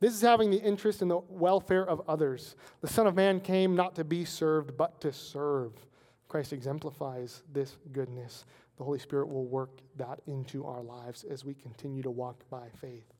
This 0.00 0.14
is 0.14 0.22
having 0.22 0.50
the 0.50 0.62
interest 0.62 1.02
in 1.02 1.08
the 1.08 1.18
welfare 1.28 1.84
of 1.84 2.00
others. 2.08 2.54
The 2.80 2.88
Son 2.88 3.06
of 3.06 3.16
Man 3.16 3.40
came 3.40 3.74
not 3.74 3.96
to 3.96 4.04
be 4.04 4.24
served, 4.24 4.76
but 4.76 5.00
to 5.00 5.12
serve. 5.12 5.72
Christ 6.28 6.52
exemplifies 6.52 7.42
this 7.52 7.76
goodness. 7.92 8.44
The 8.76 8.84
Holy 8.84 9.00
Spirit 9.00 9.28
will 9.28 9.46
work 9.46 9.80
that 9.96 10.20
into 10.26 10.64
our 10.66 10.82
lives 10.82 11.24
as 11.24 11.44
we 11.44 11.54
continue 11.54 12.02
to 12.02 12.10
walk 12.10 12.44
by 12.48 12.68
faith. 12.80 13.12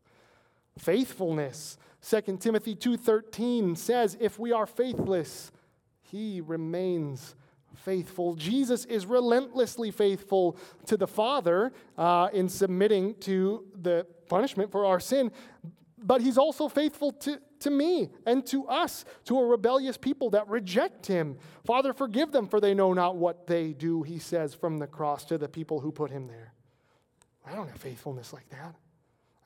Faithfulness. 0.78 1.76
2 2.00 2.40
Timothy 2.40 2.74
2:13 2.74 3.76
says, 3.76 4.16
"If 4.20 4.38
we 4.38 4.52
are 4.52 4.66
faithless, 4.66 5.52
he 6.00 6.40
remains 6.40 7.34
faithful. 7.74 8.34
Jesus 8.34 8.84
is 8.86 9.06
relentlessly 9.06 9.90
faithful 9.90 10.56
to 10.86 10.96
the 10.96 11.06
Father 11.06 11.72
uh, 11.96 12.28
in 12.32 12.48
submitting 12.48 13.14
to 13.20 13.64
the 13.80 14.06
punishment 14.28 14.70
for 14.70 14.84
our 14.84 15.00
sin, 15.00 15.30
but 15.96 16.20
he's 16.20 16.38
also 16.38 16.68
faithful 16.68 17.12
to, 17.12 17.40
to 17.60 17.70
me 17.70 18.10
and 18.26 18.46
to 18.46 18.66
us, 18.68 19.04
to 19.24 19.38
a 19.38 19.46
rebellious 19.46 19.96
people 19.96 20.30
that 20.30 20.48
reject 20.48 21.06
him. 21.06 21.38
Father, 21.64 21.92
forgive 21.92 22.32
them, 22.32 22.46
for 22.46 22.60
they 22.60 22.74
know 22.74 22.92
not 22.92 23.16
what 23.16 23.46
they 23.46 23.72
do, 23.72 24.02
he 24.02 24.18
says 24.18 24.54
from 24.54 24.78
the 24.78 24.86
cross 24.86 25.24
to 25.26 25.38
the 25.38 25.48
people 25.48 25.80
who 25.80 25.90
put 25.90 26.10
him 26.10 26.26
there. 26.26 26.52
I 27.46 27.54
don't 27.54 27.68
have 27.68 27.80
faithfulness 27.80 28.32
like 28.32 28.48
that. 28.50 28.74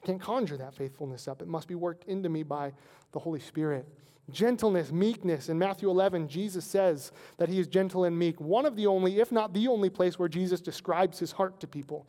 I 0.03 0.07
can't 0.07 0.20
conjure 0.20 0.57
that 0.57 0.74
faithfulness 0.74 1.28
up. 1.28 1.42
It 1.42 1.48
must 1.48 1.68
be 1.68 1.74
worked 1.74 2.05
into 2.05 2.28
me 2.28 2.42
by 2.42 2.72
the 3.12 3.18
Holy 3.18 3.40
Spirit. 3.40 3.86
Gentleness, 4.30 4.90
meekness. 4.90 5.48
In 5.48 5.59
Matthew 5.59 5.90
11, 5.90 6.28
Jesus 6.28 6.64
says 6.64 7.12
that 7.38 7.48
he 7.48 7.59
is 7.59 7.66
gentle 7.66 8.05
and 8.05 8.18
meek. 8.18 8.40
One 8.40 8.66
of 8.66 8.76
the 8.76 8.86
only, 8.86 9.20
if 9.20 9.30
not 9.30 9.53
the 9.53 9.68
only 9.68 9.90
place 9.90 10.18
where 10.18 10.28
Jesus 10.28 10.61
describes 10.61 11.18
his 11.18 11.32
heart 11.32 11.61
to 11.61 11.66
people. 11.66 12.07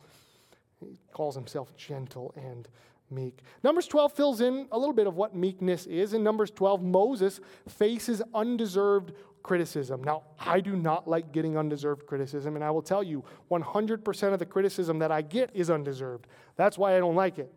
He 0.80 0.98
calls 1.12 1.34
himself 1.34 1.76
gentle 1.76 2.32
and 2.36 2.68
meek. 3.10 3.40
Numbers 3.62 3.86
12 3.86 4.12
fills 4.12 4.40
in 4.40 4.68
a 4.72 4.78
little 4.78 4.94
bit 4.94 5.06
of 5.06 5.16
what 5.16 5.34
meekness 5.34 5.86
is. 5.86 6.14
In 6.14 6.22
Numbers 6.22 6.50
12, 6.50 6.82
Moses 6.82 7.40
faces 7.68 8.22
undeserved 8.34 9.12
criticism. 9.42 10.02
Now, 10.02 10.22
I 10.38 10.60
do 10.60 10.74
not 10.74 11.06
like 11.06 11.30
getting 11.30 11.56
undeserved 11.56 12.06
criticism, 12.06 12.56
and 12.56 12.64
I 12.64 12.70
will 12.70 12.82
tell 12.82 13.02
you 13.02 13.24
100% 13.50 14.32
of 14.32 14.38
the 14.38 14.46
criticism 14.46 14.98
that 15.00 15.12
I 15.12 15.22
get 15.22 15.50
is 15.54 15.70
undeserved. 15.70 16.26
That's 16.56 16.78
why 16.78 16.96
I 16.96 16.98
don't 16.98 17.14
like 17.14 17.38
it. 17.38 17.52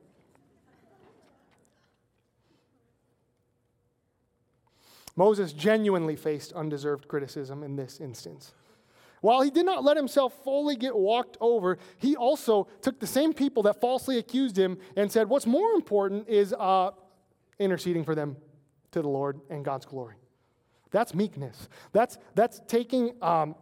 Moses 5.17 5.51
genuinely 5.51 6.15
faced 6.15 6.53
undeserved 6.53 7.09
criticism 7.09 7.63
in 7.63 7.75
this 7.75 7.99
instance. 7.99 8.53
While 9.21 9.41
he 9.41 9.49
did 9.49 9.65
not 9.65 9.83
let 9.83 9.97
himself 9.97 10.31
fully 10.43 10.75
get 10.75 10.95
walked 10.95 11.37
over, 11.41 11.79
he 11.97 12.15
also 12.15 12.67
took 12.81 12.99
the 12.99 13.07
same 13.07 13.33
people 13.33 13.63
that 13.63 13.81
falsely 13.81 14.19
accused 14.19 14.57
him 14.57 14.77
and 14.95 15.11
said, 15.11 15.27
What's 15.27 15.47
more 15.47 15.71
important 15.71 16.29
is 16.29 16.53
uh, 16.57 16.91
interceding 17.59 18.05
for 18.05 18.13
them 18.13 18.37
to 18.91 19.01
the 19.01 19.09
Lord 19.09 19.41
and 19.49 19.65
God's 19.65 19.85
glory. 19.85 20.15
That's 20.91 21.13
meekness. 21.13 21.67
That's, 21.91 22.17
that's 22.35 22.61
taking 22.67 23.11
um, 23.21 23.55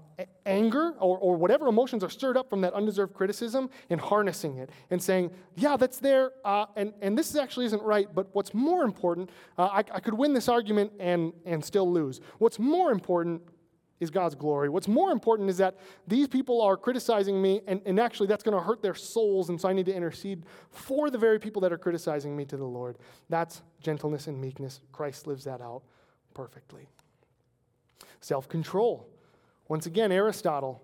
anger 0.45 0.93
or, 0.99 1.17
or 1.17 1.35
whatever 1.35 1.67
emotions 1.67 2.03
are 2.03 2.09
stirred 2.09 2.37
up 2.37 2.49
from 2.49 2.61
that 2.61 2.73
undeserved 2.73 3.13
criticism 3.13 3.69
and 3.89 3.99
harnessing 3.99 4.57
it 4.57 4.69
and 4.89 5.01
saying, 5.01 5.31
yeah, 5.55 5.75
that's 5.77 5.99
there, 5.99 6.31
uh, 6.43 6.65
and, 6.75 6.93
and 7.01 7.17
this 7.17 7.35
actually 7.35 7.65
isn't 7.65 7.81
right, 7.83 8.07
but 8.13 8.27
what's 8.33 8.53
more 8.53 8.83
important, 8.83 9.29
uh, 9.57 9.65
I, 9.65 9.79
I 9.79 9.99
could 9.99 10.13
win 10.13 10.33
this 10.33 10.47
argument 10.47 10.93
and, 10.99 11.33
and 11.45 11.63
still 11.63 11.91
lose. 11.91 12.21
What's 12.37 12.59
more 12.59 12.91
important 12.91 13.41
is 13.99 14.09
God's 14.09 14.35
glory. 14.35 14.69
What's 14.69 14.87
more 14.87 15.11
important 15.11 15.49
is 15.49 15.57
that 15.57 15.77
these 16.07 16.27
people 16.27 16.61
are 16.61 16.75
criticizing 16.75 17.41
me, 17.41 17.61
and, 17.67 17.81
and 17.85 17.99
actually 17.99 18.27
that's 18.27 18.43
going 18.43 18.57
to 18.57 18.63
hurt 18.63 18.81
their 18.81 18.95
souls, 18.95 19.49
and 19.49 19.59
so 19.59 19.69
I 19.69 19.73
need 19.73 19.85
to 19.85 19.93
intercede 19.95 20.43
for 20.69 21.09
the 21.09 21.17
very 21.17 21.39
people 21.39 21.61
that 21.61 21.71
are 21.71 21.77
criticizing 21.77 22.35
me 22.35 22.45
to 22.45 22.57
the 22.57 22.65
Lord. 22.65 22.97
That's 23.29 23.61
gentleness 23.81 24.27
and 24.27 24.39
meekness. 24.39 24.81
Christ 24.91 25.27
lives 25.27 25.45
that 25.45 25.61
out 25.61 25.83
perfectly. 26.33 26.89
Self 28.19 28.49
control. 28.49 29.07
Once 29.67 29.85
again, 29.85 30.11
Aristotle. 30.11 30.81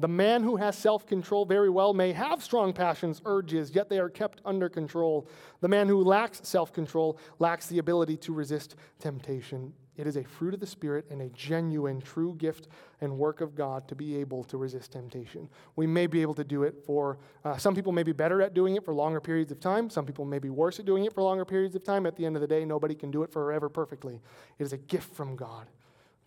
The 0.00 0.08
man 0.08 0.44
who 0.44 0.56
has 0.56 0.78
self 0.78 1.06
control 1.06 1.44
very 1.44 1.70
well 1.70 1.92
may 1.92 2.12
have 2.12 2.42
strong 2.42 2.72
passions, 2.72 3.20
urges, 3.24 3.74
yet 3.74 3.88
they 3.88 3.98
are 3.98 4.08
kept 4.08 4.40
under 4.44 4.68
control. 4.68 5.26
The 5.60 5.68
man 5.68 5.88
who 5.88 6.04
lacks 6.04 6.40
self 6.44 6.72
control 6.72 7.18
lacks 7.40 7.66
the 7.66 7.78
ability 7.78 8.16
to 8.18 8.32
resist 8.32 8.76
temptation. 9.00 9.72
It 9.96 10.06
is 10.06 10.16
a 10.16 10.22
fruit 10.22 10.54
of 10.54 10.60
the 10.60 10.66
Spirit 10.66 11.06
and 11.10 11.20
a 11.20 11.28
genuine, 11.30 12.00
true 12.00 12.36
gift 12.36 12.68
and 13.00 13.18
work 13.18 13.40
of 13.40 13.56
God 13.56 13.88
to 13.88 13.96
be 13.96 14.16
able 14.18 14.44
to 14.44 14.56
resist 14.56 14.92
temptation. 14.92 15.48
We 15.74 15.88
may 15.88 16.06
be 16.06 16.22
able 16.22 16.34
to 16.34 16.44
do 16.44 16.62
it 16.62 16.84
for, 16.86 17.18
uh, 17.44 17.56
some 17.56 17.74
people 17.74 17.90
may 17.90 18.04
be 18.04 18.12
better 18.12 18.40
at 18.40 18.54
doing 18.54 18.76
it 18.76 18.84
for 18.84 18.94
longer 18.94 19.20
periods 19.20 19.50
of 19.50 19.58
time. 19.58 19.90
Some 19.90 20.06
people 20.06 20.24
may 20.24 20.38
be 20.38 20.50
worse 20.50 20.78
at 20.78 20.86
doing 20.86 21.04
it 21.04 21.12
for 21.12 21.22
longer 21.22 21.44
periods 21.44 21.74
of 21.74 21.82
time. 21.82 22.06
At 22.06 22.14
the 22.14 22.24
end 22.24 22.36
of 22.36 22.42
the 22.42 22.46
day, 22.46 22.64
nobody 22.64 22.94
can 22.94 23.10
do 23.10 23.24
it 23.24 23.32
forever 23.32 23.68
perfectly. 23.68 24.20
It 24.60 24.62
is 24.62 24.72
a 24.72 24.78
gift 24.78 25.12
from 25.16 25.34
God 25.34 25.66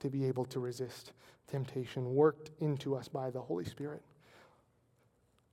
to 0.01 0.09
be 0.09 0.25
able 0.25 0.43
to 0.45 0.59
resist 0.59 1.13
temptation 1.51 2.15
worked 2.15 2.49
into 2.59 2.95
us 2.95 3.07
by 3.07 3.29
the 3.29 3.41
Holy 3.41 3.65
Spirit. 3.65 4.01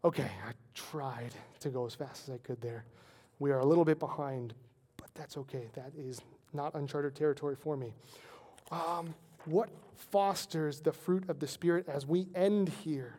Okay, 0.04 0.30
I 0.46 0.52
tried 0.74 1.34
to 1.60 1.68
go 1.68 1.84
as 1.84 1.94
fast 1.94 2.28
as 2.28 2.34
I 2.34 2.38
could 2.38 2.60
there. 2.60 2.84
We 3.40 3.50
are 3.50 3.58
a 3.58 3.66
little 3.66 3.84
bit 3.84 3.98
behind, 3.98 4.54
but 4.96 5.08
that's 5.14 5.36
okay. 5.36 5.68
That 5.74 5.92
is 5.98 6.20
not 6.52 6.74
uncharted 6.74 7.16
territory 7.16 7.56
for 7.56 7.76
me. 7.76 7.92
Um, 8.70 9.14
what 9.44 9.70
fosters 9.96 10.80
the 10.80 10.92
fruit 10.92 11.28
of 11.28 11.40
the 11.40 11.48
Spirit 11.48 11.88
as 11.88 12.06
we 12.06 12.28
end 12.34 12.68
here? 12.68 13.18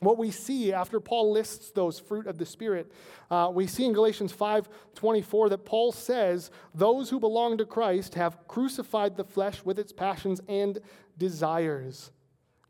What 0.00 0.18
we 0.18 0.30
see 0.30 0.72
after 0.72 1.00
Paul 1.00 1.32
lists 1.32 1.70
those 1.70 1.98
fruit 1.98 2.26
of 2.26 2.36
the 2.36 2.44
Spirit, 2.44 2.92
uh, 3.30 3.50
we 3.52 3.66
see 3.66 3.84
in 3.86 3.92
Galatians 3.92 4.32
5:24 4.32 5.48
that 5.48 5.64
Paul 5.64 5.92
says, 5.92 6.50
"Those 6.74 7.10
who 7.10 7.18
belong 7.18 7.56
to 7.58 7.64
Christ 7.64 8.14
have 8.14 8.46
crucified 8.46 9.16
the 9.16 9.24
flesh 9.24 9.64
with 9.64 9.78
its 9.78 9.92
passions 9.92 10.40
and 10.46 10.78
desires." 11.18 12.10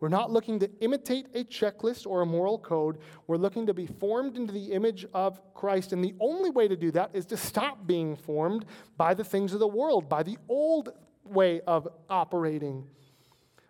We're 0.00 0.08
not 0.08 0.30
looking 0.30 0.58
to 0.58 0.70
imitate 0.80 1.28
a 1.34 1.44
checklist 1.44 2.06
or 2.06 2.20
a 2.20 2.26
moral 2.26 2.58
code. 2.58 2.98
We're 3.26 3.38
looking 3.38 3.66
to 3.66 3.72
be 3.74 3.86
formed 3.86 4.36
into 4.36 4.52
the 4.52 4.72
image 4.72 5.06
of 5.14 5.40
Christ. 5.54 5.92
And 5.92 6.04
the 6.04 6.14
only 6.20 6.50
way 6.50 6.68
to 6.68 6.76
do 6.76 6.90
that 6.90 7.10
is 7.14 7.24
to 7.26 7.38
stop 7.38 7.86
being 7.86 8.14
formed 8.14 8.66
by 8.98 9.14
the 9.14 9.24
things 9.24 9.54
of 9.54 9.60
the 9.60 9.68
world, 9.68 10.08
by 10.08 10.22
the 10.22 10.36
old 10.46 10.90
way 11.24 11.62
of 11.62 11.88
operating. 12.10 12.86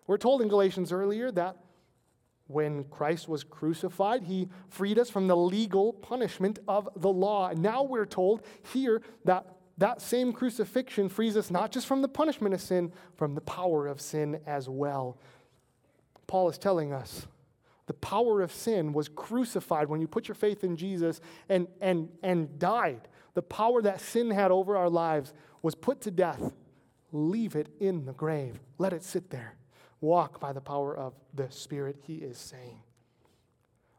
We're 0.07 0.17
told 0.17 0.41
in 0.41 0.49
Galatians 0.49 0.91
earlier 0.91 1.31
that 1.31 1.57
when 2.47 2.83
Christ 2.85 3.29
was 3.29 3.43
crucified, 3.43 4.23
he 4.23 4.49
freed 4.67 4.99
us 4.99 5.09
from 5.09 5.27
the 5.27 5.37
legal 5.37 5.93
punishment 5.93 6.59
of 6.67 6.89
the 6.97 7.11
law. 7.11 7.47
And 7.47 7.61
now 7.61 7.83
we're 7.83 8.05
told 8.05 8.41
here 8.73 9.01
that 9.23 9.54
that 9.77 10.01
same 10.01 10.31
crucifixion 10.31 11.09
frees 11.09 11.35
us 11.35 11.51
not 11.51 11.71
just 11.71 11.87
from 11.87 12.01
the 12.01 12.07
punishment 12.07 12.53
of 12.53 12.61
sin, 12.61 12.93
from 13.15 13.35
the 13.35 13.41
power 13.41 13.87
of 13.87 13.99
sin 13.99 14.39
as 14.45 14.69
well. 14.69 15.17
Paul 16.27 16.49
is 16.49 16.57
telling 16.57 16.93
us 16.93 17.27
the 17.87 17.93
power 17.93 18.41
of 18.41 18.51
sin 18.51 18.93
was 18.93 19.07
crucified 19.09 19.89
when 19.89 20.01
you 20.01 20.07
put 20.07 20.27
your 20.27 20.35
faith 20.35 20.63
in 20.63 20.75
Jesus 20.75 21.21
and, 21.49 21.67
and, 21.81 22.09
and 22.23 22.57
died. 22.57 23.07
The 23.35 23.41
power 23.41 23.81
that 23.81 24.01
sin 24.01 24.31
had 24.31 24.49
over 24.49 24.75
our 24.77 24.89
lives 24.89 25.33
was 25.61 25.75
put 25.75 26.01
to 26.01 26.11
death. 26.11 26.53
Leave 27.11 27.55
it 27.55 27.69
in 27.79 28.05
the 28.05 28.13
grave, 28.13 28.59
let 28.77 28.93
it 28.93 29.03
sit 29.03 29.29
there. 29.29 29.55
Walk 30.01 30.39
by 30.39 30.51
the 30.53 30.61
power 30.61 30.95
of 30.95 31.13
the 31.33 31.49
Spirit, 31.51 31.97
he 32.01 32.15
is 32.15 32.37
saying. 32.37 32.79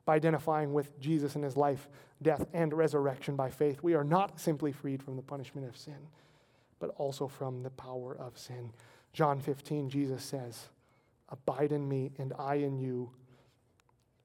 By 0.07 0.14
identifying 0.14 0.72
with 0.72 0.98
Jesus 0.98 1.34
and 1.34 1.44
his 1.44 1.57
life, 1.57 1.88
death, 2.22 2.46
and 2.54 2.72
resurrection 2.72 3.36
by 3.36 3.50
faith, 3.50 3.82
we 3.82 3.94
are 3.94 4.04
not 4.04 4.40
simply 4.40 4.72
freed 4.72 5.02
from 5.02 5.16
the 5.16 5.22
punishment 5.22 5.68
of 5.68 5.76
sin, 5.76 6.09
but 6.78 6.94
also 6.96 7.28
from 7.28 7.62
the 7.62 7.70
power 7.70 8.16
of 8.18 8.38
sin. 8.38 8.72
John 9.12 9.40
15, 9.40 9.90
Jesus 9.90 10.22
says, 10.22 10.68
Abide 11.28 11.72
in 11.72 11.86
me, 11.88 12.12
and 12.18 12.32
I 12.38 12.54
in 12.54 12.78
you. 12.78 13.11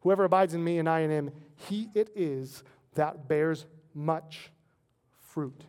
Whoever 0.01 0.23
abides 0.23 0.53
in 0.53 0.63
me 0.63 0.77
and 0.77 0.87
I 0.87 1.01
in 1.01 1.09
him, 1.09 1.31
he 1.55 1.89
it 1.93 2.11
is 2.15 2.63
that 2.93 3.27
bears 3.27 3.65
much 3.93 4.51
fruit 5.19 5.65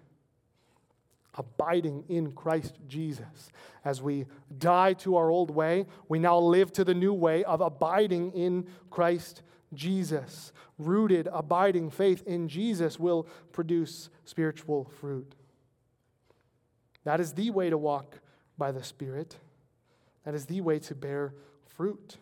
abiding 1.34 2.04
in 2.08 2.32
Christ 2.32 2.74
Jesus. 2.86 3.50
As 3.84 4.02
we 4.02 4.26
die 4.58 4.92
to 4.94 5.16
our 5.16 5.30
old 5.30 5.50
way, 5.50 5.86
we 6.08 6.18
now 6.18 6.38
live 6.38 6.72
to 6.72 6.84
the 6.84 6.94
new 6.94 7.14
way 7.14 7.42
of 7.44 7.60
abiding 7.60 8.32
in 8.32 8.66
Christ 8.90 9.42
Jesus. 9.74 10.52
Rooted, 10.78 11.28
abiding 11.32 11.90
faith 11.90 12.22
in 12.26 12.48
Jesus 12.48 12.98
will 12.98 13.26
produce 13.52 14.10
spiritual 14.24 14.90
fruit. 15.00 15.34
That 17.04 17.20
is 17.20 17.32
the 17.32 17.50
way 17.50 17.70
to 17.70 17.78
walk 17.78 18.20
by 18.58 18.72
the 18.72 18.82
Spirit. 18.82 19.36
That 20.24 20.34
is 20.34 20.46
the 20.46 20.60
way 20.60 20.78
to 20.80 20.94
bear 20.94 21.34
fruit. 21.66 22.16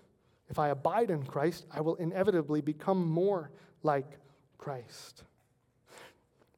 If 0.48 0.58
I 0.58 0.68
abide 0.68 1.10
in 1.10 1.22
Christ, 1.24 1.66
I 1.72 1.80
will 1.80 1.96
inevitably 1.96 2.60
become 2.60 3.06
more 3.06 3.50
like 3.82 4.18
Christ. 4.58 5.24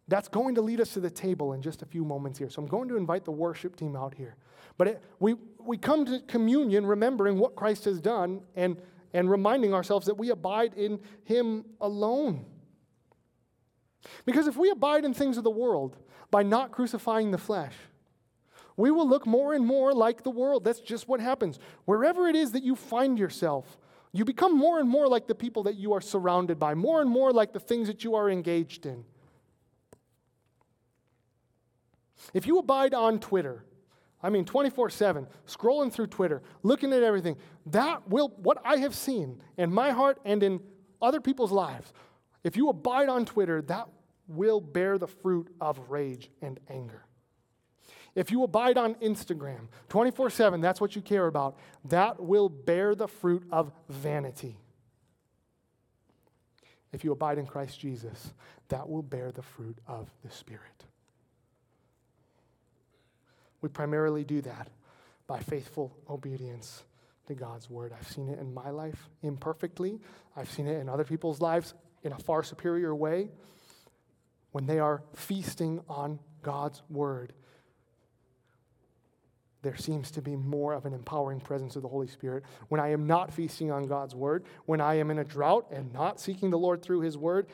That's 0.09 0.29
going 0.29 0.55
to 0.57 0.63
lead 0.63 0.81
us 0.81 0.95
to 0.95 1.01
the 1.01 1.11
table 1.11 1.53
in 1.53 1.63
just 1.63 1.83
a 1.83 1.87
few 1.87 2.05
moments 2.05 2.39
here. 2.39 2.51
So 2.51 2.63
I'm 2.63 2.69
going 2.69 2.89
to 2.89 2.97
invite 2.97 3.25
the 3.25 3.33
worship 3.33 3.77
team 3.77 3.97
out 3.97 4.15
here. 4.15 4.37
But 4.79 4.89
it, 4.89 5.03
we, 5.21 5.37
we 5.59 5.77
come 5.77 6.05
to 6.07 6.21
communion 6.21 6.87
remembering 6.87 7.39
what 7.39 7.55
Christ 7.55 7.85
has 7.85 8.01
done 8.01 8.43
and, 8.57 8.77
and 9.13 9.31
reminding 9.31 9.75
ourselves 9.75 10.07
that 10.07 10.19
we 10.19 10.31
abide 10.31 10.75
in 10.75 11.01
Him 11.25 11.65
alone. 11.81 12.45
Because 14.25 14.47
if 14.47 14.57
we 14.57 14.71
abide 14.71 15.05
in 15.05 15.15
things 15.15 15.37
of 15.37 15.45
the 15.45 15.51
world 15.51 15.97
by 16.31 16.43
not 16.43 16.73
crucifying 16.73 17.31
the 17.31 17.39
flesh, 17.39 17.75
we 18.77 18.91
will 18.91 19.09
look 19.09 19.27
more 19.27 19.55
and 19.55 19.65
more 19.65 19.93
like 19.93 20.23
the 20.23 20.31
world. 20.31 20.65
That's 20.65 20.81
just 20.81 21.07
what 21.07 21.21
happens. 21.21 21.59
Wherever 21.85 22.27
it 22.27 22.35
is 22.35 22.53
that 22.53 22.63
you 22.63 22.75
find 22.75 23.19
yourself, 23.19 23.79
you 24.13 24.25
become 24.25 24.57
more 24.57 24.81
and 24.81 24.89
more 24.89 25.09
like 25.09 25.27
the 25.27 25.35
people 25.35 25.63
that 25.65 25.77
you 25.77 25.93
are 25.93 26.01
surrounded 26.01 26.59
by, 26.59 26.75
more 26.75 27.01
and 27.01 27.11
more 27.11 27.33
like 27.33 27.53
the 27.53 27.61
things 27.61 27.89
that 27.89 28.05
you 28.05 28.15
are 28.15 28.31
engaged 28.31 28.87
in. 28.87 29.05
If 32.33 32.47
you 32.47 32.59
abide 32.59 32.95
on 32.95 33.19
Twitter, 33.19 33.65
I 34.23 34.31
mean 34.31 34.45
24 34.45 34.91
7, 34.91 35.27
scrolling 35.47 35.93
through 35.93 36.07
Twitter, 36.09 36.43
looking 36.63 36.93
at 36.93 37.03
everything, 37.03 37.37
that 37.67 38.09
will, 38.09 38.29
what 38.37 38.59
I 38.65 38.77
have 38.77 38.95
seen 38.95 39.41
in 39.57 39.73
my 39.73 39.91
heart 39.91 40.19
and 40.25 40.43
in 40.43 40.61
other 41.01 41.21
people's 41.21 41.53
lives, 41.53 41.93
if 42.45 42.57
you 42.57 42.69
abide 42.69 43.09
on 43.09 43.25
Twitter, 43.25 43.63
that 43.63 43.89
will 44.29 44.61
bear 44.61 44.99
the 44.99 45.09
fruit 45.09 45.49
of 45.61 45.91
rage 45.91 46.31
and 46.41 46.61
anger. 46.69 47.05
If 48.15 48.31
you 48.31 48.43
abide 48.43 48.77
on 48.77 48.95
Instagram 48.97 49.69
24 49.89 50.31
7, 50.31 50.61
that's 50.61 50.81
what 50.81 50.95
you 50.95 51.03
care 51.03 51.27
about, 51.27 51.57
that 51.87 52.23
will 52.23 52.49
bear 52.49 52.95
the 52.95 53.09
fruit 53.09 53.45
of 53.51 53.73
vanity. 53.89 54.59
If 56.93 57.05
you 57.05 57.13
abide 57.13 57.39
in 57.39 57.47
Christ 57.47 57.81
Jesus, 57.81 58.35
that 58.69 58.89
will 58.89 59.03
bear 59.03 59.33
the 59.33 59.43
fruit 59.43 59.79
of 59.87 60.11
the 60.23 60.31
Spirit. 60.31 60.85
We 63.63 63.69
primarily 63.71 64.25
do 64.25 64.43
that 64.43 64.69
by 65.27 65.41
faithful 65.41 65.97
obedience 66.11 66.83
to 67.27 67.35
God's 67.35 67.71
word. 67.71 67.93
I've 67.99 68.09
seen 68.09 68.29
it 68.29 68.39
in 68.39 68.53
my 68.53 68.71
life 68.71 69.09
imperfectly, 69.23 70.01
I've 70.37 70.51
seen 70.51 70.67
it 70.67 70.79
in 70.81 70.89
other 70.89 71.05
people's 71.05 71.41
lives 71.41 71.75
in 72.03 72.13
a 72.13 72.19
far 72.19 72.43
superior 72.43 72.95
way 72.95 73.31
when 74.51 74.67
they 74.67 74.79
are 74.79 75.03
feasting 75.15 75.81
on 75.89 76.19
God's 76.43 76.83
word 76.91 77.33
there 79.63 79.77
seems 79.77 80.11
to 80.11 80.23
be 80.23 80.37
more 80.37 80.75
of 80.75 80.87
an 80.87 80.93
empowering 80.93 81.41
presence 81.41 81.77
of 81.77 81.83
the 81.83 81.89
Holy 81.89 82.09
Spirit. 82.09 82.45
When 82.69 82.81
I 82.81 82.91
am 82.91 83.07
not 83.07 83.33
feasting 83.33 83.71
on 83.71 83.87
God's 83.87 84.15
word, 84.15 84.45
when 84.67 84.81
I 84.81 84.95
am 84.95 85.11
in 85.11 85.21
a 85.21 85.25
drought 85.25 85.67
and 85.71 85.93
not 85.93 86.21
seeking 86.21 86.51
the 86.51 86.59
Lord 86.59 86.83
through 86.83 87.01
his 87.01 87.17
word, 87.17 87.47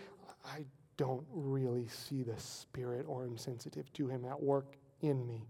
I 0.45 0.65
don't 0.97 1.25
really 1.31 1.87
see 1.89 2.23
the 2.23 2.39
Spirit 2.41 3.05
or 3.07 3.25
am 3.25 3.37
sensitive 3.37 3.93
to 3.93 4.09
him 4.09 4.25
at 4.25 4.43
work 4.43 4.77
in 5.03 5.27
me. 5.27 5.45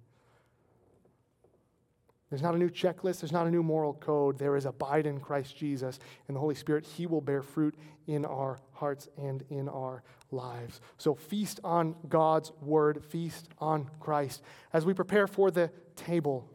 There's 2.31 2.43
not 2.43 2.55
a 2.55 2.59
new 2.59 2.68
checklist, 2.68 3.20
there's 3.20 3.33
not 3.33 3.47
a 3.47 3.51
new 3.51 3.62
moral 3.62 3.95
code. 3.95 4.39
There 4.39 4.57
is 4.57 4.66
abide 4.66 5.07
in 5.07 5.18
Christ 5.18 5.57
Jesus 5.57 5.99
and 6.26 6.37
the 6.37 6.41
Holy 6.41 6.55
Spirit. 6.55 6.85
He 6.85 7.07
will 7.07 7.22
bear 7.22 7.43
fruit 7.43 7.74
in 8.07 8.26
our 8.26 8.59
hearts 8.72 9.09
and 9.16 9.43
in 9.49 9.68
our 9.68 10.03
lives. 10.31 10.81
So 10.99 11.14
feast 11.14 11.59
on 11.64 11.97
God's 12.09 12.53
word, 12.61 13.03
feast 13.03 13.49
on 13.59 13.91
Christ. 13.99 14.43
As 14.74 14.85
we 14.85 14.93
prepare 14.93 15.26
for 15.26 15.51
the 15.51 15.70
table, 15.97 16.47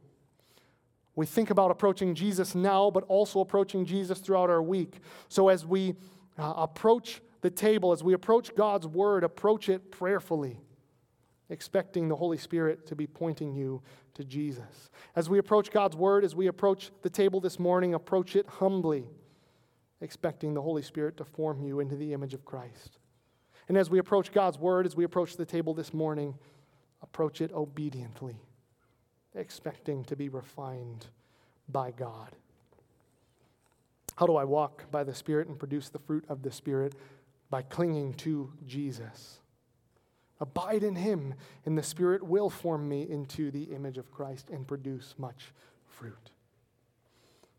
we 1.15 1.25
think 1.25 1.49
about 1.49 1.71
approaching 1.71 2.13
Jesus 2.13 2.53
now, 2.53 2.91
but 2.91 3.03
also 3.05 3.39
approaching 3.39 3.85
Jesus 3.85 4.19
throughout 4.19 4.51
our 4.51 4.61
week. 4.61 4.97
So 5.27 5.49
as 5.49 5.65
we 5.65 5.95
uh, 6.37 6.53
approach 6.55 7.21
the 7.41 7.49
table, 7.49 7.91
as 7.91 8.03
we 8.03 8.13
approach 8.13 8.55
God's 8.55 8.87
word, 8.87 9.23
approach 9.23 9.69
it 9.69 9.91
prayerfully 9.91 10.59
expecting 11.49 12.07
the 12.07 12.15
Holy 12.15 12.37
Spirit 12.37 12.87
to 12.87 12.95
be 12.95 13.07
pointing 13.07 13.53
you 13.53 13.81
to 14.13 14.23
Jesus. 14.23 14.89
As 15.15 15.29
we 15.29 15.37
approach 15.37 15.71
God's 15.71 15.95
Word, 15.95 16.23
as 16.23 16.35
we 16.35 16.47
approach 16.47 16.91
the 17.01 17.09
table 17.09 17.39
this 17.39 17.59
morning, 17.59 17.93
approach 17.93 18.35
it 18.35 18.47
humbly, 18.47 19.05
expecting 20.01 20.53
the 20.53 20.61
Holy 20.61 20.81
Spirit 20.81 21.17
to 21.17 21.25
form 21.25 21.61
you 21.61 21.79
into 21.79 21.95
the 21.95 22.13
image 22.13 22.33
of 22.33 22.45
Christ. 22.45 22.97
And 23.67 23.77
as 23.77 23.89
we 23.89 23.99
approach 23.99 24.31
God's 24.31 24.57
Word, 24.57 24.85
as 24.85 24.95
we 24.95 25.03
approach 25.03 25.37
the 25.37 25.45
table 25.45 25.73
this 25.73 25.93
morning, 25.93 26.35
approach 27.01 27.41
it 27.41 27.51
obediently, 27.53 28.37
expecting 29.35 30.03
to 30.05 30.15
be 30.15 30.29
refined 30.29 31.07
by 31.69 31.91
God. 31.91 32.35
How 34.15 34.27
do 34.27 34.35
I 34.35 34.43
walk 34.43 34.89
by 34.91 35.03
the 35.03 35.15
Spirit 35.15 35.47
and 35.47 35.57
produce 35.57 35.89
the 35.89 35.99
fruit 35.99 36.25
of 36.29 36.43
the 36.43 36.51
Spirit? 36.51 36.93
By 37.49 37.61
clinging 37.61 38.13
to 38.15 38.51
Jesus. 38.65 39.39
Abide 40.43 40.83
in 40.83 40.95
him, 40.95 41.35
and 41.65 41.77
the 41.77 41.83
Spirit 41.83 42.21
will 42.21 42.49
form 42.49 42.89
me 42.89 43.09
into 43.09 43.49
the 43.49 43.63
image 43.63 43.97
of 43.97 44.11
Christ 44.11 44.49
and 44.49 44.67
produce 44.67 45.15
much 45.17 45.53
fruit. 45.87 46.31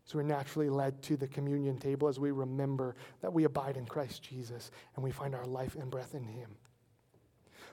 So 0.03 0.19
we're 0.19 0.23
naturally 0.23 0.69
led 0.69 1.01
to 1.01 1.17
the 1.17 1.27
communion 1.27 1.79
table 1.79 2.07
as 2.07 2.19
we 2.19 2.29
remember 2.29 2.95
that 3.21 3.33
we 3.33 3.45
abide 3.45 3.75
in 3.75 3.87
Christ 3.87 4.21
Jesus 4.21 4.69
and 4.95 5.03
we 5.03 5.09
find 5.09 5.33
our 5.33 5.45
life 5.45 5.73
and 5.73 5.89
breath 5.89 6.13
in 6.13 6.25
him. 6.25 6.51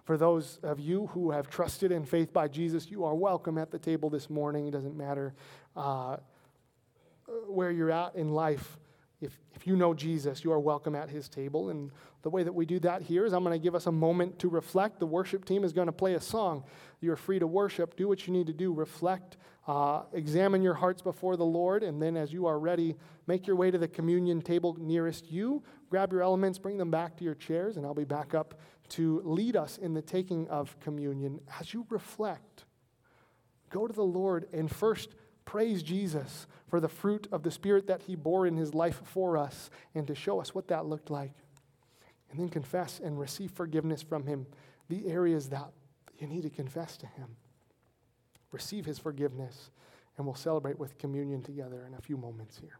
For 0.04 0.16
those 0.16 0.58
of 0.62 0.80
you 0.80 1.08
who 1.08 1.30
have 1.30 1.50
trusted 1.50 1.92
in 1.92 2.06
faith 2.06 2.32
by 2.32 2.48
Jesus, 2.48 2.90
you 2.90 3.04
are 3.04 3.14
welcome 3.14 3.58
at 3.58 3.70
the 3.70 3.78
table 3.78 4.08
this 4.08 4.30
morning. 4.30 4.66
It 4.66 4.70
doesn't 4.70 4.96
matter 4.96 5.34
uh, 5.76 6.16
where 7.48 7.70
you're 7.70 7.90
at 7.90 8.14
in 8.14 8.30
life. 8.30 8.78
If, 9.22 9.38
if 9.54 9.66
you 9.66 9.76
know 9.76 9.94
Jesus, 9.94 10.42
you 10.42 10.52
are 10.52 10.60
welcome 10.60 10.94
at 10.94 11.08
his 11.08 11.28
table. 11.28 11.70
And 11.70 11.90
the 12.22 12.30
way 12.30 12.42
that 12.42 12.52
we 12.52 12.66
do 12.66 12.78
that 12.80 13.02
here 13.02 13.24
is 13.24 13.32
I'm 13.32 13.44
going 13.44 13.58
to 13.58 13.62
give 13.62 13.74
us 13.74 13.86
a 13.86 13.92
moment 13.92 14.38
to 14.40 14.48
reflect. 14.48 14.98
The 14.98 15.06
worship 15.06 15.44
team 15.44 15.64
is 15.64 15.72
going 15.72 15.86
to 15.86 15.92
play 15.92 16.14
a 16.14 16.20
song. 16.20 16.64
You're 17.00 17.16
free 17.16 17.38
to 17.38 17.46
worship. 17.46 17.96
Do 17.96 18.08
what 18.08 18.26
you 18.26 18.32
need 18.32 18.48
to 18.48 18.52
do. 18.52 18.72
Reflect. 18.72 19.36
Uh, 19.66 20.02
examine 20.12 20.60
your 20.60 20.74
hearts 20.74 21.02
before 21.02 21.36
the 21.36 21.44
Lord. 21.44 21.84
And 21.84 22.02
then, 22.02 22.16
as 22.16 22.32
you 22.32 22.46
are 22.46 22.58
ready, 22.58 22.96
make 23.26 23.46
your 23.46 23.56
way 23.56 23.70
to 23.70 23.78
the 23.78 23.88
communion 23.88 24.42
table 24.42 24.76
nearest 24.80 25.30
you. 25.30 25.62
Grab 25.88 26.12
your 26.12 26.22
elements, 26.22 26.58
bring 26.58 26.78
them 26.78 26.90
back 26.90 27.16
to 27.18 27.24
your 27.24 27.34
chairs, 27.34 27.76
and 27.76 27.86
I'll 27.86 27.94
be 27.94 28.04
back 28.04 28.34
up 28.34 28.58
to 28.88 29.22
lead 29.24 29.56
us 29.56 29.78
in 29.78 29.94
the 29.94 30.02
taking 30.02 30.48
of 30.48 30.78
communion. 30.80 31.40
As 31.60 31.72
you 31.72 31.86
reflect, 31.90 32.64
go 33.70 33.86
to 33.86 33.92
the 33.92 34.02
Lord 34.02 34.48
and 34.52 34.70
first 34.70 35.10
praise 35.44 35.82
Jesus 35.82 36.46
for 36.68 36.80
the 36.80 36.88
fruit 36.88 37.28
of 37.32 37.42
the 37.42 37.50
Spirit 37.50 37.86
that 37.86 38.02
He 38.02 38.16
bore 38.16 38.46
in 38.46 38.56
His 38.56 38.74
life 38.74 39.00
for 39.04 39.36
us 39.36 39.70
and 39.94 40.06
to 40.06 40.14
show 40.14 40.40
us 40.40 40.54
what 40.54 40.68
that 40.68 40.86
looked 40.86 41.10
like. 41.10 41.32
And 42.30 42.40
then 42.40 42.48
confess 42.48 43.00
and 43.02 43.18
receive 43.18 43.50
forgiveness 43.50 44.02
from 44.02 44.26
Him, 44.26 44.46
the 44.88 45.06
areas 45.08 45.48
that 45.50 45.70
you 46.18 46.26
need 46.26 46.42
to 46.42 46.50
confess 46.50 46.96
to 46.98 47.06
Him. 47.06 47.36
Receive 48.52 48.86
His 48.86 48.98
forgiveness, 48.98 49.70
and 50.16 50.26
we'll 50.26 50.34
celebrate 50.34 50.78
with 50.78 50.98
communion 50.98 51.42
together 51.42 51.84
in 51.86 51.94
a 51.94 52.00
few 52.00 52.16
moments 52.16 52.58
here. 52.58 52.78